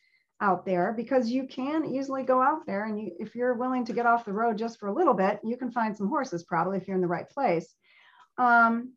out 0.41 0.67
there 0.67 0.93
because 0.93 1.31
you 1.31 1.47
can 1.47 1.85
easily 1.85 2.23
go 2.23 2.41
out 2.41 2.67
there 2.67 2.85
and 2.85 3.01
you, 3.01 3.11
if 3.19 3.35
you're 3.35 3.55
willing 3.55 3.85
to 3.87 3.93
get 3.93 4.07
off 4.07 4.25
the 4.25 4.33
road 4.33 4.59
just 4.59 4.79
for 4.79 4.89
a 4.89 4.95
little 4.95 5.15
bit, 5.15 5.41
you 5.43 5.57
can 5.57 5.71
find 5.71 5.97
some 5.97 6.09
horses 6.09 6.45
probably 6.45 6.77
if 6.77 6.87
you're 6.87 6.97
in 6.97 7.01
the 7.01 7.09
right 7.09 7.29
place. 7.31 7.75
Um, 8.39 8.93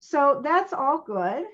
so 0.00 0.40
that's 0.44 0.72
all 0.72 1.02
good. 1.02 1.44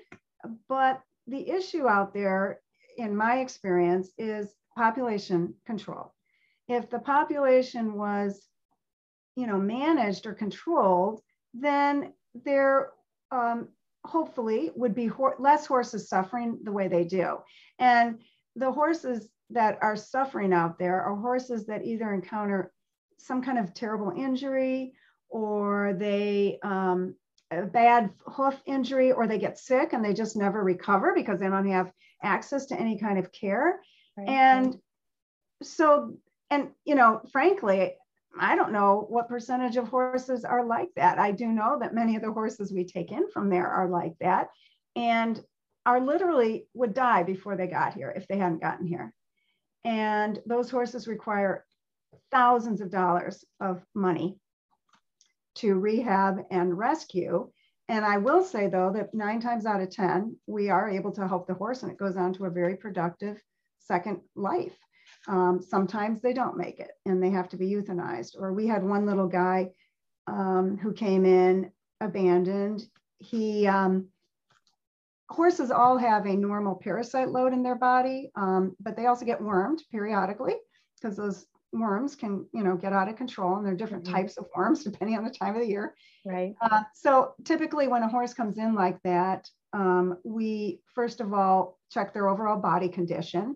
But 0.67 1.01
the 1.25 1.49
issue 1.49 1.87
out 1.87 2.13
there, 2.13 2.59
in 2.97 3.15
my 3.15 3.39
experience, 3.39 4.09
is 4.17 4.53
population 4.75 5.53
control. 5.65 6.13
If 6.67 6.89
the 6.89 6.99
population 6.99 7.93
was, 7.93 8.45
you 9.35 9.47
know, 9.47 9.57
managed 9.57 10.25
or 10.25 10.33
controlled, 10.33 11.21
then 11.53 12.13
there 12.43 12.91
um, 13.31 13.69
hopefully 14.03 14.71
would 14.75 14.95
be 14.95 15.07
ho- 15.07 15.35
less 15.39 15.65
horses 15.65 16.09
suffering 16.09 16.59
the 16.63 16.71
way 16.71 16.87
they 16.87 17.03
do. 17.03 17.37
And 17.79 18.19
the 18.55 18.71
horses 18.71 19.29
that 19.51 19.77
are 19.81 19.95
suffering 19.95 20.53
out 20.53 20.77
there 20.77 21.01
are 21.01 21.15
horses 21.15 21.65
that 21.67 21.85
either 21.85 22.13
encounter 22.13 22.71
some 23.17 23.41
kind 23.41 23.57
of 23.57 23.73
terrible 23.73 24.11
injury 24.15 24.93
or 25.29 25.95
they 25.97 26.59
um, 26.63 27.15
a 27.51 27.63
bad 27.63 28.11
hoof 28.25 28.61
injury 28.65 29.11
or 29.11 29.27
they 29.27 29.37
get 29.37 29.57
sick 29.57 29.93
and 29.93 30.03
they 30.03 30.13
just 30.13 30.35
never 30.35 30.63
recover 30.63 31.13
because 31.15 31.39
they 31.39 31.47
don't 31.47 31.69
have 31.69 31.91
access 32.23 32.67
to 32.67 32.79
any 32.79 32.97
kind 32.97 33.19
of 33.19 33.31
care. 33.31 33.79
Right. 34.17 34.29
And 34.29 34.75
so, 35.61 36.15
and 36.49 36.69
you 36.85 36.95
know, 36.95 37.21
frankly, 37.31 37.93
I 38.39 38.55
don't 38.55 38.71
know 38.71 39.05
what 39.09 39.29
percentage 39.29 39.77
of 39.77 39.87
horses 39.87 40.45
are 40.45 40.65
like 40.65 40.89
that. 40.95 41.19
I 41.19 41.31
do 41.31 41.47
know 41.47 41.79
that 41.79 41.95
many 41.95 42.15
of 42.15 42.21
the 42.21 42.31
horses 42.31 42.71
we 42.71 42.85
take 42.85 43.11
in 43.11 43.29
from 43.29 43.49
there 43.49 43.67
are 43.67 43.89
like 43.89 44.13
that 44.19 44.49
and 44.95 45.41
are 45.85 46.01
literally 46.01 46.67
would 46.73 46.93
die 46.93 47.23
before 47.23 47.55
they 47.55 47.67
got 47.67 47.93
here 47.93 48.13
if 48.15 48.27
they 48.27 48.37
hadn't 48.37 48.61
gotten 48.61 48.85
here. 48.85 49.13
And 49.85 50.39
those 50.45 50.69
horses 50.69 51.07
require 51.07 51.65
thousands 52.29 52.81
of 52.81 52.91
dollars 52.91 53.45
of 53.59 53.81
money 53.95 54.37
to 55.55 55.75
rehab 55.75 56.39
and 56.51 56.77
rescue. 56.77 57.49
And 57.89 58.03
I 58.03 58.17
will 58.17 58.43
say, 58.43 58.67
though, 58.67 58.91
that 58.93 59.13
nine 59.13 59.39
times 59.39 59.65
out 59.65 59.81
of 59.81 59.89
10, 59.89 60.35
we 60.45 60.69
are 60.69 60.89
able 60.89 61.11
to 61.13 61.27
help 61.27 61.47
the 61.47 61.53
horse 61.53 61.83
and 61.83 61.91
it 61.91 61.97
goes 61.97 62.17
on 62.17 62.33
to 62.33 62.45
a 62.45 62.49
very 62.49 62.75
productive 62.75 63.41
second 63.79 64.19
life. 64.35 64.77
Um, 65.27 65.61
sometimes 65.61 66.21
they 66.21 66.33
don't 66.33 66.57
make 66.57 66.79
it 66.79 66.91
and 67.05 67.23
they 67.23 67.29
have 67.29 67.49
to 67.49 67.57
be 67.57 67.69
euthanized. 67.69 68.35
Or 68.37 68.53
we 68.53 68.67
had 68.67 68.83
one 68.83 69.05
little 69.05 69.27
guy 69.27 69.69
um, 70.27 70.77
who 70.77 70.91
came 70.93 71.25
in 71.25 71.71
abandoned. 72.01 72.83
He, 73.19 73.67
um, 73.67 74.09
horses 75.29 75.71
all 75.71 75.97
have 75.97 76.25
a 76.25 76.35
normal 76.35 76.75
parasite 76.75 77.29
load 77.29 77.53
in 77.53 77.63
their 77.63 77.75
body, 77.75 78.31
um, 78.35 78.75
but 78.79 78.95
they 78.95 79.07
also 79.07 79.25
get 79.25 79.41
wormed 79.41 79.83
periodically 79.91 80.55
because 80.95 81.17
those 81.17 81.45
worms 81.73 82.15
can, 82.15 82.45
you 82.53 82.63
know, 82.63 82.75
get 82.75 82.93
out 82.93 83.09
of 83.09 83.15
control 83.15 83.55
and 83.55 83.65
there 83.65 83.73
are 83.73 83.77
different 83.77 84.05
mm-hmm. 84.05 84.15
types 84.15 84.37
of 84.37 84.45
worms 84.55 84.83
depending 84.83 85.17
on 85.17 85.23
the 85.23 85.29
time 85.29 85.55
of 85.55 85.61
the 85.61 85.67
year. 85.67 85.95
Right. 86.25 86.55
Uh, 86.61 86.83
so 86.93 87.33
typically 87.43 87.87
when 87.87 88.03
a 88.03 88.09
horse 88.09 88.33
comes 88.33 88.57
in 88.57 88.75
like 88.75 89.01
that, 89.03 89.49
um, 89.73 90.17
we 90.23 90.81
first 90.95 91.21
of 91.21 91.33
all 91.33 91.77
check 91.91 92.13
their 92.13 92.29
overall 92.29 92.59
body 92.59 92.89
condition. 92.89 93.55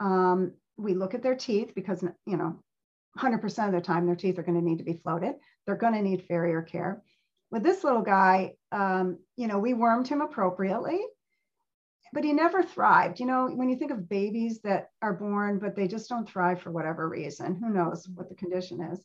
Um, 0.00 0.52
we 0.76 0.94
look 0.94 1.14
at 1.14 1.22
their 1.22 1.36
teeth 1.36 1.72
because 1.74 2.02
you 2.26 2.36
know 2.36 2.58
100% 3.18 3.66
of 3.66 3.72
the 3.72 3.80
time 3.80 4.06
their 4.06 4.16
teeth 4.16 4.38
are 4.38 4.42
going 4.42 4.58
to 4.58 4.64
need 4.64 4.78
to 4.78 4.84
be 4.84 5.00
floated. 5.02 5.34
They're 5.66 5.76
going 5.76 5.94
to 5.94 6.02
need 6.02 6.24
farrier 6.26 6.62
care. 6.62 7.02
With 7.50 7.62
this 7.62 7.84
little 7.84 8.02
guy, 8.02 8.54
um, 8.72 9.18
you 9.36 9.46
know, 9.46 9.58
we 9.58 9.74
wormed 9.74 10.08
him 10.08 10.20
appropriately, 10.20 11.00
but 12.14 12.24
he 12.24 12.32
never 12.32 12.62
thrived. 12.62 13.18
You 13.18 13.26
know, 13.26 13.48
when 13.48 13.68
you 13.68 13.76
think 13.76 13.90
of 13.90 14.08
babies 14.08 14.60
that 14.62 14.90
are 15.02 15.12
born, 15.12 15.58
but 15.58 15.74
they 15.74 15.88
just 15.88 16.08
don't 16.08 16.28
thrive 16.28 16.62
for 16.62 16.70
whatever 16.70 17.08
reason, 17.08 17.56
who 17.56 17.70
knows 17.70 18.08
what 18.14 18.28
the 18.28 18.36
condition 18.36 18.80
is. 18.80 19.04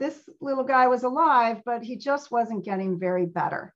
This 0.00 0.28
little 0.40 0.64
guy 0.64 0.88
was 0.88 1.04
alive, 1.04 1.62
but 1.64 1.82
he 1.82 1.96
just 1.96 2.30
wasn't 2.30 2.64
getting 2.64 2.98
very 2.98 3.24
better. 3.24 3.72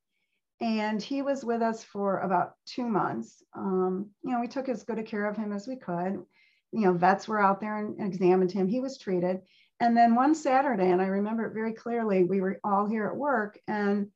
And 0.60 1.00
he 1.00 1.22
was 1.22 1.44
with 1.44 1.62
us 1.62 1.84
for 1.84 2.18
about 2.20 2.54
two 2.66 2.86
months. 2.86 3.42
Um, 3.54 4.10
you 4.22 4.32
know, 4.32 4.40
we 4.40 4.48
took 4.48 4.68
as 4.68 4.82
good 4.82 4.98
a 4.98 5.02
care 5.02 5.26
of 5.26 5.36
him 5.36 5.52
as 5.52 5.68
we 5.68 5.76
could. 5.76 6.24
You 6.72 6.80
know, 6.80 6.92
vets 6.94 7.28
were 7.28 7.40
out 7.40 7.60
there 7.60 7.78
and 7.78 8.00
examined 8.00 8.50
him. 8.50 8.66
He 8.66 8.80
was 8.80 8.98
treated. 8.98 9.40
And 9.78 9.96
then 9.96 10.14
one 10.14 10.34
Saturday, 10.34 10.90
and 10.90 11.00
I 11.00 11.06
remember 11.06 11.46
it 11.46 11.54
very 11.54 11.74
clearly, 11.74 12.24
we 12.24 12.40
were 12.40 12.58
all 12.64 12.86
here 12.86 13.06
at 13.06 13.16
work 13.16 13.58
and 13.68 14.08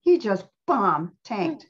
he 0.00 0.18
just 0.18 0.46
bomb 0.66 1.12
tanked 1.24 1.66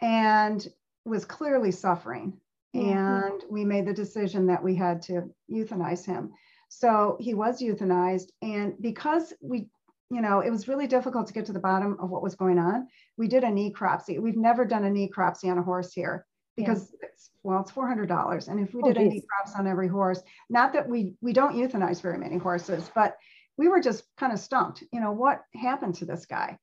and 0.00 0.66
was 1.04 1.24
clearly 1.24 1.70
suffering. 1.70 2.34
Mm-hmm. 2.74 2.98
And 2.98 3.42
we 3.50 3.64
made 3.64 3.86
the 3.86 3.92
decision 3.92 4.46
that 4.46 4.62
we 4.62 4.74
had 4.74 5.02
to 5.02 5.28
euthanize 5.50 6.06
him. 6.06 6.32
So 6.68 7.16
he 7.18 7.34
was 7.34 7.60
euthanized. 7.60 8.30
And 8.42 8.74
because 8.80 9.32
we, 9.40 9.68
you 10.10 10.20
know, 10.20 10.40
it 10.40 10.50
was 10.50 10.68
really 10.68 10.86
difficult 10.86 11.26
to 11.26 11.32
get 11.32 11.46
to 11.46 11.52
the 11.52 11.58
bottom 11.58 11.96
of 12.00 12.10
what 12.10 12.22
was 12.22 12.36
going 12.36 12.58
on, 12.58 12.86
we 13.16 13.26
did 13.26 13.42
a 13.42 13.48
necropsy. 13.48 14.20
We've 14.20 14.36
never 14.36 14.64
done 14.64 14.84
a 14.84 14.90
necropsy 14.90 15.50
on 15.50 15.58
a 15.58 15.62
horse 15.62 15.92
here 15.92 16.26
because 16.56 16.92
yeah. 16.92 17.08
it's, 17.08 17.30
well, 17.42 17.60
it's 17.60 17.72
$400. 17.72 18.48
And 18.48 18.60
if 18.60 18.72
we 18.72 18.82
oh, 18.84 18.92
did 18.92 18.98
oh, 18.98 19.00
a 19.00 19.08
necropsy 19.08 19.58
on 19.58 19.66
every 19.66 19.88
horse, 19.88 20.22
not 20.48 20.72
that 20.74 20.88
we, 20.88 21.14
we 21.20 21.32
don't 21.32 21.56
euthanize 21.56 22.00
very 22.00 22.18
many 22.18 22.38
horses, 22.38 22.88
but 22.94 23.16
we 23.56 23.68
were 23.68 23.80
just 23.80 24.04
kind 24.16 24.32
of 24.32 24.38
stumped, 24.38 24.84
you 24.92 25.00
know, 25.00 25.12
what 25.12 25.42
happened 25.54 25.96
to 25.96 26.04
this 26.04 26.24
guy? 26.24 26.56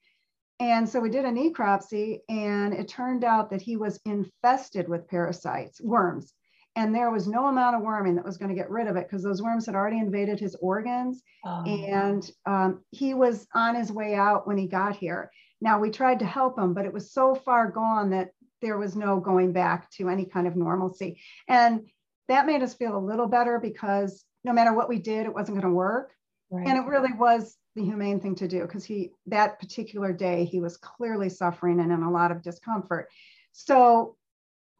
And 0.59 0.89
so 0.89 0.99
we 0.99 1.09
did 1.09 1.25
a 1.25 1.29
necropsy 1.29 2.19
and 2.29 2.73
it 2.73 2.87
turned 2.87 3.23
out 3.23 3.51
that 3.51 3.61
he 3.61 3.77
was 3.77 3.99
infested 4.05 4.87
with 4.87 5.07
parasites, 5.07 5.79
worms. 5.81 6.33
And 6.75 6.93
there 6.93 7.09
was 7.09 7.27
no 7.27 7.47
amount 7.47 7.75
of 7.75 7.81
worming 7.81 8.15
that 8.15 8.25
was 8.25 8.37
going 8.37 8.49
to 8.49 8.55
get 8.55 8.69
rid 8.69 8.87
of 8.87 8.95
it 8.97 9.07
because 9.07 9.23
those 9.23 9.41
worms 9.41 9.65
had 9.65 9.75
already 9.75 9.97
invaded 9.97 10.39
his 10.39 10.55
organs. 10.55 11.21
Oh. 11.43 11.63
And 11.63 12.29
um, 12.45 12.83
he 12.91 13.13
was 13.13 13.47
on 13.53 13.75
his 13.75 13.91
way 13.91 14.15
out 14.15 14.47
when 14.47 14.57
he 14.57 14.67
got 14.67 14.95
here. 14.95 15.31
Now 15.59 15.79
we 15.79 15.89
tried 15.89 16.19
to 16.19 16.25
help 16.25 16.57
him, 16.57 16.73
but 16.73 16.85
it 16.85 16.93
was 16.93 17.11
so 17.11 17.33
far 17.33 17.71
gone 17.71 18.11
that 18.11 18.29
there 18.61 18.77
was 18.77 18.95
no 18.95 19.19
going 19.19 19.53
back 19.53 19.89
to 19.91 20.09
any 20.09 20.25
kind 20.25 20.47
of 20.47 20.55
normalcy. 20.55 21.19
And 21.47 21.87
that 22.27 22.45
made 22.45 22.61
us 22.61 22.73
feel 22.73 22.95
a 22.95 22.99
little 22.99 23.27
better 23.27 23.59
because 23.59 24.23
no 24.43 24.53
matter 24.53 24.73
what 24.73 24.89
we 24.89 24.99
did, 24.99 25.25
it 25.25 25.33
wasn't 25.33 25.59
going 25.59 25.71
to 25.71 25.75
work. 25.75 26.11
Right. 26.49 26.67
And 26.67 26.77
it 26.77 26.89
really 26.89 27.13
was 27.13 27.57
the 27.75 27.83
humane 27.83 28.19
thing 28.19 28.35
to 28.35 28.47
do 28.47 28.61
because 28.61 28.85
he, 28.85 29.11
that 29.27 29.59
particular 29.59 30.13
day, 30.13 30.45
he 30.45 30.59
was 30.59 30.77
clearly 30.77 31.29
suffering 31.29 31.79
and 31.79 31.91
in 31.91 32.03
a 32.03 32.11
lot 32.11 32.31
of 32.31 32.41
discomfort. 32.41 33.09
So, 33.51 34.15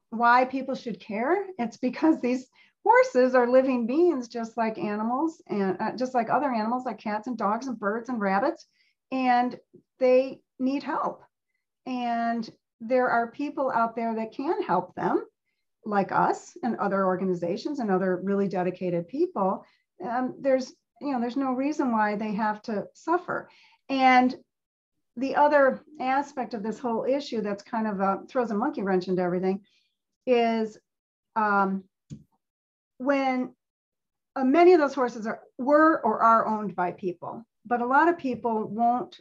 why 0.10 0.46
people 0.46 0.76
should 0.76 1.00
care? 1.00 1.48
It's 1.58 1.78
because 1.78 2.22
these 2.22 2.48
horses 2.86 3.36
are 3.36 3.50
living 3.50 3.86
beings 3.86 4.30
just 4.30 4.56
like 4.56 4.78
animals 4.78 5.42
and 5.48 5.76
uh, 5.82 5.92
just 5.98 6.14
like 6.14 6.30
other 6.30 6.50
animals 6.50 6.86
like 6.86 6.98
cats 6.98 7.28
and 7.28 7.38
dogs 7.38 7.68
and 7.68 7.78
birds 7.78 8.08
and 8.08 8.22
rabbits 8.22 8.66
and 9.12 9.58
they 10.00 10.40
need 10.60 10.84
help 10.84 11.22
and 11.86 12.50
there 12.82 13.10
are 13.10 13.32
people 13.32 13.72
out 13.72 13.96
there 13.96 14.14
that 14.16 14.34
can 14.34 14.62
help 14.62 14.94
them, 14.96 15.26
like 15.86 16.12
us 16.12 16.56
and 16.62 16.76
other 16.78 17.06
organizations 17.06 17.80
and 17.80 17.90
other 17.90 18.18
really 18.18 18.48
dedicated 18.48 19.08
people. 19.08 19.66
Um, 20.04 20.36
there's, 20.40 20.74
you 21.02 21.12
know, 21.12 21.20
there's 21.20 21.38
no 21.38 21.54
reason 21.54 21.92
why 21.92 22.16
they 22.16 22.34
have 22.34 22.62
to 22.64 22.86
suffer. 22.94 23.50
And 23.90 24.36
the 25.16 25.36
other 25.36 25.82
aspect 26.00 26.54
of 26.54 26.64
this 26.64 26.80
whole 26.80 27.06
issue 27.06 27.42
that's 27.42 27.64
kind 27.64 27.88
of 27.88 28.00
a, 28.00 28.20
throws 28.30 28.52
a 28.52 28.56
monkey 28.56 28.84
wrench 28.84 29.08
into 29.08 29.22
everything 29.22 29.62
is 30.26 30.78
um, 31.36 31.84
when 32.98 33.54
uh, 34.36 34.44
many 34.44 34.74
of 34.74 34.80
those 34.80 34.94
horses 34.94 35.26
are 35.26 35.42
were 35.58 36.00
or 36.04 36.22
are 36.22 36.46
owned 36.46 36.76
by 36.76 36.92
people, 36.92 37.44
but 37.66 37.82
a 37.82 37.86
lot 37.86 38.08
of 38.08 38.18
people 38.18 38.68
won't 38.68 39.20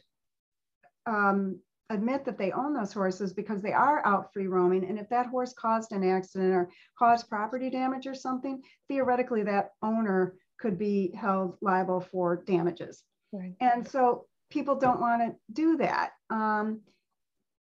um, 1.07 1.59
admit 1.89 2.25
that 2.25 2.37
they 2.37 2.53
own 2.53 2.75
those 2.75 2.93
horses 2.93 3.33
because 3.33 3.63
they 3.63 3.73
are 3.73 4.05
out 4.05 4.33
free 4.33 4.49
roaming. 4.49 4.85
And 4.85 4.99
if 4.99 5.09
that 5.09 5.27
horse 5.27 5.55
caused 5.55 5.93
an 5.93 6.05
accident 6.05 6.53
or 6.53 6.69
caused 6.99 7.29
property 7.29 7.71
damage 7.71 8.07
or 8.07 8.15
something, 8.15 8.61
theoretically 8.89 9.43
that 9.45 9.71
owner 9.83 10.35
could 10.59 10.79
be 10.79 11.13
held 11.15 11.57
liable 11.61 12.01
for 12.01 12.43
damages. 12.47 13.03
Right. 13.33 13.55
And 13.61 13.87
so 13.89 14.27
people 14.51 14.77
don't 14.77 15.01
want 15.01 15.23
to 15.23 15.35
do 15.53 15.77
that. 15.79 16.11
Um, 16.31 16.81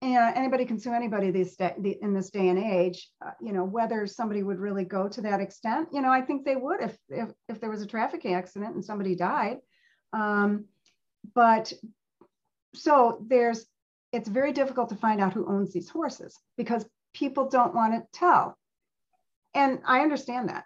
and 0.01 0.35
anybody 0.35 0.63
can 0.63 0.79
sue 0.79 0.93
anybody 0.93 1.29
these 1.29 1.57
day, 1.57 1.75
in 2.01 2.13
this 2.13 2.29
day 2.29 2.47
and 2.47 2.57
age. 2.57 3.09
Uh, 3.25 3.31
you 3.41 3.51
know 3.51 3.65
whether 3.65 4.07
somebody 4.07 4.43
would 4.43 4.57
really 4.59 4.85
go 4.85 5.09
to 5.09 5.21
that 5.21 5.41
extent. 5.41 5.89
You 5.91 6.01
know, 6.01 6.09
I 6.09 6.21
think 6.21 6.45
they 6.45 6.55
would 6.55 6.81
if 6.81 6.97
if, 7.09 7.29
if 7.49 7.59
there 7.59 7.69
was 7.69 7.81
a 7.81 7.87
traffic 7.87 8.25
accident 8.25 8.75
and 8.75 8.83
somebody 8.83 9.15
died. 9.15 9.57
Um, 10.13 10.65
but 11.35 11.73
so 12.73 13.25
there's 13.27 13.65
it's 14.13 14.29
very 14.29 14.53
difficult 14.53 14.89
to 14.89 14.95
find 14.95 15.19
out 15.19 15.33
who 15.33 15.47
owns 15.47 15.73
these 15.73 15.89
horses 15.89 16.37
because 16.57 16.85
people 17.13 17.49
don't 17.49 17.75
want 17.75 17.93
to 17.93 18.07
tell. 18.17 18.57
And 19.53 19.79
I 19.85 20.01
understand 20.01 20.49
that. 20.49 20.63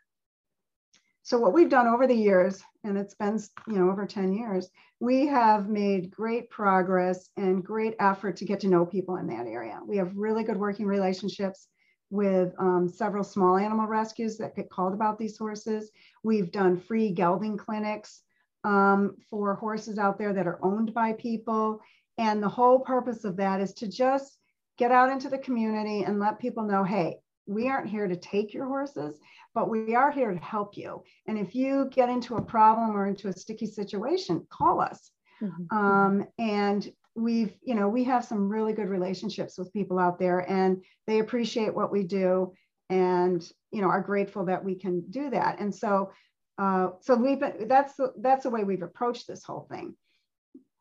So 1.26 1.38
what 1.38 1.54
we've 1.54 1.70
done 1.70 1.88
over 1.88 2.06
the 2.06 2.14
years, 2.14 2.62
and 2.84 2.98
it's 2.98 3.16
been 3.16 3.40
you 3.68 3.76
know 3.76 3.90
over 3.90 4.06
10 4.06 4.34
years, 4.34 4.70
we 5.00 5.26
have 5.28 5.70
made 5.70 6.12
great 6.12 6.50
progress 6.50 7.30
and 7.38 7.64
great 7.64 7.96
effort 8.00 8.36
to 8.38 8.46
get 8.46 8.60
to 8.60 8.68
know 8.68 8.86
people 8.86 9.16
in 9.16 9.28
that 9.28 9.48
area. 9.48 9.80
We 9.88 9.96
have 9.98 10.18
really 10.18 10.44
good 10.44 10.58
working 10.58 10.86
relationships 10.86 11.68
with 12.10 12.54
um, 12.60 12.90
several 12.90 13.24
small 13.24 13.58
animal 13.58 13.88
rescues 13.88 14.38
that 14.38 14.56
get 14.56 14.70
called 14.70 14.94
about 14.94 15.18
these 15.18 15.38
horses. 15.38 15.92
We've 16.24 16.52
done 16.52 16.78
free 16.78 17.12
gelding 17.12 17.56
clinics 17.56 18.22
um, 18.66 19.16
for 19.30 19.56
horses 19.56 19.98
out 19.98 20.18
there 20.18 20.34
that 20.34 20.46
are 20.46 20.60
owned 20.62 20.94
by 20.94 21.14
people. 21.14 21.80
And 22.18 22.44
the 22.44 22.50
whole 22.50 22.80
purpose 22.80 23.24
of 23.24 23.38
that 23.38 23.62
is 23.62 23.74
to 23.76 23.88
just 23.88 24.38
get 24.78 24.92
out 24.92 25.10
into 25.10 25.30
the 25.30 25.38
community 25.38 26.04
and 26.04 26.20
let 26.20 26.40
people 26.40 26.64
know 26.64 26.84
hey, 26.84 27.20
we 27.46 27.70
aren't 27.70 27.90
here 27.90 28.08
to 28.08 28.16
take 28.16 28.54
your 28.54 28.68
horses, 28.68 29.20
but 29.54 29.70
we 29.70 29.96
are 29.96 30.12
here 30.12 30.32
to 30.32 30.40
help 30.40 30.78
you. 30.78 31.04
And 31.28 31.38
if 31.38 31.56
you 31.56 31.90
get 31.92 32.10
into 32.10 32.36
a 32.36 32.42
problem 32.42 32.96
or 32.96 33.08
into 33.08 33.28
a 33.28 33.34
sticky 33.34 33.68
situation, 33.68 34.48
call 34.50 34.82
us. 34.82 35.12
Mm-hmm. 35.42 35.78
Um, 35.78 36.28
and 36.40 36.90
we've, 37.16 37.54
you 37.62 37.76
know, 37.76 37.90
we 37.90 38.04
have 38.06 38.26
some 38.26 38.50
really 38.50 38.74
good 38.74 38.90
relationships 38.90 39.58
with 39.58 39.74
people 39.74 40.00
out 40.00 40.20
there 40.20 40.50
and 40.50 40.84
they 41.06 41.20
appreciate 41.20 41.76
what 41.76 41.92
we 41.92 42.04
do 42.04 42.54
and, 42.90 43.48
you 43.72 43.82
know, 43.82 43.88
are 43.88 44.02
grateful 44.02 44.46
that 44.46 44.64
we 44.64 44.76
can 44.76 45.04
do 45.10 45.30
that. 45.30 45.60
And 45.60 45.74
so, 45.74 46.12
uh, 46.58 46.90
so 47.02 47.16
we've 47.16 47.40
been, 47.40 47.68
that's 47.68 47.96
the, 47.96 48.14
that's 48.20 48.44
the 48.44 48.50
way 48.50 48.64
we've 48.64 48.84
approached 48.84 49.28
this 49.28 49.44
whole 49.44 49.68
thing. 49.70 49.96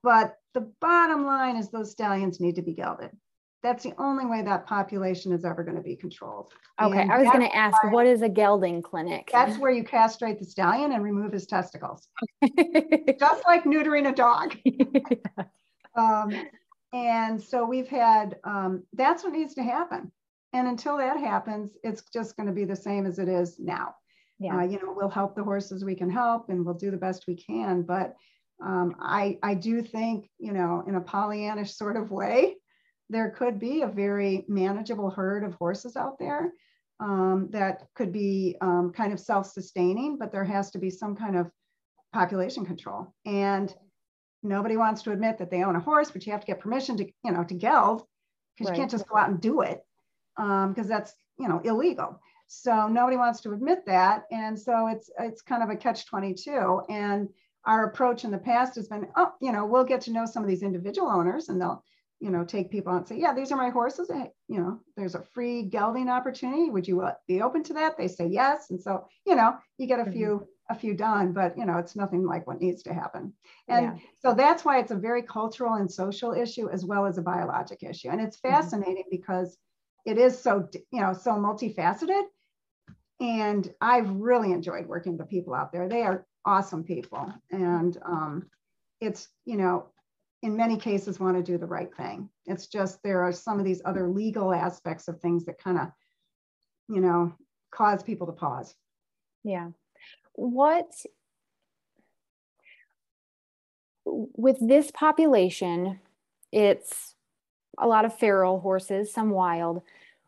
But 0.02 0.36
the 0.54 0.72
bottom 0.80 1.24
line 1.24 1.56
is 1.56 1.70
those 1.70 1.92
stallions 1.92 2.40
need 2.40 2.56
to 2.56 2.62
be 2.62 2.74
gelded. 2.74 3.10
That's 3.62 3.84
the 3.84 3.94
only 3.98 4.26
way 4.26 4.42
that 4.42 4.66
population 4.66 5.32
is 5.32 5.44
ever 5.44 5.62
going 5.62 5.76
to 5.76 5.82
be 5.82 5.94
controlled. 5.94 6.52
Okay, 6.80 7.02
and 7.02 7.12
I 7.12 7.18
was 7.18 7.28
going 7.28 7.48
to 7.48 7.56
ask, 7.56 7.76
what 7.90 8.06
is 8.06 8.22
a 8.22 8.28
gelding 8.28 8.82
clinic? 8.82 9.30
That's 9.32 9.56
where 9.56 9.70
you 9.70 9.84
castrate 9.84 10.40
the 10.40 10.44
stallion 10.44 10.92
and 10.92 11.04
remove 11.04 11.32
his 11.32 11.46
testicles, 11.46 12.08
just 13.18 13.44
like 13.46 13.62
neutering 13.62 14.08
a 14.08 14.12
dog. 14.12 14.56
um, 15.94 16.32
and 16.92 17.40
so 17.40 17.64
we've 17.64 17.88
had, 17.88 18.36
um, 18.42 18.82
that's 18.94 19.22
what 19.22 19.32
needs 19.32 19.54
to 19.54 19.62
happen. 19.62 20.10
And 20.52 20.66
until 20.66 20.96
that 20.98 21.18
happens, 21.18 21.70
it's 21.84 22.02
just 22.12 22.36
going 22.36 22.48
to 22.48 22.52
be 22.52 22.64
the 22.64 22.76
same 22.76 23.06
as 23.06 23.18
it 23.18 23.28
is 23.28 23.58
now. 23.58 23.94
Yeah. 24.38 24.58
Uh, 24.58 24.62
you 24.62 24.78
know, 24.78 24.92
we'll 24.94 25.08
help 25.08 25.36
the 25.36 25.44
horses 25.44 25.84
we 25.84 25.94
can 25.94 26.10
help 26.10 26.48
and 26.48 26.64
we'll 26.64 26.74
do 26.74 26.90
the 26.90 26.96
best 26.96 27.26
we 27.28 27.36
can. 27.36 27.82
But 27.82 28.16
um, 28.62 28.96
I, 29.00 29.38
I 29.42 29.54
do 29.54 29.82
think, 29.82 30.28
you 30.38 30.52
know, 30.52 30.84
in 30.86 30.96
a 30.96 31.00
Pollyannish 31.00 31.70
sort 31.70 31.96
of 31.96 32.10
way, 32.10 32.56
there 33.12 33.30
could 33.30 33.58
be 33.58 33.82
a 33.82 33.86
very 33.86 34.44
manageable 34.48 35.10
herd 35.10 35.44
of 35.44 35.54
horses 35.54 35.96
out 35.96 36.18
there 36.18 36.52
um, 36.98 37.48
that 37.50 37.86
could 37.94 38.10
be 38.10 38.56
um, 38.60 38.92
kind 38.94 39.12
of 39.12 39.20
self-sustaining, 39.20 40.16
but 40.18 40.32
there 40.32 40.44
has 40.44 40.70
to 40.70 40.78
be 40.78 40.88
some 40.88 41.14
kind 41.14 41.36
of 41.36 41.50
population 42.14 42.64
control. 42.64 43.12
And 43.26 43.72
nobody 44.42 44.76
wants 44.78 45.02
to 45.02 45.12
admit 45.12 45.38
that 45.38 45.50
they 45.50 45.62
own 45.62 45.76
a 45.76 45.80
horse, 45.80 46.10
but 46.10 46.24
you 46.24 46.32
have 46.32 46.40
to 46.40 46.46
get 46.46 46.60
permission 46.60 46.96
to, 46.96 47.04
you 47.22 47.32
know, 47.32 47.44
to 47.44 47.54
geld 47.54 48.02
because 48.56 48.70
right. 48.70 48.76
you 48.76 48.82
can't 48.82 48.90
just 48.90 49.08
go 49.08 49.16
out 49.16 49.28
and 49.28 49.40
do 49.40 49.60
it 49.60 49.82
because 50.36 50.86
um, 50.86 50.88
that's, 50.88 51.12
you 51.38 51.48
know, 51.48 51.60
illegal. 51.64 52.18
So 52.46 52.88
nobody 52.88 53.16
wants 53.16 53.42
to 53.42 53.52
admit 53.52 53.84
that. 53.86 54.24
And 54.30 54.58
so 54.58 54.86
it's, 54.86 55.10
it's 55.18 55.42
kind 55.42 55.62
of 55.62 55.68
a 55.68 55.76
catch 55.76 56.06
22. 56.06 56.82
And 56.88 57.28
our 57.64 57.86
approach 57.86 58.24
in 58.24 58.30
the 58.30 58.38
past 58.38 58.76
has 58.76 58.88
been, 58.88 59.08
oh, 59.16 59.32
you 59.40 59.52
know, 59.52 59.66
we'll 59.66 59.84
get 59.84 60.00
to 60.02 60.12
know 60.12 60.24
some 60.24 60.42
of 60.42 60.48
these 60.48 60.62
individual 60.62 61.08
owners 61.08 61.48
and 61.48 61.60
they'll, 61.60 61.84
you 62.22 62.30
know, 62.30 62.44
take 62.44 62.70
people 62.70 62.94
and 62.94 63.06
say, 63.06 63.18
yeah, 63.18 63.34
these 63.34 63.50
are 63.50 63.56
my 63.56 63.70
horses. 63.70 64.08
you 64.48 64.60
know, 64.60 64.78
there's 64.96 65.16
a 65.16 65.22
free 65.22 65.64
gelding 65.64 66.08
opportunity. 66.08 66.70
Would 66.70 66.86
you 66.86 67.02
uh, 67.02 67.14
be 67.26 67.42
open 67.42 67.64
to 67.64 67.74
that? 67.74 67.98
They 67.98 68.06
say 68.06 68.28
yes. 68.28 68.70
And 68.70 68.80
so, 68.80 69.08
you 69.26 69.34
know, 69.34 69.56
you 69.76 69.88
get 69.88 69.98
a 69.98 70.06
few, 70.06 70.46
a 70.70 70.74
few 70.74 70.94
done, 70.94 71.32
but 71.32 71.58
you 71.58 71.66
know, 71.66 71.78
it's 71.78 71.96
nothing 71.96 72.24
like 72.24 72.46
what 72.46 72.60
needs 72.60 72.84
to 72.84 72.94
happen. 72.94 73.32
And 73.68 73.84
Yeah. 73.86 73.96
so 74.20 74.34
that's 74.34 74.64
why 74.64 74.78
it's 74.78 74.92
a 74.92 74.96
very 74.96 75.22
cultural 75.22 75.74
and 75.74 75.90
social 75.90 76.32
issue 76.32 76.68
as 76.70 76.84
well 76.84 77.06
as 77.06 77.18
a 77.18 77.22
biologic 77.22 77.82
issue. 77.82 78.08
And 78.10 78.20
it's 78.20 78.36
Mhm. 78.48 78.72
fascinating 78.72 79.04
because 79.10 79.58
it 80.06 80.16
is 80.16 80.38
so, 80.38 80.68
you 80.92 81.00
know, 81.00 81.12
so 81.12 81.32
multifaceted. 81.32 82.22
And 83.20 83.72
I've 83.80 84.10
really 84.10 84.52
enjoyed 84.52 84.86
working 84.86 85.12
with 85.12 85.20
the 85.20 85.26
people 85.26 85.54
out 85.54 85.72
there. 85.72 85.88
They 85.88 86.02
are 86.02 86.24
awesome 86.44 86.84
people. 86.84 87.32
And 87.50 87.98
um, 88.04 88.48
it's, 89.00 89.28
you 89.44 89.56
know, 89.56 89.88
in 90.42 90.56
many 90.56 90.76
cases 90.76 91.20
want 91.20 91.36
to 91.36 91.42
do 91.42 91.56
the 91.56 91.66
right 91.66 91.94
thing. 91.94 92.28
It's 92.46 92.66
just 92.66 93.02
there 93.02 93.22
are 93.22 93.32
some 93.32 93.58
of 93.58 93.64
these 93.64 93.80
other 93.84 94.08
legal 94.08 94.52
aspects 94.52 95.08
of 95.08 95.20
things 95.20 95.44
that 95.46 95.58
kind 95.58 95.78
of, 95.78 95.88
you 96.88 97.00
know, 97.00 97.32
cause 97.70 98.02
people 98.02 98.26
to 98.26 98.32
pause. 98.32 98.74
Yeah. 99.44 99.68
What 100.34 100.90
with 104.04 104.56
this 104.60 104.90
population, 104.90 106.00
it's 106.50 107.14
a 107.78 107.86
lot 107.86 108.04
of 108.04 108.18
feral 108.18 108.60
horses, 108.60 109.12
some 109.12 109.30
wild. 109.30 109.82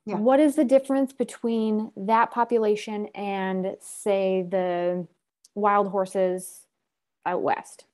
Yeah. 0.06 0.16
What 0.16 0.38
is 0.38 0.54
the 0.54 0.64
difference 0.64 1.12
between 1.12 1.90
that 1.96 2.30
population 2.30 3.08
and, 3.14 3.76
say, 3.80 4.46
the 4.48 5.06
wild 5.54 5.88
horses 5.88 6.66
out 7.26 7.42
west? 7.42 7.84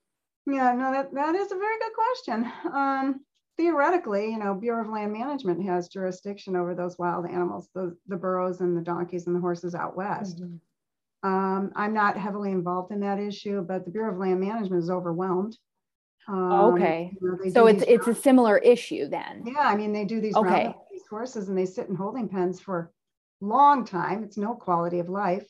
Yeah, 0.53 0.75
no, 0.75 0.93
that, 0.93 1.13
that 1.15 1.35
is 1.35 1.53
a 1.53 1.57
very 1.57 1.79
good 1.79 1.93
question. 1.95 2.53
Um, 2.73 3.21
theoretically, 3.57 4.31
you 4.31 4.39
know, 4.39 4.55
Bureau 4.55 4.83
of 4.83 4.91
Land 4.91 5.13
Management 5.13 5.65
has 5.65 5.89
jurisdiction 5.89 6.57
over 6.57 6.75
those 6.75 6.99
wild 6.99 7.27
animals, 7.27 7.69
the, 7.75 7.97
the 8.09 8.17
burros 8.17 8.61
and 8.61 8.77
the 8.77 8.81
donkeys 8.81 9.27
and 9.27 9.37
the 9.37 9.41
horses 9.41 9.75
out 9.75 9.97
west. 9.97 10.43
Um, 11.23 11.71
I'm 11.77 11.93
not 11.93 12.17
heavily 12.17 12.51
involved 12.51 12.93
in 12.93 13.01
that 13.01 13.19
issue, 13.19 13.63
but 13.63 13.85
the 13.85 13.91
Bureau 13.91 14.13
of 14.13 14.19
Land 14.19 14.41
Management 14.41 14.83
is 14.83 14.91
overwhelmed. 14.91 15.57
Um, 16.27 16.75
Okay. 16.75 17.13
you 17.21 17.29
know, 17.29 17.51
So 17.53 17.67
it's 17.67 17.83
it's 17.83 18.07
a 18.07 18.15
similar 18.15 18.59
issue 18.59 19.09
then. 19.09 19.43
Yeah, 19.45 19.61
I 19.61 19.77
mean, 19.77 19.93
they 19.93 20.05
do 20.05 20.21
these 20.21 20.37
Okay. 20.37 20.75
these 20.91 21.07
horses 21.09 21.49
and 21.49 21.57
they 21.59 21.67
sit 21.67 21.89
in 21.89 21.95
holding 21.95 22.29
pens 22.29 22.61
for 22.61 22.93
long 23.41 23.85
time. 23.85 24.23
It's 24.25 24.37
no 24.37 24.55
quality 24.55 24.99
of 24.99 25.09
life. 25.09 25.47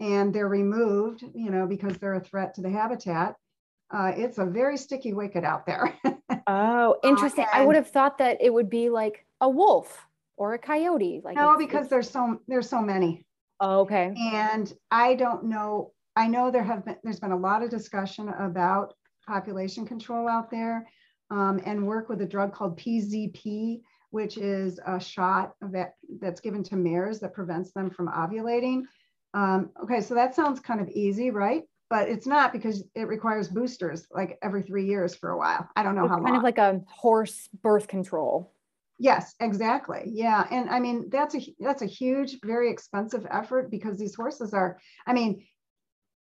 And 0.00 0.34
they're 0.34 0.48
removed, 0.48 1.22
you 1.34 1.50
know, 1.50 1.66
because 1.66 1.96
they're 1.98 2.14
a 2.14 2.20
threat 2.20 2.54
to 2.54 2.62
the 2.62 2.70
habitat. 2.70 3.36
Uh, 3.94 4.12
it's 4.16 4.38
a 4.38 4.44
very 4.44 4.76
sticky 4.76 5.12
wicket 5.12 5.44
out 5.44 5.66
there. 5.66 5.94
Oh, 6.46 6.96
interesting. 7.02 7.46
I 7.50 7.58
and- 7.58 7.66
would 7.68 7.76
have 7.76 7.88
thought 7.88 8.18
that 8.18 8.36
it 8.40 8.52
would 8.52 8.68
be 8.68 8.90
like 8.90 9.24
a 9.40 9.48
wolf 9.48 10.06
or 10.36 10.52
a 10.52 10.58
coyote. 10.58 11.22
Like 11.24 11.36
no, 11.36 11.56
because 11.56 11.86
it's- 11.86 11.90
there's 11.90 12.10
so 12.10 12.38
there's 12.46 12.68
so 12.68 12.82
many. 12.82 13.24
oh, 13.60 13.80
okay. 13.80 14.12
And 14.32 14.70
I 14.90 15.14
don't 15.14 15.44
know. 15.44 15.92
I 16.16 16.26
know 16.26 16.50
there 16.50 16.62
have 16.62 16.84
been 16.84 16.96
there's 17.02 17.20
been 17.20 17.32
a 17.32 17.36
lot 17.36 17.62
of 17.62 17.70
discussion 17.70 18.28
about 18.28 18.92
population 19.26 19.86
control 19.86 20.28
out 20.28 20.50
there, 20.50 20.86
um, 21.30 21.60
and 21.64 21.86
work 21.86 22.10
with 22.10 22.20
a 22.20 22.26
drug 22.26 22.52
called 22.52 22.78
PZP, 22.78 23.80
which 24.10 24.36
is 24.36 24.78
a 24.86 25.00
shot 25.00 25.54
that 25.60 25.94
that's 26.20 26.40
given 26.40 26.62
to 26.64 26.76
mares 26.76 27.20
that 27.20 27.32
prevents 27.32 27.72
them 27.72 27.88
from 27.88 28.08
ovulating. 28.08 28.82
Um, 29.32 29.70
okay, 29.82 30.02
so 30.02 30.14
that 30.14 30.34
sounds 30.34 30.60
kind 30.60 30.80
of 30.80 30.88
easy, 30.90 31.30
right? 31.30 31.62
But 31.94 32.08
it's 32.08 32.26
not 32.26 32.52
because 32.52 32.82
it 32.96 33.06
requires 33.06 33.46
boosters 33.46 34.08
like 34.10 34.36
every 34.42 34.62
three 34.62 34.84
years 34.84 35.14
for 35.14 35.30
a 35.30 35.38
while. 35.38 35.68
I 35.76 35.84
don't 35.84 35.94
know 35.94 36.06
It's 36.06 36.10
how 36.10 36.16
kind 36.16 36.30
long. 36.30 36.36
of 36.38 36.42
like 36.42 36.58
a 36.58 36.80
horse 36.88 37.48
birth 37.62 37.86
control. 37.86 38.52
Yes, 38.98 39.36
exactly. 39.38 40.02
Yeah, 40.06 40.44
and 40.50 40.68
I 40.70 40.80
mean 40.80 41.08
that's 41.08 41.36
a 41.36 41.40
that's 41.60 41.82
a 41.82 41.86
huge, 41.86 42.38
very 42.44 42.68
expensive 42.68 43.24
effort 43.30 43.70
because 43.70 43.96
these 43.96 44.16
horses 44.16 44.52
are. 44.52 44.80
I 45.06 45.12
mean, 45.12 45.44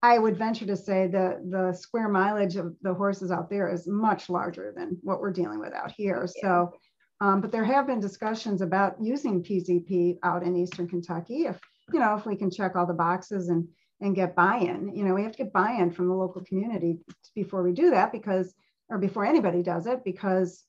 I 0.03 0.19
would 0.19 0.37
venture 0.37 0.67
to 0.67 0.77
say 0.77 1.07
the 1.07 1.41
the 1.49 1.73
square 1.73 2.11
mileage 2.11 2.57
of 2.57 2.77
the 2.83 2.93
horses 2.93 3.31
out 3.31 3.49
there 3.49 3.73
is 3.73 3.89
much 3.89 4.29
larger 4.29 4.71
than 4.77 4.99
what 5.03 5.19
we're 5.23 5.33
dealing 5.33 5.61
with 5.61 5.73
out 5.73 5.93
here. 5.97 6.27
So, 6.43 6.75
um, 7.23 7.41
but 7.41 7.53
there 7.53 7.65
have 7.65 7.87
been 7.87 8.01
discussions 8.01 8.61
about 8.61 8.97
using 9.01 9.43
PZP 9.43 10.19
out 10.23 10.43
in 10.43 10.57
eastern 10.57 10.89
Kentucky 10.89 11.47
if 11.47 11.59
you 11.91 12.01
know 12.01 12.15
if 12.17 12.27
we 12.27 12.37
can 12.37 12.51
check 12.51 12.77
all 12.77 12.87
the 12.87 12.93
boxes 12.93 13.49
and 13.49 13.67
and 14.01 14.15
get 14.15 14.35
buy-in. 14.35 14.95
You 14.95 15.05
know, 15.05 15.15
we 15.15 15.23
have 15.23 15.33
to 15.33 15.39
get 15.45 15.53
buy-in 15.53 15.91
from 15.91 16.09
the 16.09 16.15
local 16.15 16.43
community 16.45 16.99
before 17.35 17.63
we 17.63 17.73
do 17.73 17.91
that 17.91 18.13
because 18.13 18.55
or 18.89 18.99
before 18.99 19.25
anybody 19.25 19.63
does 19.63 19.87
it 19.87 20.05
because 20.05 20.63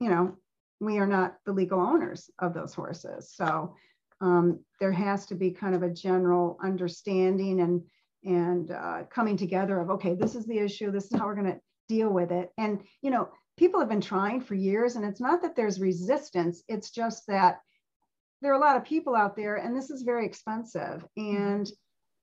you 0.00 0.08
know 0.08 0.36
we 0.80 0.98
are 0.98 1.06
not 1.06 1.36
the 1.44 1.52
legal 1.52 1.80
owners 1.80 2.30
of 2.38 2.54
those 2.54 2.74
horses. 2.74 3.32
So 3.34 3.74
um, 4.20 4.60
there 4.80 4.92
has 4.92 5.26
to 5.26 5.34
be 5.34 5.50
kind 5.50 5.74
of 5.74 5.82
a 5.82 5.90
general 5.90 6.58
understanding 6.62 7.60
and 7.60 7.82
and 8.24 8.70
uh, 8.70 9.04
coming 9.10 9.36
together 9.36 9.80
of 9.80 9.90
okay, 9.90 10.14
this 10.14 10.34
is 10.34 10.46
the 10.46 10.58
issue. 10.58 10.90
This 10.90 11.04
is 11.04 11.18
how 11.18 11.26
we're 11.26 11.34
going 11.34 11.52
to 11.52 11.60
deal 11.88 12.10
with 12.10 12.32
it. 12.32 12.50
And 12.58 12.80
you 13.02 13.10
know, 13.10 13.28
people 13.56 13.80
have 13.80 13.88
been 13.88 14.00
trying 14.00 14.40
for 14.40 14.54
years, 14.54 14.96
and 14.96 15.04
it's 15.04 15.20
not 15.20 15.42
that 15.42 15.56
there's 15.56 15.80
resistance. 15.80 16.62
It's 16.68 16.90
just 16.90 17.26
that 17.28 17.60
there 18.42 18.52
are 18.52 18.56
a 18.56 18.60
lot 18.60 18.76
of 18.76 18.84
people 18.84 19.14
out 19.14 19.36
there, 19.36 19.56
and 19.56 19.76
this 19.76 19.90
is 19.90 20.02
very 20.02 20.26
expensive. 20.26 21.04
And 21.16 21.70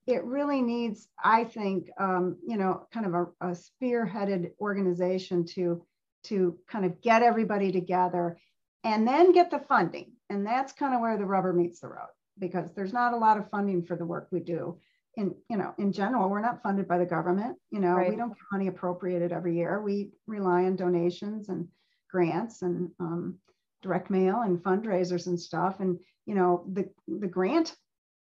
it 0.06 0.24
really 0.24 0.60
needs, 0.62 1.08
I 1.22 1.44
think, 1.44 1.88
um, 1.98 2.36
you 2.46 2.56
know, 2.56 2.86
kind 2.92 3.06
of 3.06 3.14
a, 3.14 3.26
a 3.40 3.56
spearheaded 3.56 4.52
organization 4.60 5.46
to 5.54 5.82
to 6.24 6.58
kind 6.68 6.86
of 6.86 7.00
get 7.02 7.22
everybody 7.22 7.70
together 7.70 8.38
and 8.82 9.06
then 9.06 9.32
get 9.32 9.50
the 9.50 9.58
funding. 9.58 10.12
And 10.30 10.46
that's 10.46 10.72
kind 10.72 10.94
of 10.94 11.00
where 11.00 11.18
the 11.18 11.26
rubber 11.26 11.52
meets 11.52 11.80
the 11.80 11.88
road 11.88 12.08
because 12.38 12.72
there's 12.72 12.94
not 12.94 13.12
a 13.12 13.18
lot 13.18 13.38
of 13.38 13.50
funding 13.50 13.82
for 13.84 13.94
the 13.96 14.06
work 14.06 14.28
we 14.30 14.40
do. 14.40 14.78
In, 15.16 15.34
you 15.48 15.56
know, 15.56 15.74
in 15.78 15.92
general, 15.92 16.28
we're 16.28 16.40
not 16.40 16.62
funded 16.62 16.88
by 16.88 16.98
the 16.98 17.06
government. 17.06 17.56
You 17.70 17.80
know, 17.80 17.94
we 18.10 18.16
don't 18.16 18.30
get 18.30 18.38
money 18.50 18.66
appropriated 18.66 19.32
every 19.32 19.56
year. 19.56 19.80
We 19.80 20.10
rely 20.26 20.64
on 20.64 20.76
donations 20.76 21.50
and 21.50 21.68
grants 22.10 22.62
and 22.62 22.90
um, 22.98 23.38
direct 23.82 24.10
mail 24.10 24.40
and 24.40 24.58
fundraisers 24.58 25.26
and 25.26 25.38
stuff. 25.38 25.78
And, 25.78 25.98
you 26.26 26.34
know, 26.34 26.64
the, 26.72 26.88
the 27.06 27.28
grant, 27.28 27.76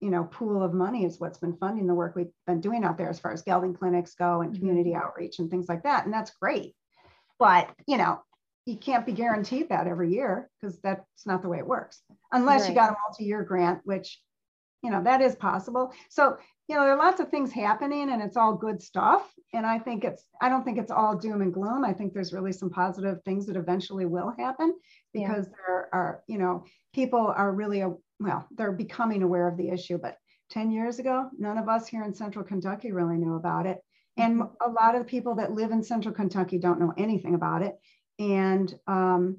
you 0.01 0.11
know, 0.11 0.25
pool 0.25 0.63
of 0.63 0.75
money 0.75 1.05
is 1.05 1.19
what's 1.21 1.39
been 1.39 1.57
funding 1.57 1.87
the 1.87 1.95
work 1.95 2.15
we've 2.17 2.33
been 2.47 2.61
doing 2.61 2.85
out 2.85 2.99
there 2.99 3.09
as 3.09 3.19
far 3.19 3.33
as 3.33 3.43
gelding 3.43 3.75
clinics 3.75 4.15
go 4.15 4.43
and 4.43 4.53
Mhm. 4.53 4.59
community 4.59 4.95
outreach 4.95 5.39
and 5.39 5.51
things 5.51 5.69
like 5.69 5.83
that. 5.85 6.05
And 6.05 6.13
that's 6.13 6.33
great. 6.39 6.77
But, 7.39 7.71
you 7.87 7.97
know, 7.97 8.21
you 8.67 8.77
can't 8.77 9.07
be 9.07 9.13
guaranteed 9.13 9.69
that 9.69 9.87
every 9.87 10.11
year 10.13 10.51
because 10.61 10.81
that's 10.81 11.27
not 11.27 11.41
the 11.43 11.49
way 11.49 11.59
it 11.59 11.67
works 11.67 12.03
unless 12.33 12.69
you 12.69 12.75
got 12.75 12.91
a 12.91 12.97
multi-year 13.07 13.45
grant 13.45 13.81
which 13.85 14.21
you 14.83 14.91
know 14.91 15.01
that 15.05 15.21
is 15.23 15.37
possible 15.37 15.93
so 16.11 16.37
you 16.67 16.75
know 16.75 16.83
there 16.83 16.93
are 16.95 16.99
lots 16.99 17.21
of 17.21 17.29
things 17.31 17.53
happening 17.53 18.11
and 18.11 18.21
it's 18.21 18.37
all 18.37 18.55
good 18.57 18.83
stuff 18.83 19.33
and 19.55 19.65
i 19.65 19.79
think 19.79 20.03
it's 20.03 20.25
i 20.43 20.49
don't 20.49 20.65
think 20.65 20.79
it's 20.79 20.91
all 20.91 21.17
doom 21.17 21.43
and 21.43 21.55
gloom 21.55 21.85
i 21.85 21.93
think 21.93 22.13
there's 22.13 22.33
really 22.33 22.51
some 22.53 22.69
positive 22.69 23.23
things 23.23 23.47
that 23.47 23.55
eventually 23.57 24.05
will 24.05 24.35
happen 24.37 24.75
Yeah. 25.13 25.29
because 25.29 25.47
there 25.49 25.89
are 25.93 26.25
you 26.27 26.37
know 26.39 26.65
people 26.93 27.21
are 27.29 27.53
really 27.53 27.83
a- 27.83 27.95
well 28.21 28.47
they're 28.57 28.73
becoming 28.73 29.23
aware 29.23 29.49
of 29.49 29.57
the 29.57 29.69
issue 29.69 29.99
but 29.99 30.17
10 30.51 30.71
years 30.71 30.99
ago 30.99 31.29
none 31.39 31.59
of 31.59 31.69
us 31.69 31.87
here 31.87 32.05
in 32.05 32.15
central 32.15 32.45
kentucky 32.45 32.93
really 32.93 33.17
knew 33.17 33.35
about 33.35 33.67
it 33.67 33.79
and 34.17 34.41
a 34.65 34.71
lot 34.71 34.95
of 34.95 35.03
the 35.03 35.09
people 35.09 35.35
that 35.35 35.53
live 35.53 35.71
in 35.71 35.83
central 35.83 36.15
kentucky 36.15 36.59
don't 36.59 36.81
know 36.81 36.93
anything 36.97 37.35
about 37.35 37.63
it 37.63 37.75
and 38.19 38.75
um, 38.87 39.39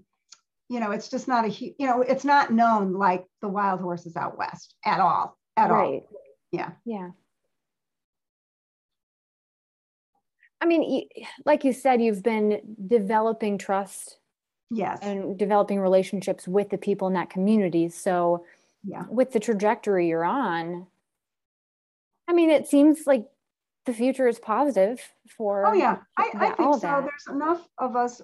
you 0.70 0.80
know 0.80 0.92
it's 0.92 1.10
just 1.10 1.28
not 1.28 1.46
a 1.46 1.50
you 1.50 1.74
know 1.80 2.02
it's 2.02 2.26
not 2.26 2.52
known 2.52 2.94
like 2.94 3.26
the 3.42 3.48
wild 3.48 3.80
horses 3.80 4.16
out 4.16 4.38
west 4.38 4.76
at 4.86 5.00
all 5.00 5.38
at 5.56 5.72
all 5.72 5.78
right. 5.78 6.04
Yeah. 6.52 6.72
Yeah. 6.86 7.10
I 10.60 10.66
mean, 10.66 11.08
like 11.46 11.64
you 11.64 11.74
said, 11.74 12.02
you've 12.02 12.24
been 12.24 12.62
developing 12.88 13.58
trust 13.58 14.18
yes 14.70 15.00
and 15.02 15.38
developing 15.38 15.80
relationships 15.80 16.48
with 16.48 16.70
the 16.70 16.78
people 16.78 17.08
in 17.08 17.14
that 17.14 17.30
community. 17.30 17.90
So, 17.90 18.46
yeah. 18.84 19.04
with 19.10 19.32
the 19.32 19.40
trajectory 19.40 20.08
you're 20.08 20.26
on, 20.26 20.88
I 22.28 22.34
mean, 22.34 22.50
it 22.50 22.68
seems 22.68 23.08
like 23.08 23.26
the 23.86 23.94
future 23.94 24.28
is 24.28 24.40
positive 24.40 25.02
for. 25.38 25.66
oh 25.66 25.74
yeah. 25.74 25.98
I, 26.18 26.32
I 26.36 26.50
think 26.52 26.76
so. 26.76 26.80
that. 26.82 27.02
there's 27.02 27.36
enough 27.36 27.68
of 27.78 27.96
us 27.96 28.22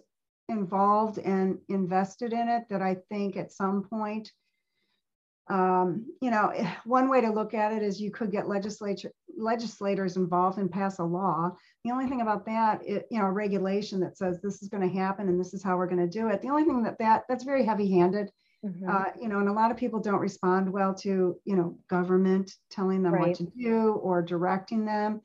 involved 0.49 1.19
and 1.19 1.57
invested 1.69 2.33
in 2.33 2.49
it 2.49 2.63
that 2.69 2.81
i 2.81 2.95
think 3.09 3.37
at 3.37 3.51
some 3.51 3.83
point 3.83 4.31
um, 5.49 6.05
you 6.21 6.31
know 6.31 6.51
eh, 6.55 6.69
one 6.85 7.09
way 7.09 7.19
to 7.21 7.29
look 7.29 7.53
at 7.53 7.73
it 7.73 7.83
is 7.83 7.99
you 7.99 8.11
could 8.11 8.31
get 8.31 8.47
legislature 8.47 9.11
legislators 9.37 10.15
involved 10.15 10.57
and 10.57 10.71
pass 10.71 10.99
a 10.99 11.03
law. 11.03 11.51
The 11.83 11.91
only 11.91 12.07
thing 12.07 12.21
about 12.21 12.45
that 12.45 12.81
it, 12.85 13.07
you 13.11 13.19
know 13.19 13.25
a 13.25 13.31
regulation 13.31 13.99
that 14.01 14.17
says 14.17 14.39
this 14.39 14.61
is 14.61 14.69
going 14.69 14.87
to 14.87 14.97
happen 14.97 15.27
and 15.27 15.37
this 15.37 15.53
is 15.53 15.61
how 15.61 15.75
we're 15.75 15.87
going 15.87 15.99
to 15.99 16.07
do 16.07 16.29
it. 16.29 16.41
The 16.41 16.49
only 16.49 16.63
thing 16.63 16.81
that 16.83 16.97
that 16.99 17.23
that's 17.27 17.43
very 17.43 17.65
heavy 17.65 17.87
Mhm. 18.63 18.89
uh, 18.89 19.11
you 19.19 19.29
know, 19.29 19.39
and 19.39 19.49
a 19.49 19.53
lot 19.53 19.71
of 19.71 19.77
people 19.77 19.99
don't 19.99 20.19
respond 20.19 20.71
well 20.71 20.93
to, 20.95 21.39
you 21.45 21.55
know, 21.55 21.79
government 21.89 22.51
telling 22.69 23.03
them 23.03 23.17
Right. 23.17 23.19
what 23.19 23.33
to 23.35 23.45
do 23.57 23.93
or 23.93 24.21
directing 24.21 24.85
them. 24.85 25.21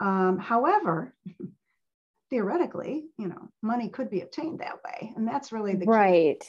Um, 0.00 0.38
however, 0.38 1.16
theoretically, 2.30 3.08
you 3.18 3.28
know, 3.28 3.48
money 3.62 3.88
could 3.88 4.10
be 4.10 4.20
obtained 4.22 4.60
that 4.60 4.82
way, 4.84 5.12
and 5.16 5.26
that's 5.26 5.52
really 5.52 5.74
the 5.76 5.86
key. 5.88 5.98
right. 6.02 6.44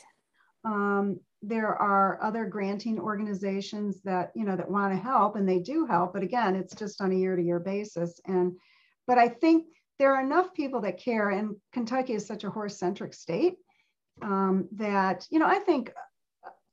Um, 0.64 1.20
there 1.42 1.76
are 1.76 2.22
other 2.22 2.46
granting 2.46 3.00
organizations 3.00 4.02
that 4.04 4.32
you 4.36 4.46
know 4.46 4.56
that 4.56 4.70
want 4.70 4.94
to 4.94 5.00
help 5.00 5.36
and 5.36 5.50
they 5.50 5.58
do 5.58 5.88
help 5.88 6.14
but 6.14 6.22
again 6.22 6.56
it's 6.56 6.76
just 6.76 7.02
on 7.02 7.12
a 7.12 7.16
year 7.16 7.36
to 7.36 7.42
year 7.42 7.60
basis 7.60 8.20
and 8.28 8.56
but 9.08 9.18
i 9.18 9.28
think 9.28 9.66
there 9.98 10.14
are 10.14 10.24
enough 10.24 10.54
people 10.54 10.82
that 10.82 11.00
care 11.00 11.32
and 11.32 11.56
kentucky 11.74 12.14
is 12.14 12.28
such 12.28 12.44
a 12.44 12.50
horse 12.52 12.78
centric 12.78 13.12
state 13.16 13.56
um, 14.22 14.70
that 14.74 15.28
you 15.32 15.40
know 15.40 15.48
i 15.48 15.60
think 15.60 15.94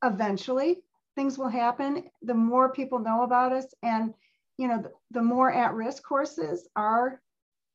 eventually 0.04 0.82
things 1.16 1.38
will 1.38 1.48
happen 1.48 2.04
the 2.22 2.34
more 2.34 2.72
people 2.72 2.98
know 2.98 3.22
about 3.22 3.52
us 3.52 3.66
and 3.82 4.14
you 4.56 4.68
know 4.68 4.80
the, 4.80 4.92
the 5.10 5.22
more 5.22 5.52
at 5.52 5.74
risk 5.74 6.04
horses 6.06 6.68
are 6.76 7.20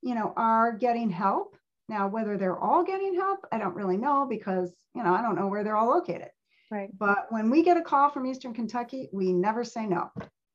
you 0.02 0.16
know 0.16 0.34
are 0.38 0.72
getting 0.72 1.10
help 1.10 1.58
now 1.90 2.08
whether 2.08 2.38
they're 2.38 2.60
all 2.60 2.84
getting 2.84 3.16
help 3.16 3.46
i 3.52 3.58
don't 3.58 3.76
really 3.76 3.98
know 3.98 4.26
because 4.30 4.74
you 4.96 5.04
know 5.04 5.14
i 5.14 5.22
don't 5.22 5.36
know 5.36 5.48
where 5.48 5.64
they're 5.64 5.78
all 5.78 5.90
located 5.90 6.30
Right. 6.74 6.90
But 6.98 7.28
when 7.30 7.52
we 7.52 7.62
get 7.62 7.78
a 7.78 7.84
call 7.84 8.10
from 8.10 8.26
Eastern 8.26 8.52
Kentucky, 8.52 9.08
we 9.14 9.32
never 9.32 9.64
say 9.64 9.86
no. 9.86 10.10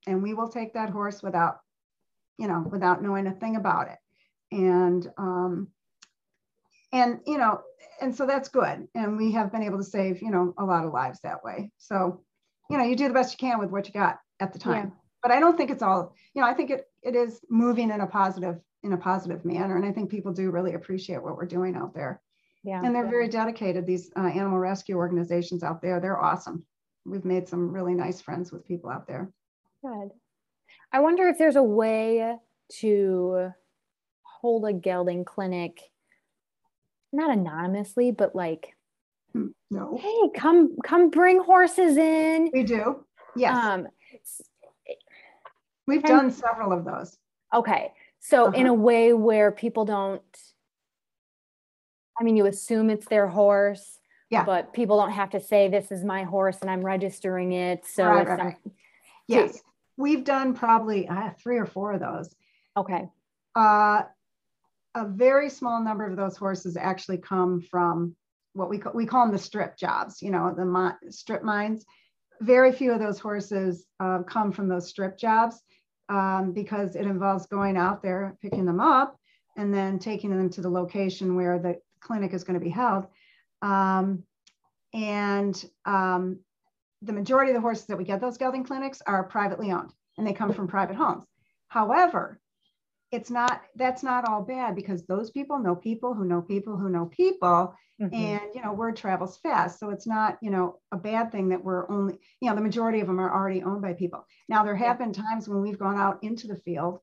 And 0.08 0.20
we 0.20 0.34
will 0.34 0.48
take 0.48 0.74
that 0.74 0.90
horse 0.90 1.22
without, 1.22 1.60
you 2.38 2.48
know, 2.48 2.66
without 2.68 3.02
knowing 3.02 3.28
a 3.28 3.34
thing 3.34 3.54
about 3.54 3.88
it. 3.88 3.98
And, 4.50 5.08
um, 5.16 5.68
and, 6.92 7.20
you 7.26 7.38
know, 7.38 7.60
and 8.00 8.14
so 8.14 8.26
that's 8.26 8.48
good. 8.48 8.86
And 8.94 9.16
we 9.16 9.32
have 9.32 9.52
been 9.52 9.62
able 9.62 9.78
to 9.78 9.84
save, 9.84 10.22
you 10.22 10.30
know, 10.30 10.54
a 10.58 10.64
lot 10.64 10.84
of 10.84 10.92
lives 10.92 11.20
that 11.22 11.42
way. 11.44 11.70
So, 11.78 12.22
you 12.70 12.78
know, 12.78 12.84
you 12.84 12.96
do 12.96 13.08
the 13.08 13.14
best 13.14 13.32
you 13.32 13.48
can 13.48 13.58
with 13.58 13.70
what 13.70 13.86
you 13.86 13.92
got 13.92 14.18
at 14.40 14.52
the 14.52 14.58
time. 14.58 14.86
Yeah. 14.86 15.00
But 15.22 15.32
I 15.32 15.40
don't 15.40 15.56
think 15.56 15.70
it's 15.70 15.82
all, 15.82 16.14
you 16.34 16.40
know, 16.40 16.48
I 16.48 16.54
think 16.54 16.70
it, 16.70 16.84
it 17.02 17.16
is 17.16 17.40
moving 17.50 17.90
in 17.90 18.00
a 18.00 18.06
positive, 18.06 18.60
in 18.82 18.92
a 18.92 18.96
positive 18.96 19.44
manner. 19.44 19.76
And 19.76 19.84
I 19.84 19.92
think 19.92 20.10
people 20.10 20.32
do 20.32 20.50
really 20.50 20.74
appreciate 20.74 21.22
what 21.22 21.36
we're 21.36 21.46
doing 21.46 21.74
out 21.74 21.94
there. 21.94 22.22
Yeah. 22.62 22.82
And 22.84 22.94
they're 22.94 23.04
yeah. 23.04 23.10
very 23.10 23.28
dedicated. 23.28 23.86
These 23.86 24.10
uh, 24.16 24.26
animal 24.26 24.58
rescue 24.58 24.96
organizations 24.96 25.62
out 25.62 25.82
there, 25.82 26.00
they're 26.00 26.22
awesome. 26.22 26.64
We've 27.04 27.24
made 27.24 27.48
some 27.48 27.72
really 27.72 27.94
nice 27.94 28.20
friends 28.20 28.52
with 28.52 28.66
people 28.66 28.90
out 28.90 29.06
there. 29.06 29.32
Good. 29.84 30.10
I 30.92 31.00
wonder 31.00 31.28
if 31.28 31.38
there's 31.38 31.56
a 31.56 31.62
way 31.62 32.36
to 32.80 33.50
hold 34.22 34.66
a 34.66 34.72
gelding 34.72 35.24
clinic, 35.24 35.80
not 37.12 37.30
anonymously, 37.30 38.10
but 38.10 38.34
like, 38.34 38.74
hmm, 39.32 39.48
no. 39.70 39.98
Hey, 40.00 40.38
come 40.38 40.76
come 40.84 41.10
bring 41.10 41.40
horses 41.40 41.96
in. 41.96 42.50
We 42.52 42.62
do. 42.62 43.04
Yes. 43.36 43.56
Um, 43.56 43.88
We've 45.86 46.04
and, 46.04 46.08
done 46.08 46.30
several 46.30 46.72
of 46.72 46.84
those. 46.84 47.16
Okay. 47.54 47.92
So 48.20 48.48
uh-huh. 48.48 48.56
in 48.56 48.66
a 48.66 48.74
way 48.74 49.12
where 49.12 49.50
people 49.50 49.84
don't 49.84 50.22
I 52.20 52.24
mean, 52.24 52.36
you 52.36 52.46
assume 52.46 52.90
it's 52.90 53.06
their 53.06 53.28
horse. 53.28 54.00
Yeah. 54.30 54.44
But 54.44 54.74
people 54.74 54.98
don't 54.98 55.12
have 55.12 55.30
to 55.30 55.40
say 55.40 55.68
this 55.68 55.90
is 55.90 56.04
my 56.04 56.24
horse 56.24 56.58
and 56.60 56.70
I'm 56.70 56.84
registering 56.84 57.52
it. 57.52 57.86
So 57.86 58.04
right, 58.04 58.28
right, 58.28 58.38
right. 58.38 58.56
yes, 59.26 59.62
we've 59.96 60.22
done 60.22 60.52
probably 60.52 61.08
uh, 61.08 61.30
three 61.42 61.56
or 61.56 61.64
four 61.64 61.92
of 61.92 62.00
those. 62.00 62.34
Okay. 62.76 63.08
Uh, 63.54 64.02
a 64.94 65.06
very 65.06 65.50
small 65.50 65.82
number 65.82 66.06
of 66.06 66.16
those 66.16 66.36
horses 66.36 66.76
actually 66.76 67.18
come 67.18 67.60
from 67.60 68.16
what 68.54 68.68
we 68.68 68.78
call, 68.78 68.92
we 68.92 69.06
call 69.06 69.24
them 69.24 69.32
the 69.32 69.38
strip 69.38 69.76
jobs. 69.76 70.22
You 70.22 70.30
know, 70.30 70.54
the 70.56 71.10
strip 71.10 71.42
mines. 71.42 71.84
Very 72.40 72.72
few 72.72 72.92
of 72.92 73.00
those 73.00 73.18
horses 73.18 73.86
uh, 74.00 74.22
come 74.22 74.52
from 74.52 74.68
those 74.68 74.88
strip 74.88 75.18
jobs 75.18 75.60
um, 76.08 76.52
because 76.52 76.96
it 76.96 77.02
involves 77.02 77.46
going 77.46 77.76
out 77.76 78.02
there, 78.02 78.36
picking 78.40 78.64
them 78.64 78.80
up, 78.80 79.18
and 79.56 79.74
then 79.74 79.98
taking 79.98 80.30
them 80.30 80.50
to 80.50 80.60
the 80.60 80.70
location 80.70 81.34
where 81.34 81.58
the 81.58 81.78
clinic 82.00 82.32
is 82.32 82.44
going 82.44 82.58
to 82.58 82.64
be 82.64 82.70
held. 82.70 83.06
Um, 83.60 84.22
and 84.94 85.62
um, 85.84 86.38
the 87.02 87.12
majority 87.12 87.50
of 87.50 87.54
the 87.54 87.60
horses 87.60 87.86
that 87.86 87.98
we 87.98 88.04
get 88.04 88.20
those 88.20 88.38
gelding 88.38 88.64
clinics 88.64 89.02
are 89.06 89.24
privately 89.24 89.70
owned 89.72 89.92
and 90.16 90.26
they 90.26 90.32
come 90.32 90.52
from 90.52 90.68
private 90.68 90.96
homes. 90.96 91.24
However, 91.68 92.40
it's 93.10 93.30
not 93.30 93.62
that's 93.76 94.02
not 94.02 94.28
all 94.28 94.42
bad 94.42 94.74
because 94.74 95.06
those 95.06 95.30
people 95.30 95.58
know 95.58 95.74
people 95.74 96.14
who 96.14 96.24
know 96.24 96.42
people 96.42 96.76
who 96.76 96.88
know 96.88 97.06
people 97.06 97.74
mm-hmm. 98.00 98.14
and 98.14 98.40
you 98.54 98.62
know 98.62 98.72
word 98.72 98.96
travels 98.96 99.38
fast 99.38 99.78
so 99.78 99.90
it's 99.90 100.06
not 100.06 100.38
you 100.42 100.50
know 100.50 100.78
a 100.92 100.96
bad 100.96 101.32
thing 101.32 101.48
that 101.48 101.62
we're 101.62 101.90
only 101.90 102.18
you 102.40 102.48
know 102.48 102.54
the 102.54 102.60
majority 102.60 103.00
of 103.00 103.06
them 103.06 103.20
are 103.20 103.34
already 103.34 103.62
owned 103.62 103.82
by 103.82 103.92
people 103.92 104.24
now 104.48 104.62
there 104.62 104.76
have 104.76 104.98
been 104.98 105.12
times 105.12 105.48
when 105.48 105.62
we've 105.62 105.78
gone 105.78 105.98
out 105.98 106.18
into 106.22 106.46
the 106.46 106.56
field 106.56 106.98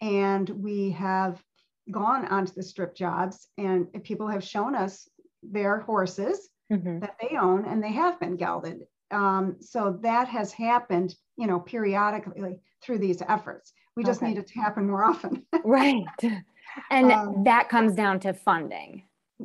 and 0.00 0.48
we 0.48 0.90
have 0.90 1.42
gone 1.90 2.26
onto 2.26 2.52
the 2.52 2.62
strip 2.62 2.94
jobs 2.94 3.48
and 3.58 3.88
people 4.02 4.28
have 4.28 4.44
shown 4.44 4.74
us 4.74 5.08
their 5.42 5.80
horses 5.80 6.48
mm-hmm. 6.72 7.00
that 7.00 7.16
they 7.20 7.36
own 7.36 7.64
and 7.66 7.82
they 7.82 7.92
have 7.92 8.18
been 8.20 8.36
gelded. 8.36 8.86
Um, 9.10 9.56
so 9.60 9.98
that 10.02 10.28
has 10.28 10.52
happened, 10.52 11.14
you 11.36 11.46
know, 11.46 11.58
periodically 11.58 12.60
through 12.82 12.98
these 12.98 13.22
efforts. 13.22 13.72
We 14.00 14.04
just 14.06 14.22
okay. 14.22 14.32
need 14.32 14.38
it 14.38 14.46
to 14.46 14.54
happen 14.54 14.88
more 14.88 15.04
often. 15.04 15.44
right. 15.62 16.06
And 16.90 17.12
um, 17.12 17.44
that 17.44 17.68
comes 17.68 17.94
down 17.94 18.18
to 18.20 18.32
funding. 18.32 19.02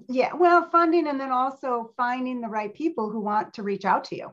Yeah, 0.07 0.33
well, 0.33 0.69
funding 0.69 1.07
and 1.07 1.19
then 1.19 1.31
also 1.31 1.91
finding 1.97 2.39
the 2.39 2.47
right 2.47 2.73
people 2.73 3.09
who 3.09 3.19
want 3.19 3.53
to 3.55 3.63
reach 3.63 3.83
out 3.83 4.05
to 4.05 4.15
you. 4.15 4.31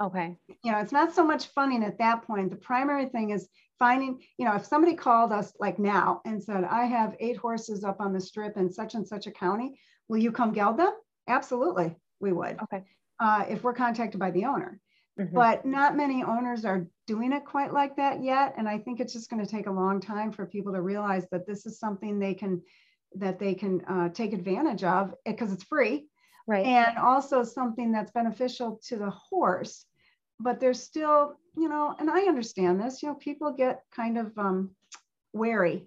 Okay. 0.00 0.36
You 0.62 0.70
know, 0.70 0.78
it's 0.78 0.92
not 0.92 1.12
so 1.12 1.24
much 1.24 1.48
funding 1.48 1.82
at 1.82 1.98
that 1.98 2.22
point. 2.22 2.50
The 2.50 2.56
primary 2.56 3.06
thing 3.06 3.30
is 3.30 3.48
finding, 3.76 4.20
you 4.38 4.44
know, 4.44 4.54
if 4.54 4.64
somebody 4.64 4.94
called 4.94 5.32
us 5.32 5.52
like 5.58 5.80
now 5.80 6.20
and 6.24 6.40
said, 6.40 6.62
I 6.62 6.84
have 6.84 7.16
eight 7.18 7.36
horses 7.36 7.82
up 7.82 8.00
on 8.00 8.12
the 8.12 8.20
strip 8.20 8.56
in 8.56 8.70
such 8.70 8.94
and 8.94 9.06
such 9.06 9.26
a 9.26 9.32
county, 9.32 9.80
will 10.06 10.18
you 10.18 10.30
come 10.30 10.52
geld 10.52 10.78
them? 10.78 10.92
Absolutely, 11.26 11.96
we 12.20 12.32
would. 12.32 12.56
Okay. 12.62 12.84
Uh, 13.18 13.46
if 13.48 13.64
we're 13.64 13.74
contacted 13.74 14.20
by 14.20 14.30
the 14.30 14.44
owner. 14.44 14.78
Mm-hmm. 15.20 15.34
But 15.34 15.66
not 15.66 15.96
many 15.96 16.22
owners 16.22 16.64
are 16.64 16.86
doing 17.06 17.32
it 17.32 17.44
quite 17.44 17.72
like 17.72 17.96
that 17.96 18.22
yet. 18.22 18.54
And 18.56 18.68
I 18.68 18.78
think 18.78 19.00
it's 19.00 19.12
just 19.12 19.28
going 19.28 19.44
to 19.44 19.50
take 19.50 19.66
a 19.66 19.72
long 19.72 20.00
time 20.00 20.32
for 20.32 20.46
people 20.46 20.72
to 20.72 20.80
realize 20.80 21.26
that 21.30 21.46
this 21.46 21.66
is 21.66 21.78
something 21.78 22.18
they 22.18 22.34
can 22.34 22.62
that 23.16 23.38
they 23.38 23.54
can 23.54 23.80
uh, 23.86 24.08
take 24.08 24.32
advantage 24.32 24.84
of 24.84 25.12
because 25.26 25.52
it's 25.52 25.64
free 25.64 26.06
right 26.46 26.64
and 26.64 26.96
also 26.96 27.42
something 27.42 27.90
that's 27.90 28.12
beneficial 28.12 28.80
to 28.84 28.96
the 28.96 29.10
horse 29.10 29.84
but 30.40 30.58
there's 30.58 30.82
still, 30.82 31.34
you 31.56 31.68
know, 31.68 31.94
and 31.98 32.10
I 32.10 32.22
understand 32.22 32.80
this, 32.80 33.02
you 33.02 33.10
know, 33.10 33.14
people 33.14 33.52
get 33.52 33.82
kind 33.94 34.16
of 34.16 34.36
um, 34.38 34.70
wary 35.34 35.84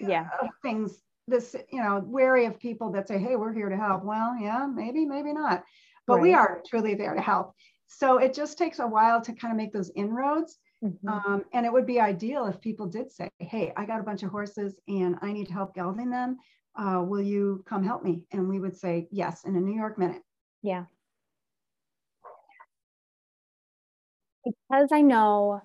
yeah. 0.00 0.28
of 0.42 0.48
things, 0.62 1.00
this, 1.28 1.54
you 1.70 1.80
know, 1.80 2.02
wary 2.04 2.46
of 2.46 2.58
people 2.58 2.90
that 2.92 3.06
say, 3.06 3.18
hey, 3.18 3.36
we're 3.36 3.52
here 3.52 3.68
to 3.68 3.76
help. 3.76 4.02
Well, 4.04 4.36
yeah, 4.38 4.66
maybe, 4.66 5.06
maybe 5.06 5.32
not. 5.32 5.62
But 6.06 6.14
right. 6.14 6.22
we 6.22 6.34
are 6.34 6.60
truly 6.68 6.96
there 6.96 7.14
to 7.14 7.20
help. 7.20 7.54
So 7.86 8.18
it 8.18 8.34
just 8.34 8.58
takes 8.58 8.78
a 8.78 8.86
while 8.86 9.20
to 9.22 9.32
kind 9.32 9.52
of 9.52 9.56
make 9.56 9.72
those 9.72 9.90
inroads. 9.94 10.58
Mm-hmm. 10.82 11.08
Um, 11.08 11.44
and 11.52 11.64
it 11.64 11.72
would 11.72 11.86
be 11.86 12.00
ideal 12.00 12.46
if 12.46 12.60
people 12.60 12.86
did 12.86 13.10
say, 13.10 13.30
hey, 13.38 13.72
I 13.76 13.84
got 13.84 14.00
a 14.00 14.04
bunch 14.04 14.22
of 14.22 14.30
horses 14.30 14.74
and 14.88 15.16
I 15.22 15.32
need 15.32 15.48
help 15.48 15.74
gelding 15.74 16.10
them. 16.10 16.38
Uh, 16.76 17.02
will 17.06 17.22
you 17.22 17.62
come 17.66 17.84
help 17.84 18.02
me? 18.02 18.24
And 18.32 18.48
we 18.48 18.58
would 18.58 18.76
say, 18.76 19.06
yes, 19.10 19.44
in 19.44 19.56
a 19.56 19.60
New 19.60 19.76
York 19.76 19.98
minute. 19.98 20.22
Yeah. 20.62 20.84
because 24.44 24.90
I 24.92 25.00
know, 25.00 25.60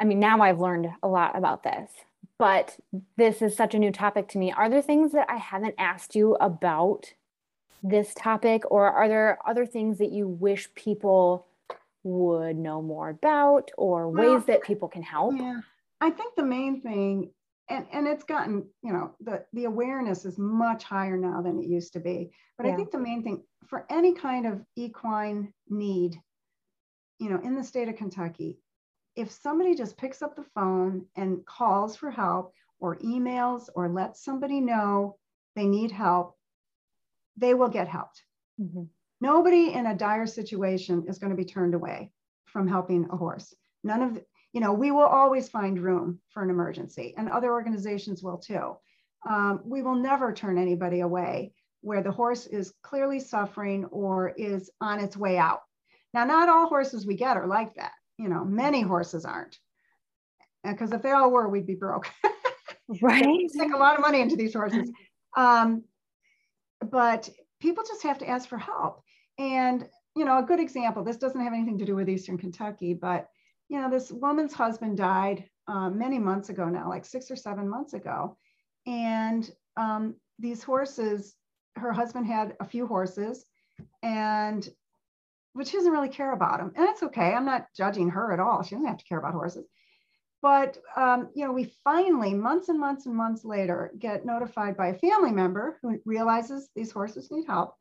I 0.00 0.04
mean, 0.04 0.20
now 0.20 0.40
I've 0.40 0.60
learned 0.60 0.88
a 1.02 1.08
lot 1.08 1.36
about 1.36 1.62
this, 1.62 1.90
but 2.38 2.76
this 3.16 3.42
is 3.42 3.56
such 3.56 3.74
a 3.74 3.78
new 3.78 3.92
topic 3.92 4.28
to 4.28 4.38
me. 4.38 4.52
Are 4.52 4.68
there 4.68 4.82
things 4.82 5.12
that 5.12 5.28
I 5.30 5.36
haven't 5.36 5.74
asked 5.78 6.14
you 6.14 6.34
about 6.36 7.12
this 7.82 8.14
topic, 8.14 8.70
or 8.70 8.90
are 8.90 9.08
there 9.08 9.38
other 9.46 9.66
things 9.66 9.98
that 9.98 10.12
you 10.12 10.28
wish 10.28 10.72
people 10.74 11.46
would 12.02 12.56
know 12.56 12.82
more 12.82 13.10
about, 13.10 13.70
or 13.76 14.08
well, 14.08 14.34
ways 14.34 14.44
that 14.46 14.62
people 14.62 14.88
can 14.88 15.02
help? 15.02 15.34
Yeah, 15.36 15.60
I 16.00 16.10
think 16.10 16.34
the 16.34 16.44
main 16.44 16.80
thing, 16.80 17.30
and, 17.68 17.86
and 17.92 18.06
it's 18.06 18.24
gotten, 18.24 18.66
you 18.82 18.92
know, 18.92 19.14
the, 19.20 19.44
the 19.52 19.64
awareness 19.64 20.24
is 20.24 20.38
much 20.38 20.84
higher 20.84 21.16
now 21.16 21.42
than 21.42 21.58
it 21.58 21.66
used 21.66 21.92
to 21.94 22.00
be. 22.00 22.30
But 22.56 22.66
yeah. 22.66 22.72
I 22.72 22.76
think 22.76 22.90
the 22.90 22.98
main 22.98 23.22
thing 23.22 23.42
for 23.66 23.84
any 23.90 24.14
kind 24.14 24.46
of 24.46 24.62
equine 24.76 25.52
need 25.68 26.20
you 27.18 27.30
know, 27.30 27.40
in 27.42 27.54
the 27.54 27.64
state 27.64 27.88
of 27.88 27.96
Kentucky, 27.96 28.58
if 29.14 29.30
somebody 29.30 29.74
just 29.74 29.96
picks 29.96 30.22
up 30.22 30.36
the 30.36 30.44
phone 30.54 31.06
and 31.16 31.44
calls 31.46 31.96
for 31.96 32.10
help 32.10 32.52
or 32.78 32.98
emails 32.98 33.68
or 33.74 33.88
lets 33.88 34.22
somebody 34.22 34.60
know 34.60 35.16
they 35.54 35.66
need 35.66 35.90
help, 35.90 36.36
they 37.36 37.54
will 37.54 37.68
get 37.68 37.88
helped. 37.88 38.22
Mm-hmm. 38.60 38.84
Nobody 39.20 39.72
in 39.72 39.86
a 39.86 39.96
dire 39.96 40.26
situation 40.26 41.04
is 41.08 41.18
going 41.18 41.30
to 41.30 41.36
be 41.36 41.44
turned 41.44 41.74
away 41.74 42.12
from 42.46 42.68
helping 42.68 43.06
a 43.10 43.16
horse. 43.16 43.54
None 43.82 44.02
of, 44.02 44.22
you 44.52 44.60
know, 44.60 44.72
we 44.72 44.90
will 44.90 45.06
always 45.06 45.48
find 45.48 45.78
room 45.78 46.20
for 46.30 46.42
an 46.42 46.50
emergency, 46.50 47.14
and 47.16 47.28
other 47.28 47.52
organizations 47.52 48.22
will 48.22 48.38
too. 48.38 48.76
Um, 49.28 49.60
we 49.64 49.82
will 49.82 49.94
never 49.94 50.32
turn 50.32 50.58
anybody 50.58 51.00
away 51.00 51.52
where 51.80 52.02
the 52.02 52.12
horse 52.12 52.46
is 52.46 52.74
clearly 52.82 53.20
suffering 53.20 53.84
or 53.86 54.30
is 54.30 54.70
on 54.80 55.00
its 55.00 55.16
way 55.16 55.38
out. 55.38 55.60
Now, 56.12 56.24
not 56.24 56.48
all 56.48 56.68
horses 56.68 57.06
we 57.06 57.16
get 57.16 57.36
are 57.36 57.46
like 57.46 57.74
that. 57.74 57.92
You 58.18 58.28
know, 58.28 58.44
many 58.44 58.82
horses 58.82 59.24
aren't. 59.24 59.58
Because 60.64 60.92
if 60.92 61.02
they 61.02 61.12
all 61.12 61.30
were, 61.30 61.48
we'd 61.48 61.66
be 61.66 61.74
broke. 61.74 62.08
right. 63.02 63.50
sink 63.50 63.74
a 63.74 63.78
lot 63.78 63.94
of 63.94 64.00
money 64.00 64.20
into 64.20 64.36
these 64.36 64.54
horses. 64.54 64.90
Um, 65.36 65.84
but 66.90 67.28
people 67.60 67.84
just 67.86 68.02
have 68.02 68.18
to 68.18 68.28
ask 68.28 68.48
for 68.48 68.58
help. 68.58 69.02
And 69.38 69.86
you 70.16 70.24
know, 70.24 70.38
a 70.38 70.42
good 70.42 70.60
example, 70.60 71.04
this 71.04 71.18
doesn't 71.18 71.42
have 71.42 71.52
anything 71.52 71.78
to 71.78 71.84
do 71.84 71.94
with 71.94 72.08
Eastern 72.08 72.38
Kentucky, 72.38 72.94
but, 72.94 73.28
you 73.68 73.78
know, 73.78 73.90
this 73.90 74.10
woman's 74.10 74.54
husband 74.54 74.96
died 74.96 75.44
uh, 75.68 75.90
many 75.90 76.18
months 76.18 76.48
ago 76.48 76.70
now, 76.70 76.88
like 76.88 77.04
six 77.04 77.30
or 77.30 77.36
seven 77.36 77.68
months 77.68 77.92
ago. 77.92 78.38
And 78.86 79.48
um, 79.76 80.14
these 80.38 80.62
horses, 80.62 81.34
her 81.76 81.92
husband 81.92 82.26
had 82.26 82.56
a 82.60 82.64
few 82.64 82.86
horses 82.86 83.44
and 84.02 84.66
she 85.64 85.76
doesn't 85.76 85.92
really 85.92 86.08
care 86.08 86.32
about 86.32 86.58
them. 86.58 86.72
And 86.74 86.86
that's 86.86 87.02
okay. 87.02 87.34
I'm 87.34 87.44
not 87.44 87.66
judging 87.76 88.08
her 88.10 88.32
at 88.32 88.40
all. 88.40 88.62
She 88.62 88.74
doesn't 88.74 88.88
have 88.88 88.98
to 88.98 89.04
care 89.04 89.18
about 89.18 89.34
horses. 89.34 89.66
But 90.42 90.78
um, 90.96 91.30
you 91.34 91.44
know, 91.44 91.52
we 91.52 91.72
finally, 91.82 92.34
months 92.34 92.68
and 92.68 92.78
months 92.78 93.06
and 93.06 93.14
months 93.14 93.44
later, 93.44 93.92
get 93.98 94.26
notified 94.26 94.76
by 94.76 94.88
a 94.88 94.98
family 94.98 95.32
member 95.32 95.78
who 95.82 95.98
realizes 96.04 96.68
these 96.74 96.92
horses 96.92 97.30
need 97.30 97.46
help. 97.46 97.74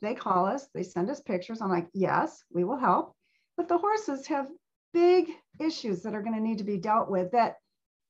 They 0.00 0.14
call 0.14 0.46
us, 0.46 0.68
they 0.74 0.82
send 0.82 1.10
us 1.10 1.20
pictures. 1.20 1.60
I'm 1.60 1.70
like, 1.70 1.88
yes, 1.92 2.42
we 2.50 2.64
will 2.64 2.78
help. 2.78 3.14
But 3.56 3.68
the 3.68 3.78
horses 3.78 4.26
have 4.28 4.48
big 4.94 5.30
issues 5.60 6.02
that 6.02 6.14
are 6.14 6.22
going 6.22 6.34
to 6.34 6.40
need 6.40 6.58
to 6.58 6.64
be 6.64 6.78
dealt 6.78 7.10
with 7.10 7.32
that 7.32 7.56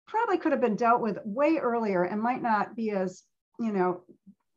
probably 0.06 0.38
could 0.38 0.52
have 0.52 0.60
been 0.60 0.76
dealt 0.76 1.00
with 1.00 1.18
way 1.24 1.56
earlier 1.56 2.04
and 2.04 2.20
might 2.20 2.42
not 2.42 2.76
be 2.76 2.90
as, 2.90 3.22
you 3.58 3.72
know, 3.72 4.02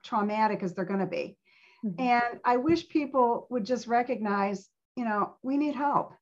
traumatic 0.04 0.64
as 0.64 0.74
they're 0.74 0.86
going 0.86 1.00
to 1.00 1.06
be. 1.06 1.38
Mm-hmm. 1.86 2.02
And 2.02 2.40
I 2.46 2.58
wish 2.58 2.90
people 2.90 3.48
would 3.50 3.66
just 3.66 3.88
recognize, 3.88 4.70
you 4.96 5.06
know, 5.06 5.36
we 5.42 5.58
need 5.58 5.76
help 5.76 6.14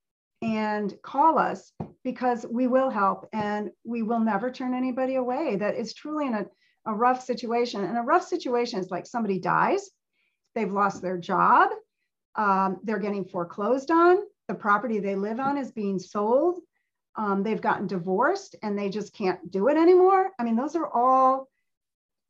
and 0.41 0.93
call 1.01 1.37
us 1.37 1.71
because 2.03 2.45
we 2.49 2.67
will 2.67 2.89
help 2.89 3.27
and 3.33 3.71
we 3.83 4.01
will 4.01 4.19
never 4.19 4.51
turn 4.51 4.73
anybody 4.73 5.15
away 5.15 5.57
that 5.57 5.75
is 5.75 5.93
truly 5.93 6.27
in 6.27 6.33
a, 6.33 6.45
a 6.85 6.93
rough 6.93 7.23
situation. 7.23 7.83
And 7.83 7.97
a 7.97 8.01
rough 8.01 8.25
situation 8.25 8.79
is 8.79 8.89
like 8.89 9.05
somebody 9.05 9.39
dies, 9.39 9.89
they've 10.55 10.71
lost 10.71 11.01
their 11.01 11.17
job, 11.17 11.71
um, 12.35 12.79
they're 12.83 12.99
getting 12.99 13.25
foreclosed 13.25 13.91
on, 13.91 14.19
the 14.47 14.55
property 14.55 14.99
they 14.99 15.15
live 15.15 15.39
on 15.39 15.57
is 15.57 15.71
being 15.71 15.99
sold, 15.99 16.59
um, 17.15 17.43
they've 17.43 17.61
gotten 17.61 17.87
divorced 17.87 18.55
and 18.63 18.77
they 18.77 18.89
just 18.89 19.13
can't 19.13 19.51
do 19.51 19.67
it 19.67 19.77
anymore. 19.77 20.31
I 20.39 20.43
mean, 20.43 20.55
those 20.55 20.75
are 20.75 20.87
all 20.87 21.49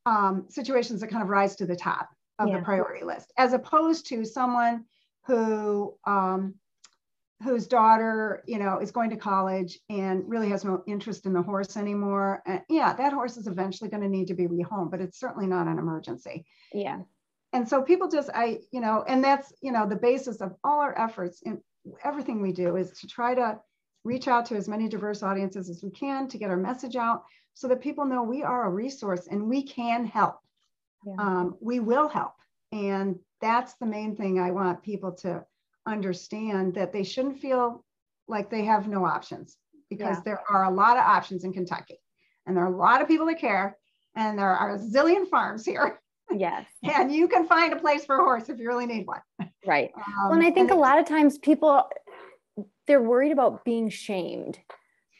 um, 0.04 0.46
situations 0.48 1.00
that 1.00 1.10
kind 1.10 1.22
of 1.22 1.28
rise 1.28 1.56
to 1.56 1.66
the 1.66 1.76
top 1.76 2.08
of 2.38 2.48
yeah. 2.48 2.58
the 2.58 2.64
priority 2.64 3.04
list, 3.04 3.32
as 3.36 3.52
opposed 3.52 4.08
to 4.08 4.24
someone 4.24 4.84
who 5.26 5.94
um, 6.06 6.54
whose 7.42 7.66
daughter, 7.66 8.42
you 8.46 8.58
know, 8.58 8.78
is 8.78 8.90
going 8.90 9.10
to 9.10 9.16
college 9.16 9.78
and 9.88 10.28
really 10.28 10.50
has 10.50 10.64
no 10.64 10.82
interest 10.86 11.26
in 11.26 11.32
the 11.32 11.42
horse 11.42 11.76
anymore. 11.76 12.42
And 12.46 12.60
yeah, 12.68 12.92
that 12.92 13.12
horse 13.12 13.36
is 13.36 13.46
eventually 13.46 13.88
going 13.88 14.02
to 14.02 14.08
need 14.08 14.28
to 14.28 14.34
be 14.34 14.46
rehomed, 14.46 14.90
but 14.90 15.00
it's 15.00 15.18
certainly 15.18 15.46
not 15.46 15.66
an 15.66 15.78
emergency. 15.78 16.44
Yeah. 16.72 17.00
And 17.52 17.68
so 17.68 17.82
people 17.82 18.08
just, 18.08 18.30
I, 18.34 18.58
you 18.70 18.80
know, 18.80 19.04
and 19.08 19.24
that's, 19.24 19.52
you 19.60 19.72
know, 19.72 19.88
the 19.88 19.96
basis 19.96 20.40
of 20.40 20.54
all 20.62 20.80
our 20.80 20.96
efforts 20.98 21.42
in 21.42 21.60
everything 22.04 22.42
we 22.42 22.52
do 22.52 22.76
is 22.76 22.92
to 23.00 23.06
try 23.06 23.34
to 23.34 23.58
reach 24.04 24.28
out 24.28 24.46
to 24.46 24.56
as 24.56 24.68
many 24.68 24.88
diverse 24.88 25.22
audiences 25.22 25.68
as 25.68 25.82
we 25.82 25.90
can 25.90 26.28
to 26.28 26.38
get 26.38 26.50
our 26.50 26.56
message 26.56 26.96
out 26.96 27.24
so 27.54 27.68
that 27.68 27.80
people 27.80 28.04
know 28.04 28.22
we 28.22 28.42
are 28.42 28.66
a 28.66 28.70
resource 28.70 29.26
and 29.30 29.48
we 29.48 29.62
can 29.62 30.04
help 30.04 30.36
yeah. 31.06 31.14
um, 31.18 31.56
we 31.60 31.80
will 31.80 32.08
help. 32.08 32.34
And 32.72 33.18
that's 33.40 33.74
the 33.74 33.86
main 33.86 34.16
thing 34.16 34.38
I 34.38 34.50
want 34.50 34.82
people 34.82 35.12
to 35.22 35.44
understand 35.86 36.74
that 36.74 36.92
they 36.92 37.04
shouldn't 37.04 37.40
feel 37.40 37.84
like 38.28 38.50
they 38.50 38.64
have 38.64 38.88
no 38.88 39.04
options 39.04 39.56
because 39.88 40.16
yeah. 40.18 40.22
there 40.24 40.42
are 40.50 40.64
a 40.64 40.70
lot 40.70 40.96
of 40.96 41.02
options 41.02 41.44
in 41.44 41.52
Kentucky 41.52 41.98
and 42.46 42.56
there 42.56 42.64
are 42.64 42.72
a 42.72 42.76
lot 42.76 43.02
of 43.02 43.08
people 43.08 43.26
that 43.26 43.38
care 43.40 43.76
and 44.14 44.38
there 44.38 44.54
are 44.54 44.74
a 44.74 44.78
zillion 44.78 45.28
farms 45.28 45.64
here. 45.64 46.00
Yes. 46.30 46.66
and 46.82 47.12
you 47.12 47.28
can 47.28 47.46
find 47.46 47.72
a 47.72 47.76
place 47.76 48.04
for 48.04 48.16
a 48.16 48.24
horse 48.24 48.48
if 48.48 48.58
you 48.58 48.68
really 48.68 48.86
need 48.86 49.06
one. 49.06 49.20
Right. 49.66 49.90
Um, 49.96 50.02
well, 50.24 50.32
and 50.32 50.42
I 50.42 50.50
think 50.50 50.70
and 50.70 50.78
a 50.78 50.80
lot 50.80 50.98
of 50.98 51.06
times 51.06 51.38
people 51.38 51.88
they're 52.86 53.02
worried 53.02 53.32
about 53.32 53.64
being 53.64 53.88
shamed 53.88 54.58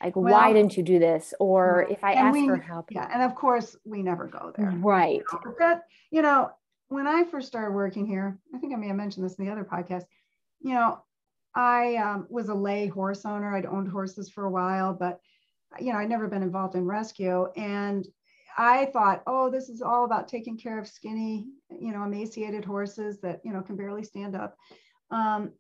like 0.03 0.17
well, 0.17 0.33
why 0.33 0.53
didn't 0.53 0.77
you 0.77 0.83
do 0.83 0.99
this 0.99 1.35
or 1.39 1.87
if 1.91 2.03
i 2.03 2.15
ask 2.15 2.35
we, 2.35 2.47
for 2.47 2.57
help 2.57 2.87
yeah 2.91 3.09
and 3.13 3.23
of 3.23 3.35
course 3.35 3.77
we 3.85 4.03
never 4.03 4.27
go 4.27 4.53
there 4.57 4.71
right 4.79 5.23
you 5.33 5.39
know, 5.45 5.55
that 5.59 5.83
you 6.11 6.23
know 6.23 6.51
when 6.89 7.07
i 7.07 7.23
first 7.25 7.47
started 7.47 7.73
working 7.73 8.07
here 8.07 8.39
i 8.55 8.59
think 8.59 8.73
i 8.73 8.77
may 8.77 8.89
have 8.89 8.97
mentioned 8.97 9.25
this 9.25 9.35
in 9.35 9.45
the 9.45 9.53
other 9.53 9.65
podcast 9.65 10.05
you 10.61 10.75
know 10.75 11.03
i 11.55 11.97
um, 11.97 12.27
was 12.31 12.49
a 12.49 12.55
lay 12.55 12.87
horse 12.87 13.25
owner 13.25 13.55
i'd 13.55 13.67
owned 13.67 13.89
horses 13.89 14.29
for 14.29 14.45
a 14.45 14.51
while 14.51 14.93
but 14.93 15.21
you 15.79 15.93
know 15.93 15.99
i'd 15.99 16.09
never 16.09 16.29
been 16.29 16.43
involved 16.43 16.75
in 16.75 16.85
rescue 16.85 17.47
and 17.57 18.07
i 18.59 18.87
thought 18.87 19.23
oh 19.27 19.51
this 19.51 19.69
is 19.69 19.83
all 19.83 20.05
about 20.05 20.29
taking 20.29 20.57
care 20.57 20.79
of 20.79 20.87
skinny 20.87 21.47
you 21.71 21.93
know 21.93 22.05
emaciated 22.05 22.65
horses 22.65 23.21
that 23.21 23.41
you 23.45 23.53
know 23.53 23.63
can 23.63 23.77
barely 23.77 24.05
stand 24.05 24.35
up 24.35 24.57
um, 25.11 25.53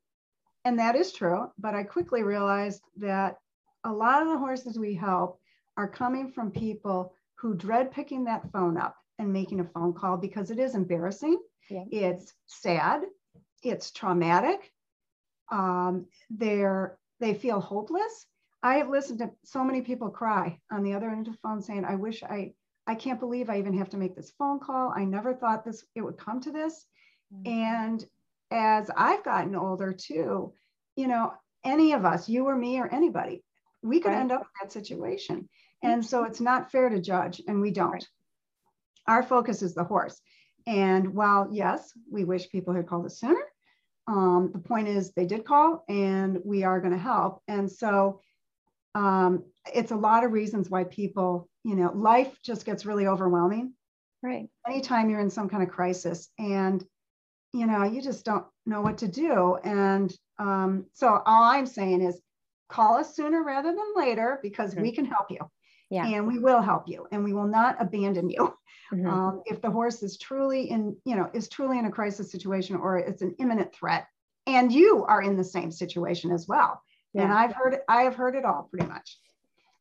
and 0.64 0.78
that 0.78 0.96
is 0.96 1.12
true 1.12 1.50
but 1.58 1.74
i 1.74 1.82
quickly 1.82 2.22
realized 2.22 2.82
that 2.96 3.38
a 3.84 3.92
lot 3.92 4.22
of 4.22 4.28
the 4.28 4.38
horses 4.38 4.78
we 4.78 4.94
help 4.94 5.40
are 5.76 5.88
coming 5.88 6.30
from 6.30 6.50
people 6.50 7.14
who 7.36 7.54
dread 7.54 7.90
picking 7.90 8.24
that 8.24 8.50
phone 8.52 8.76
up 8.76 8.96
and 9.18 9.32
making 9.32 9.60
a 9.60 9.64
phone 9.64 9.92
call 9.92 10.16
because 10.16 10.50
it 10.50 10.58
is 10.58 10.74
embarrassing. 10.74 11.38
Yeah. 11.68 11.84
It's 11.90 12.34
sad. 12.46 13.02
It's 13.62 13.90
traumatic. 13.90 14.72
Um, 15.50 16.06
they're 16.30 16.98
they 17.18 17.34
feel 17.34 17.60
hopeless. 17.60 18.26
I 18.62 18.76
have 18.76 18.88
listened 18.88 19.18
to 19.20 19.30
so 19.44 19.64
many 19.64 19.82
people 19.82 20.10
cry 20.10 20.58
on 20.70 20.82
the 20.82 20.94
other 20.94 21.10
end 21.10 21.26
of 21.26 21.34
the 21.34 21.38
phone 21.40 21.62
saying, 21.62 21.84
"I 21.84 21.96
wish 21.96 22.22
I 22.22 22.54
I 22.86 22.94
can't 22.94 23.20
believe 23.20 23.50
I 23.50 23.58
even 23.58 23.76
have 23.78 23.90
to 23.90 23.96
make 23.96 24.16
this 24.16 24.32
phone 24.38 24.60
call. 24.60 24.92
I 24.94 25.04
never 25.04 25.34
thought 25.34 25.64
this 25.64 25.84
it 25.94 26.02
would 26.02 26.18
come 26.18 26.40
to 26.42 26.50
this." 26.50 26.86
Mm-hmm. 27.32 27.48
And 27.48 28.04
as 28.50 28.90
I've 28.96 29.24
gotten 29.24 29.54
older 29.54 29.92
too, 29.92 30.52
you 30.96 31.06
know, 31.06 31.32
any 31.64 31.92
of 31.92 32.04
us, 32.04 32.28
you 32.28 32.46
or 32.46 32.56
me 32.56 32.80
or 32.80 32.92
anybody, 32.92 33.42
we 33.82 34.00
could 34.00 34.10
right. 34.10 34.20
end 34.20 34.32
up 34.32 34.42
in 34.42 34.46
that 34.62 34.72
situation. 34.72 35.48
And 35.82 36.04
so 36.04 36.24
it's 36.24 36.40
not 36.40 36.70
fair 36.70 36.90
to 36.90 37.00
judge, 37.00 37.40
and 37.46 37.60
we 37.60 37.70
don't. 37.70 37.92
Right. 37.92 38.06
Our 39.06 39.22
focus 39.22 39.62
is 39.62 39.74
the 39.74 39.84
horse. 39.84 40.20
And 40.66 41.14
while, 41.14 41.48
yes, 41.50 41.92
we 42.10 42.24
wish 42.24 42.50
people 42.50 42.74
had 42.74 42.86
called 42.86 43.06
us 43.06 43.18
sooner, 43.18 43.42
um, 44.10 44.50
the 44.52 44.58
point 44.58 44.88
is 44.88 45.12
they 45.12 45.24
did 45.24 45.44
call 45.44 45.84
and 45.88 46.40
we 46.44 46.64
are 46.64 46.80
going 46.80 46.92
to 46.92 46.98
help. 46.98 47.42
And 47.46 47.70
so 47.70 48.20
um, 48.96 49.44
it's 49.72 49.92
a 49.92 49.96
lot 49.96 50.24
of 50.24 50.32
reasons 50.32 50.68
why 50.68 50.82
people, 50.82 51.48
you 51.62 51.76
know, 51.76 51.92
life 51.94 52.36
just 52.42 52.66
gets 52.66 52.84
really 52.84 53.06
overwhelming. 53.06 53.72
Right. 54.20 54.48
Anytime 54.66 55.10
you're 55.10 55.20
in 55.20 55.30
some 55.30 55.48
kind 55.48 55.62
of 55.62 55.68
crisis 55.68 56.28
and, 56.38 56.84
you 57.52 57.66
know, 57.66 57.84
you 57.84 58.02
just 58.02 58.24
don't 58.24 58.44
know 58.66 58.80
what 58.80 58.98
to 58.98 59.08
do. 59.08 59.56
And 59.62 60.12
um, 60.40 60.86
so 60.92 61.06
all 61.24 61.44
I'm 61.44 61.66
saying 61.66 62.02
is 62.02 62.20
call 62.68 62.96
us 62.96 63.14
sooner 63.14 63.44
rather 63.44 63.70
than 63.70 63.94
later 63.94 64.40
because 64.42 64.72
mm-hmm. 64.72 64.82
we 64.82 64.92
can 64.92 65.04
help 65.04 65.30
you. 65.30 65.38
Yeah. 65.90 66.06
And 66.06 66.26
we 66.26 66.38
will 66.38 66.62
help 66.62 66.84
you 66.86 67.06
and 67.10 67.24
we 67.24 67.32
will 67.32 67.48
not 67.48 67.76
abandon 67.80 68.30
you. 68.30 68.54
Mm-hmm. 68.92 69.06
Um, 69.06 69.42
if 69.46 69.60
the 69.60 69.70
horse 69.70 70.02
is 70.02 70.18
truly 70.18 70.70
in, 70.70 70.96
you 71.04 71.16
know, 71.16 71.30
is 71.32 71.48
truly 71.48 71.78
in 71.78 71.86
a 71.86 71.90
crisis 71.90 72.30
situation 72.30 72.76
or 72.76 72.98
it's 72.98 73.22
an 73.22 73.34
imminent 73.38 73.72
threat 73.74 74.06
and 74.46 74.72
you 74.72 75.04
are 75.06 75.22
in 75.22 75.36
the 75.36 75.44
same 75.44 75.70
situation 75.70 76.30
as 76.30 76.46
well. 76.48 76.80
Yeah. 77.12 77.22
And 77.22 77.32
I've 77.32 77.52
heard, 77.52 77.78
I 77.88 78.02
have 78.02 78.14
heard 78.14 78.36
it 78.36 78.44
all 78.44 78.68
pretty 78.70 78.86
much. 78.86 79.18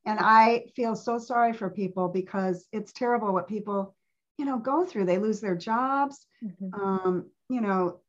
And 0.06 0.20
I 0.20 0.66
feel 0.76 0.96
so 0.96 1.20
sorry 1.20 1.54
for 1.54 1.70
people 1.70 2.08
because 2.08 2.66
it's 2.72 2.92
terrible 2.92 3.34
what 3.34 3.48
people, 3.48 3.96
you 4.38 4.46
know, 4.46 4.58
go 4.58 4.86
through. 4.86 5.06
They 5.06 5.18
lose 5.18 5.42
their 5.42 5.56
jobs. 5.56 6.26
Mm-hmm. 6.44 6.74
Um, 6.74 7.30
you 7.50 7.62
know, 7.62 8.00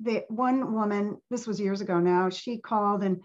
the 0.00 0.24
one 0.28 0.74
woman, 0.74 1.18
this 1.30 1.46
was 1.46 1.60
years 1.60 1.80
ago 1.80 1.98
now, 1.98 2.30
she 2.30 2.58
called 2.58 3.02
and 3.02 3.22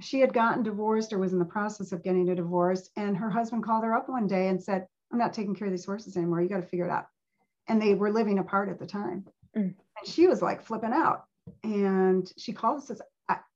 she 0.00 0.20
had 0.20 0.32
gotten 0.32 0.62
divorced 0.62 1.12
or 1.12 1.18
was 1.18 1.32
in 1.32 1.38
the 1.38 1.44
process 1.44 1.92
of 1.92 2.02
getting 2.02 2.28
a 2.30 2.34
divorce. 2.34 2.90
And 2.96 3.16
her 3.16 3.30
husband 3.30 3.64
called 3.64 3.84
her 3.84 3.94
up 3.94 4.08
one 4.08 4.26
day 4.26 4.48
and 4.48 4.62
said, 4.62 4.86
I'm 5.12 5.18
not 5.18 5.34
taking 5.34 5.54
care 5.54 5.66
of 5.66 5.72
these 5.72 5.84
horses 5.84 6.16
anymore. 6.16 6.40
You 6.40 6.48
got 6.48 6.60
to 6.60 6.66
figure 6.66 6.86
it 6.86 6.90
out. 6.90 7.06
And 7.68 7.80
they 7.80 7.94
were 7.94 8.10
living 8.10 8.38
apart 8.38 8.68
at 8.68 8.78
the 8.78 8.86
time. 8.86 9.26
Mm. 9.56 9.74
And 9.74 10.06
she 10.06 10.26
was 10.26 10.40
like 10.40 10.62
flipping 10.62 10.92
out. 10.92 11.24
And 11.62 12.30
she 12.38 12.52
called 12.52 12.76
and 12.78 12.84
says, 12.84 13.02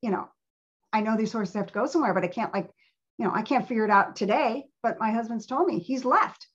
you 0.02 0.10
know, 0.10 0.28
I 0.92 1.00
know 1.00 1.16
these 1.16 1.32
horses 1.32 1.54
have 1.54 1.66
to 1.66 1.74
go 1.74 1.86
somewhere, 1.86 2.14
but 2.14 2.24
I 2.24 2.28
can't 2.28 2.52
like, 2.52 2.70
you 3.18 3.24
know, 3.24 3.32
I 3.34 3.42
can't 3.42 3.66
figure 3.66 3.84
it 3.84 3.90
out 3.90 4.16
today. 4.16 4.66
But 4.82 5.00
my 5.00 5.10
husband's 5.10 5.46
told 5.46 5.66
me 5.66 5.78
he's 5.78 6.04
left. 6.04 6.46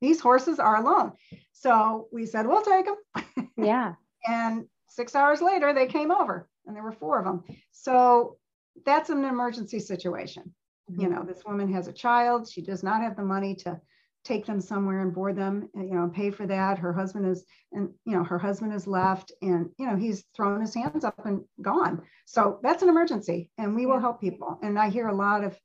These 0.00 0.20
horses 0.20 0.58
are 0.58 0.76
alone. 0.76 1.12
So 1.52 2.08
we 2.12 2.26
said, 2.26 2.46
we'll 2.46 2.62
take 2.62 2.86
them. 2.86 3.50
Yeah. 3.56 3.94
and 4.28 4.66
six 4.88 5.14
hours 5.14 5.42
later, 5.42 5.72
they 5.72 5.86
came 5.86 6.10
over 6.10 6.48
and 6.66 6.76
there 6.76 6.82
were 6.82 6.92
four 6.92 7.18
of 7.18 7.24
them. 7.24 7.44
So 7.72 8.36
that's 8.84 9.10
an 9.10 9.24
emergency 9.24 9.80
situation. 9.80 10.54
Mm-hmm. 10.90 11.00
You 11.00 11.08
know, 11.08 11.24
this 11.24 11.44
woman 11.44 11.72
has 11.72 11.88
a 11.88 11.92
child. 11.92 12.48
She 12.48 12.62
does 12.62 12.82
not 12.82 13.02
have 13.02 13.16
the 13.16 13.22
money 13.22 13.54
to 13.56 13.80
take 14.22 14.44
them 14.44 14.60
somewhere 14.60 15.00
and 15.00 15.14
board 15.14 15.34
them, 15.34 15.68
you 15.74 15.94
know, 15.94 16.02
and 16.02 16.12
pay 16.12 16.30
for 16.30 16.46
that. 16.46 16.78
Her 16.78 16.92
husband 16.92 17.26
is, 17.26 17.44
and 17.72 17.90
you 18.04 18.16
know, 18.16 18.24
her 18.24 18.38
husband 18.38 18.74
is 18.74 18.86
left, 18.86 19.32
and 19.40 19.70
you 19.78 19.86
know, 19.86 19.96
he's 19.96 20.24
thrown 20.36 20.60
his 20.60 20.74
hands 20.74 21.04
up 21.04 21.24
and 21.24 21.42
gone. 21.62 22.02
So 22.26 22.60
that's 22.62 22.82
an 22.82 22.88
emergency, 22.88 23.50
and 23.56 23.74
we 23.74 23.86
will 23.86 23.98
help 23.98 24.20
people. 24.20 24.58
And 24.62 24.78
I 24.78 24.90
hear 24.90 25.08
a 25.08 25.14
lot 25.14 25.42
of, 25.42 25.58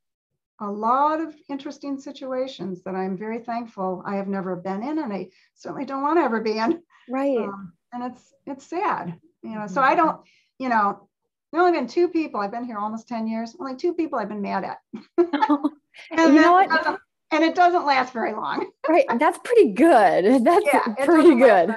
a 0.62 0.72
lot 0.72 1.20
of 1.20 1.36
interesting 1.50 2.00
situations 2.00 2.82
that 2.84 2.96
I'm 2.96 3.18
very 3.18 3.40
thankful 3.40 4.02
I 4.06 4.16
have 4.16 4.30
never 4.30 4.56
been 4.56 4.84
in, 4.84 5.00
and 5.00 5.12
I 5.12 5.30
certainly 5.56 5.86
don't 5.86 6.04
want 6.04 6.18
to 6.20 6.24
ever 6.24 6.40
be 6.40 6.58
in. 6.58 6.82
Right. 7.10 7.38
Um, 7.38 7.74
and 7.92 8.12
it's 8.12 8.34
it's 8.46 8.66
sad, 8.66 9.20
you 9.44 9.56
know. 9.56 9.68
So 9.68 9.82
I 9.82 9.96
don't, 9.96 10.22
you 10.60 10.70
know, 10.70 11.10
There 11.52 11.62
only 11.62 11.78
been 11.78 11.88
two 11.88 12.08
people. 12.10 12.40
I've 12.40 12.52
been 12.52 12.66
here 12.66 12.78
almost 12.78 13.08
10 13.08 13.28
years. 13.28 13.56
Only 13.60 13.76
two 13.76 13.94
people 13.94 14.20
I've 14.20 14.30
been 14.30 14.42
mad 14.42 14.64
at. 14.64 14.80
and 15.18 16.34
you 16.34 16.42
know 16.42 16.54
what? 16.54 17.00
and 17.32 17.44
it 17.44 17.56
doesn't 17.56 17.86
last 17.86 18.14
very 18.14 18.34
long. 18.34 18.70
right. 18.90 19.06
That's 19.20 19.40
pretty 19.44 19.72
good. 19.72 20.26
That's 20.44 20.66
yeah, 20.66 20.94
pretty 21.06 21.36
good. 21.36 21.76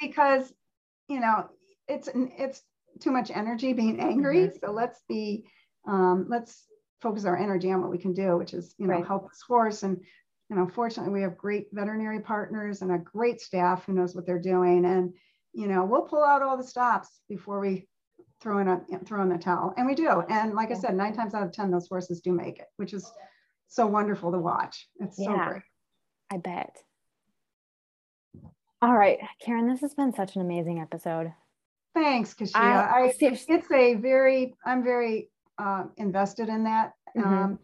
because, 0.00 0.52
you 1.08 1.20
know, 1.20 1.48
it's 1.88 2.08
it's 2.14 2.62
too 3.00 3.10
much 3.10 3.30
energy 3.30 3.72
being 3.72 4.00
angry. 4.00 4.48
Mm-hmm. 4.48 4.58
So 4.64 4.72
let's 4.72 5.00
be 5.08 5.44
um, 5.86 6.26
let's 6.28 6.66
focus 7.00 7.24
our 7.24 7.36
energy 7.36 7.70
on 7.72 7.80
what 7.80 7.90
we 7.90 7.98
can 7.98 8.12
do, 8.12 8.36
which 8.36 8.54
is, 8.54 8.74
you 8.78 8.86
know, 8.86 8.94
right. 8.94 9.06
help 9.06 9.30
this 9.30 9.42
horse. 9.46 9.82
And, 9.82 9.98
you 10.48 10.56
know, 10.56 10.68
fortunately 10.68 11.12
we 11.12 11.22
have 11.22 11.36
great 11.36 11.68
veterinary 11.72 12.20
partners 12.20 12.82
and 12.82 12.92
a 12.92 12.98
great 12.98 13.40
staff 13.40 13.86
who 13.86 13.94
knows 13.94 14.14
what 14.14 14.26
they're 14.26 14.38
doing. 14.38 14.84
And, 14.84 15.14
you 15.52 15.66
know, 15.66 15.84
we'll 15.84 16.02
pull 16.02 16.22
out 16.22 16.42
all 16.42 16.56
the 16.56 16.64
stops 16.64 17.20
before 17.28 17.60
we 17.60 17.88
throw 18.40 18.58
in 18.58 18.68
a 18.68 18.80
throw 19.04 19.22
in 19.22 19.28
the 19.28 19.38
towel. 19.38 19.74
And 19.76 19.86
we 19.86 19.94
do. 19.94 20.22
And 20.28 20.54
like 20.54 20.70
I 20.70 20.74
said, 20.74 20.96
nine 20.96 21.14
times 21.14 21.34
out 21.34 21.42
of 21.42 21.52
10, 21.52 21.70
those 21.70 21.88
horses 21.88 22.20
do 22.20 22.32
make 22.32 22.58
it, 22.58 22.66
which 22.76 22.92
is 22.92 23.10
so 23.68 23.86
wonderful 23.86 24.32
to 24.32 24.38
watch. 24.38 24.88
It's 24.98 25.18
yeah, 25.18 25.26
so 25.26 25.50
great. 25.50 25.62
I 26.32 26.36
bet. 26.38 26.76
All 28.82 28.96
right, 28.96 29.18
Karen, 29.44 29.68
this 29.68 29.80
has 29.80 29.94
been 29.94 30.12
such 30.14 30.36
an 30.36 30.42
amazing 30.42 30.80
episode. 30.80 31.32
Thanks, 31.94 32.34
Kashia. 32.34 32.54
I, 32.54 33.08
I 33.08 33.12
it's 33.18 33.70
a 33.70 33.94
very, 33.94 34.54
I'm 34.64 34.82
very 34.82 35.28
uh, 35.58 35.84
invested 35.98 36.48
in 36.48 36.64
that. 36.64 36.92
Mm-hmm. 37.16 37.28
Um, 37.28 37.58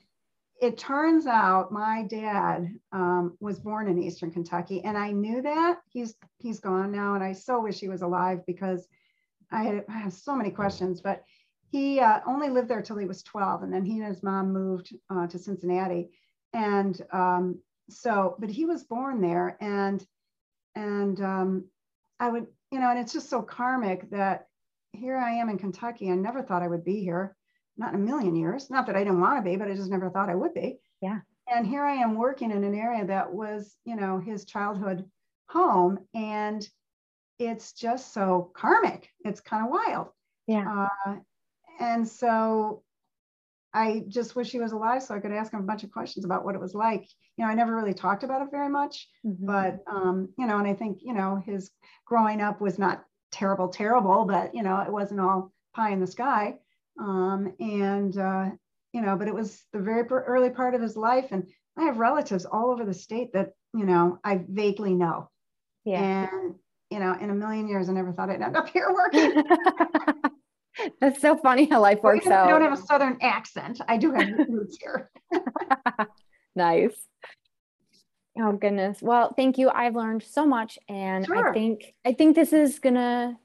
it 0.61 0.79
turns 0.79 1.27
out 1.27 1.71
my 1.71 2.07
dad 2.09 2.75
um, 2.93 3.37
was 3.41 3.61
born 3.61 3.89
in 3.89 4.03
Eastern 4.03 4.31
Kentucky, 4.31 4.83
and 4.85 4.97
I 4.97 5.11
knew 5.11 5.43
that 5.43 5.79
he's 5.89 6.15
he's 6.39 6.61
gone 6.61 6.93
now, 6.93 7.15
and 7.15 7.23
I 7.23 7.33
so 7.33 7.61
wish 7.61 7.79
he 7.79 7.89
was 7.89 8.03
alive 8.03 8.41
because 8.47 8.87
I, 9.51 9.63
had, 9.63 9.85
I 9.89 9.99
have 9.99 10.13
so 10.13 10.35
many 10.35 10.51
questions. 10.51 11.01
But 11.01 11.25
he 11.71 12.01
uh, 12.01 12.21
only 12.27 12.49
lived 12.49 12.69
there 12.69 12.83
till 12.83 12.97
he 12.97 13.07
was 13.07 13.23
12, 13.23 13.63
and 13.63 13.73
then 13.73 13.85
he 13.85 13.99
and 13.99 14.09
his 14.09 14.23
mom 14.23 14.53
moved 14.53 14.95
uh, 15.11 15.27
to 15.27 15.39
Cincinnati, 15.39 16.11
and 16.53 17.01
um, 17.13 17.59
so 17.91 18.37
but 18.39 18.51
he 18.51 18.65
was 18.65 18.85
born 18.85 19.21
there, 19.21 19.57
and 19.61 20.05
and 20.75 21.21
um, 21.21 21.65
I 22.21 22.29
would 22.29 22.47
you 22.71 22.81
know, 22.81 22.91
and 22.91 22.99
it's 22.99 23.13
just 23.13 23.31
so 23.31 23.43
karmic 23.43 24.11
that 24.11 24.47
here 24.93 25.17
I 25.17 25.33
am 25.33 25.49
in 25.49 25.59
Kentucky. 25.59 26.11
I 26.11 26.15
never 26.15 26.43
thought 26.43 26.63
I 26.63 26.69
would 26.69 26.85
be 26.85 27.01
here 27.01 27.37
not 27.77 27.95
in 27.95 28.01
a 28.01 28.03
million 28.03 28.37
years. 28.37 28.71
Not 28.71 28.87
that 28.87 28.97
I 28.97 29.05
didn't 29.05 29.21
want 29.21 29.45
to 29.45 29.49
be, 29.49 29.57
but 29.57 29.69
I 29.69 29.75
just 29.75 29.91
never 29.91 30.11
thought 30.11 30.31
I 30.31 30.35
would 30.35 30.55
be. 30.55 30.79
Yeah. 31.01 31.21
And 31.49 31.67
here 31.67 31.85
I 31.85 31.95
am 31.95 32.15
working 32.15 32.51
in 32.51 32.65
an 32.65 32.75
area 32.75 33.07
that 33.07 33.33
was, 33.33 33.77
you 33.85 33.97
know, 33.97 34.19
his 34.19 34.45
childhood 34.45 35.05
home. 35.49 35.99
And 36.15 36.67
it's 37.39 37.73
just 37.73 38.13
so 38.15 38.51
karmic. 38.55 39.09
It's 39.25 39.41
kind 39.41 39.65
of 39.65 39.71
wild. 39.71 40.09
Yeah. 40.47 40.87
Uh, 41.07 41.17
and 41.81 42.07
so 42.07 42.83
I 43.75 44.05
just 44.09 44.37
wish 44.37 44.51
he 44.51 44.59
was 44.59 44.73
alive 44.73 45.03
so 45.03 45.15
I 45.15 45.21
could 45.21 45.33
ask 45.33 45.53
him 45.53 45.61
a 45.61 45.65
bunch 45.65 45.85
of 45.85 45.91
questions 45.91 46.25
about 46.25 46.45
what 46.45 46.55
it 46.55 46.61
was 46.61 46.75
like. 46.75 47.07
You 47.37 47.45
know, 47.45 47.51
I 47.51 47.55
never 47.55 47.77
really 47.77 47.93
talked 47.93 48.23
about 48.23 48.41
it 48.41 48.49
very 48.51 48.71
much, 48.71 49.07
mm-hmm. 49.25 49.45
but, 49.45 49.81
um, 49.87 50.31
you 50.39 50.47
know, 50.47 50.59
and 50.59 50.67
I 50.67 50.73
think, 50.73 51.01
you 51.03 51.13
know, 51.13 51.43
his 51.45 51.71
growing 52.07 52.41
up 52.41 52.61
was 52.61 52.79
not 52.79 53.05
terrible, 53.33 53.69
terrible, 53.69 54.25
but, 54.25 54.55
you 54.55 54.63
know, 54.63 54.81
it 54.81 54.91
wasn't 54.91 55.21
all 55.21 55.53
pie 55.75 55.91
in 55.91 56.01
the 56.01 56.07
sky. 56.07 56.55
Um, 56.99 57.53
and, 57.61 58.17
uh, 58.17 58.51
you 58.95 59.03
know, 59.03 59.17
but 59.17 59.29
it 59.29 59.35
was 59.35 59.63
the 59.75 59.81
very 59.81 60.09
early 60.09 60.49
part 60.49 60.75
of 60.75 60.81
his 60.81 60.97
life. 60.97 61.27
And 61.31 61.47
I 61.77 61.83
have 61.83 61.99
relatives 61.99 62.47
all 62.47 62.71
over 62.71 62.87
the 62.87 62.95
state 62.95 63.35
that, 63.35 63.51
you 63.75 63.85
know, 63.85 64.19
I 64.25 64.41
vaguely 64.49 64.95
know. 64.95 65.29
Yeah. 65.85 66.29
And, 66.33 66.55
you 66.91 66.99
know, 66.99 67.17
in 67.21 67.31
a 67.31 67.35
million 67.35 67.69
years, 67.69 67.89
I 67.89 67.93
never 67.93 68.13
thought 68.13 68.31
I'd 68.31 68.43
end 68.43 68.57
up 68.57 68.69
here 68.69 68.89
working. 68.93 69.43
That's 71.01 71.21
so 71.21 71.37
funny 71.37 71.69
how 71.69 71.81
life 71.81 72.03
works 72.03 72.27
out. 72.27 72.47
I 72.47 72.51
don't 72.51 72.63
have 72.63 72.73
a 72.73 72.77
Southern 72.77 73.17
accent. 73.23 73.81
I 73.89 73.97
do 73.97 74.13
have 74.13 74.29
roots 74.49 74.79
here. 74.81 75.11
nice. 76.55 76.95
Oh 78.39 78.53
goodness. 78.53 79.01
Well, 79.01 79.33
thank 79.35 79.57
you. 79.57 79.71
I've 79.71 79.97
learned 79.97 80.23
so 80.23 80.45
much 80.45 80.79
and 80.89 81.25
sure. 81.25 81.49
I 81.49 81.53
think 81.53 81.95
I 82.05 82.13
think 82.13 82.35
this 82.35 82.53
is 82.53 82.79
going 82.79 82.97
to 82.97 83.37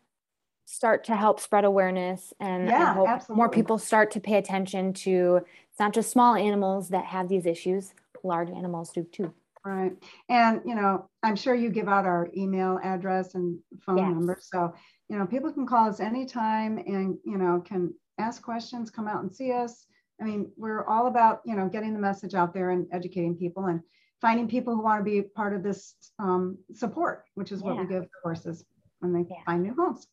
start 0.65 1.05
to 1.05 1.15
help 1.15 1.39
spread 1.39 1.63
awareness 1.63 2.33
and 2.39 2.67
yeah, 2.67 2.91
I 2.91 2.93
hope 2.93 3.07
absolutely. 3.07 3.37
more 3.37 3.49
people 3.49 3.77
start 3.77 4.11
to 4.11 4.19
pay 4.19 4.35
attention 4.35 4.93
to 4.93 5.41
it's 5.69 5.79
not 5.79 5.93
just 5.93 6.11
small 6.11 6.35
animals 6.35 6.89
that 6.89 7.05
have 7.05 7.29
these 7.29 7.45
issues, 7.45 7.93
large 8.23 8.49
animals 8.49 8.91
do 8.91 9.03
too. 9.03 9.33
Right. 9.63 9.93
And, 10.27 10.61
you 10.65 10.73
know, 10.73 11.09
I'm 11.21 11.35
sure 11.35 11.53
you 11.53 11.69
give 11.69 11.87
out 11.87 12.05
our 12.05 12.29
email 12.35 12.79
address 12.83 13.35
and 13.35 13.59
phone 13.85 13.97
yes. 13.97 14.07
number. 14.07 14.37
So, 14.41 14.73
you 15.07 15.19
know, 15.19 15.27
people 15.27 15.51
can 15.53 15.67
call 15.67 15.87
us 15.87 15.99
anytime 15.99 16.79
and, 16.79 17.17
you 17.23 17.37
know, 17.37 17.61
can 17.63 17.93
ask 18.17 18.41
questions, 18.41 18.89
come 18.89 19.07
out 19.07 19.21
and 19.21 19.33
see 19.33 19.51
us. 19.51 19.85
I 20.19 20.23
mean, 20.23 20.51
we're 20.57 20.85
all 20.85 21.07
about, 21.07 21.41
you 21.45 21.55
know, 21.55 21.67
getting 21.67 21.93
the 21.93 21.99
message 21.99 22.33
out 22.33 22.53
there 22.53 22.71
and 22.71 22.87
educating 22.91 23.35
people 23.35 23.65
and 23.65 23.81
finding 24.19 24.47
people 24.47 24.75
who 24.75 24.81
want 24.81 24.99
to 24.99 25.03
be 25.03 25.21
part 25.21 25.53
of 25.53 25.63
this 25.63 25.95
um, 26.19 26.57
support, 26.73 27.25
which 27.35 27.51
is 27.51 27.61
what 27.61 27.75
yeah. 27.75 27.81
we 27.81 27.87
give 27.87 28.05
horses 28.23 28.65
when 28.99 29.13
they 29.13 29.25
yeah. 29.29 29.43
find 29.45 29.63
new 29.63 29.75
homes. 29.75 30.07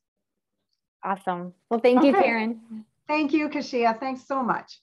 Awesome. 1.05 1.53
Well, 1.71 1.81
thank 1.81 1.99
okay. 1.99 2.09
you, 2.09 2.15
Karen. 2.15 2.85
Thank 3.07 3.33
you, 3.33 3.49
Kashia. 3.49 3.99
Thanks 3.99 4.27
so 4.27 4.43
much. 4.43 4.81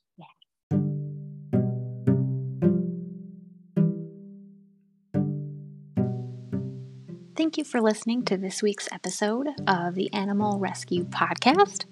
Thank 7.55 7.67
you 7.67 7.71
for 7.71 7.79
listening 7.79 8.25
to 8.25 8.35
this 8.35 8.61
week's 8.61 8.89
episode 8.91 9.47
of 9.65 9.95
the 9.95 10.11
Animal 10.11 10.59
Rescue 10.59 11.05
Podcast. 11.05 11.85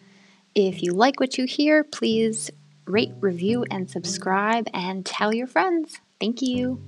If 0.53 0.83
you 0.83 0.91
like 0.91 1.21
what 1.21 1.37
you 1.37 1.45
hear, 1.45 1.85
please 1.85 2.51
rate, 2.83 3.13
review, 3.21 3.63
and 3.71 3.89
subscribe 3.89 4.67
and 4.73 5.05
tell 5.05 5.33
your 5.33 5.47
friends. 5.47 6.01
Thank 6.19 6.41
you. 6.41 6.81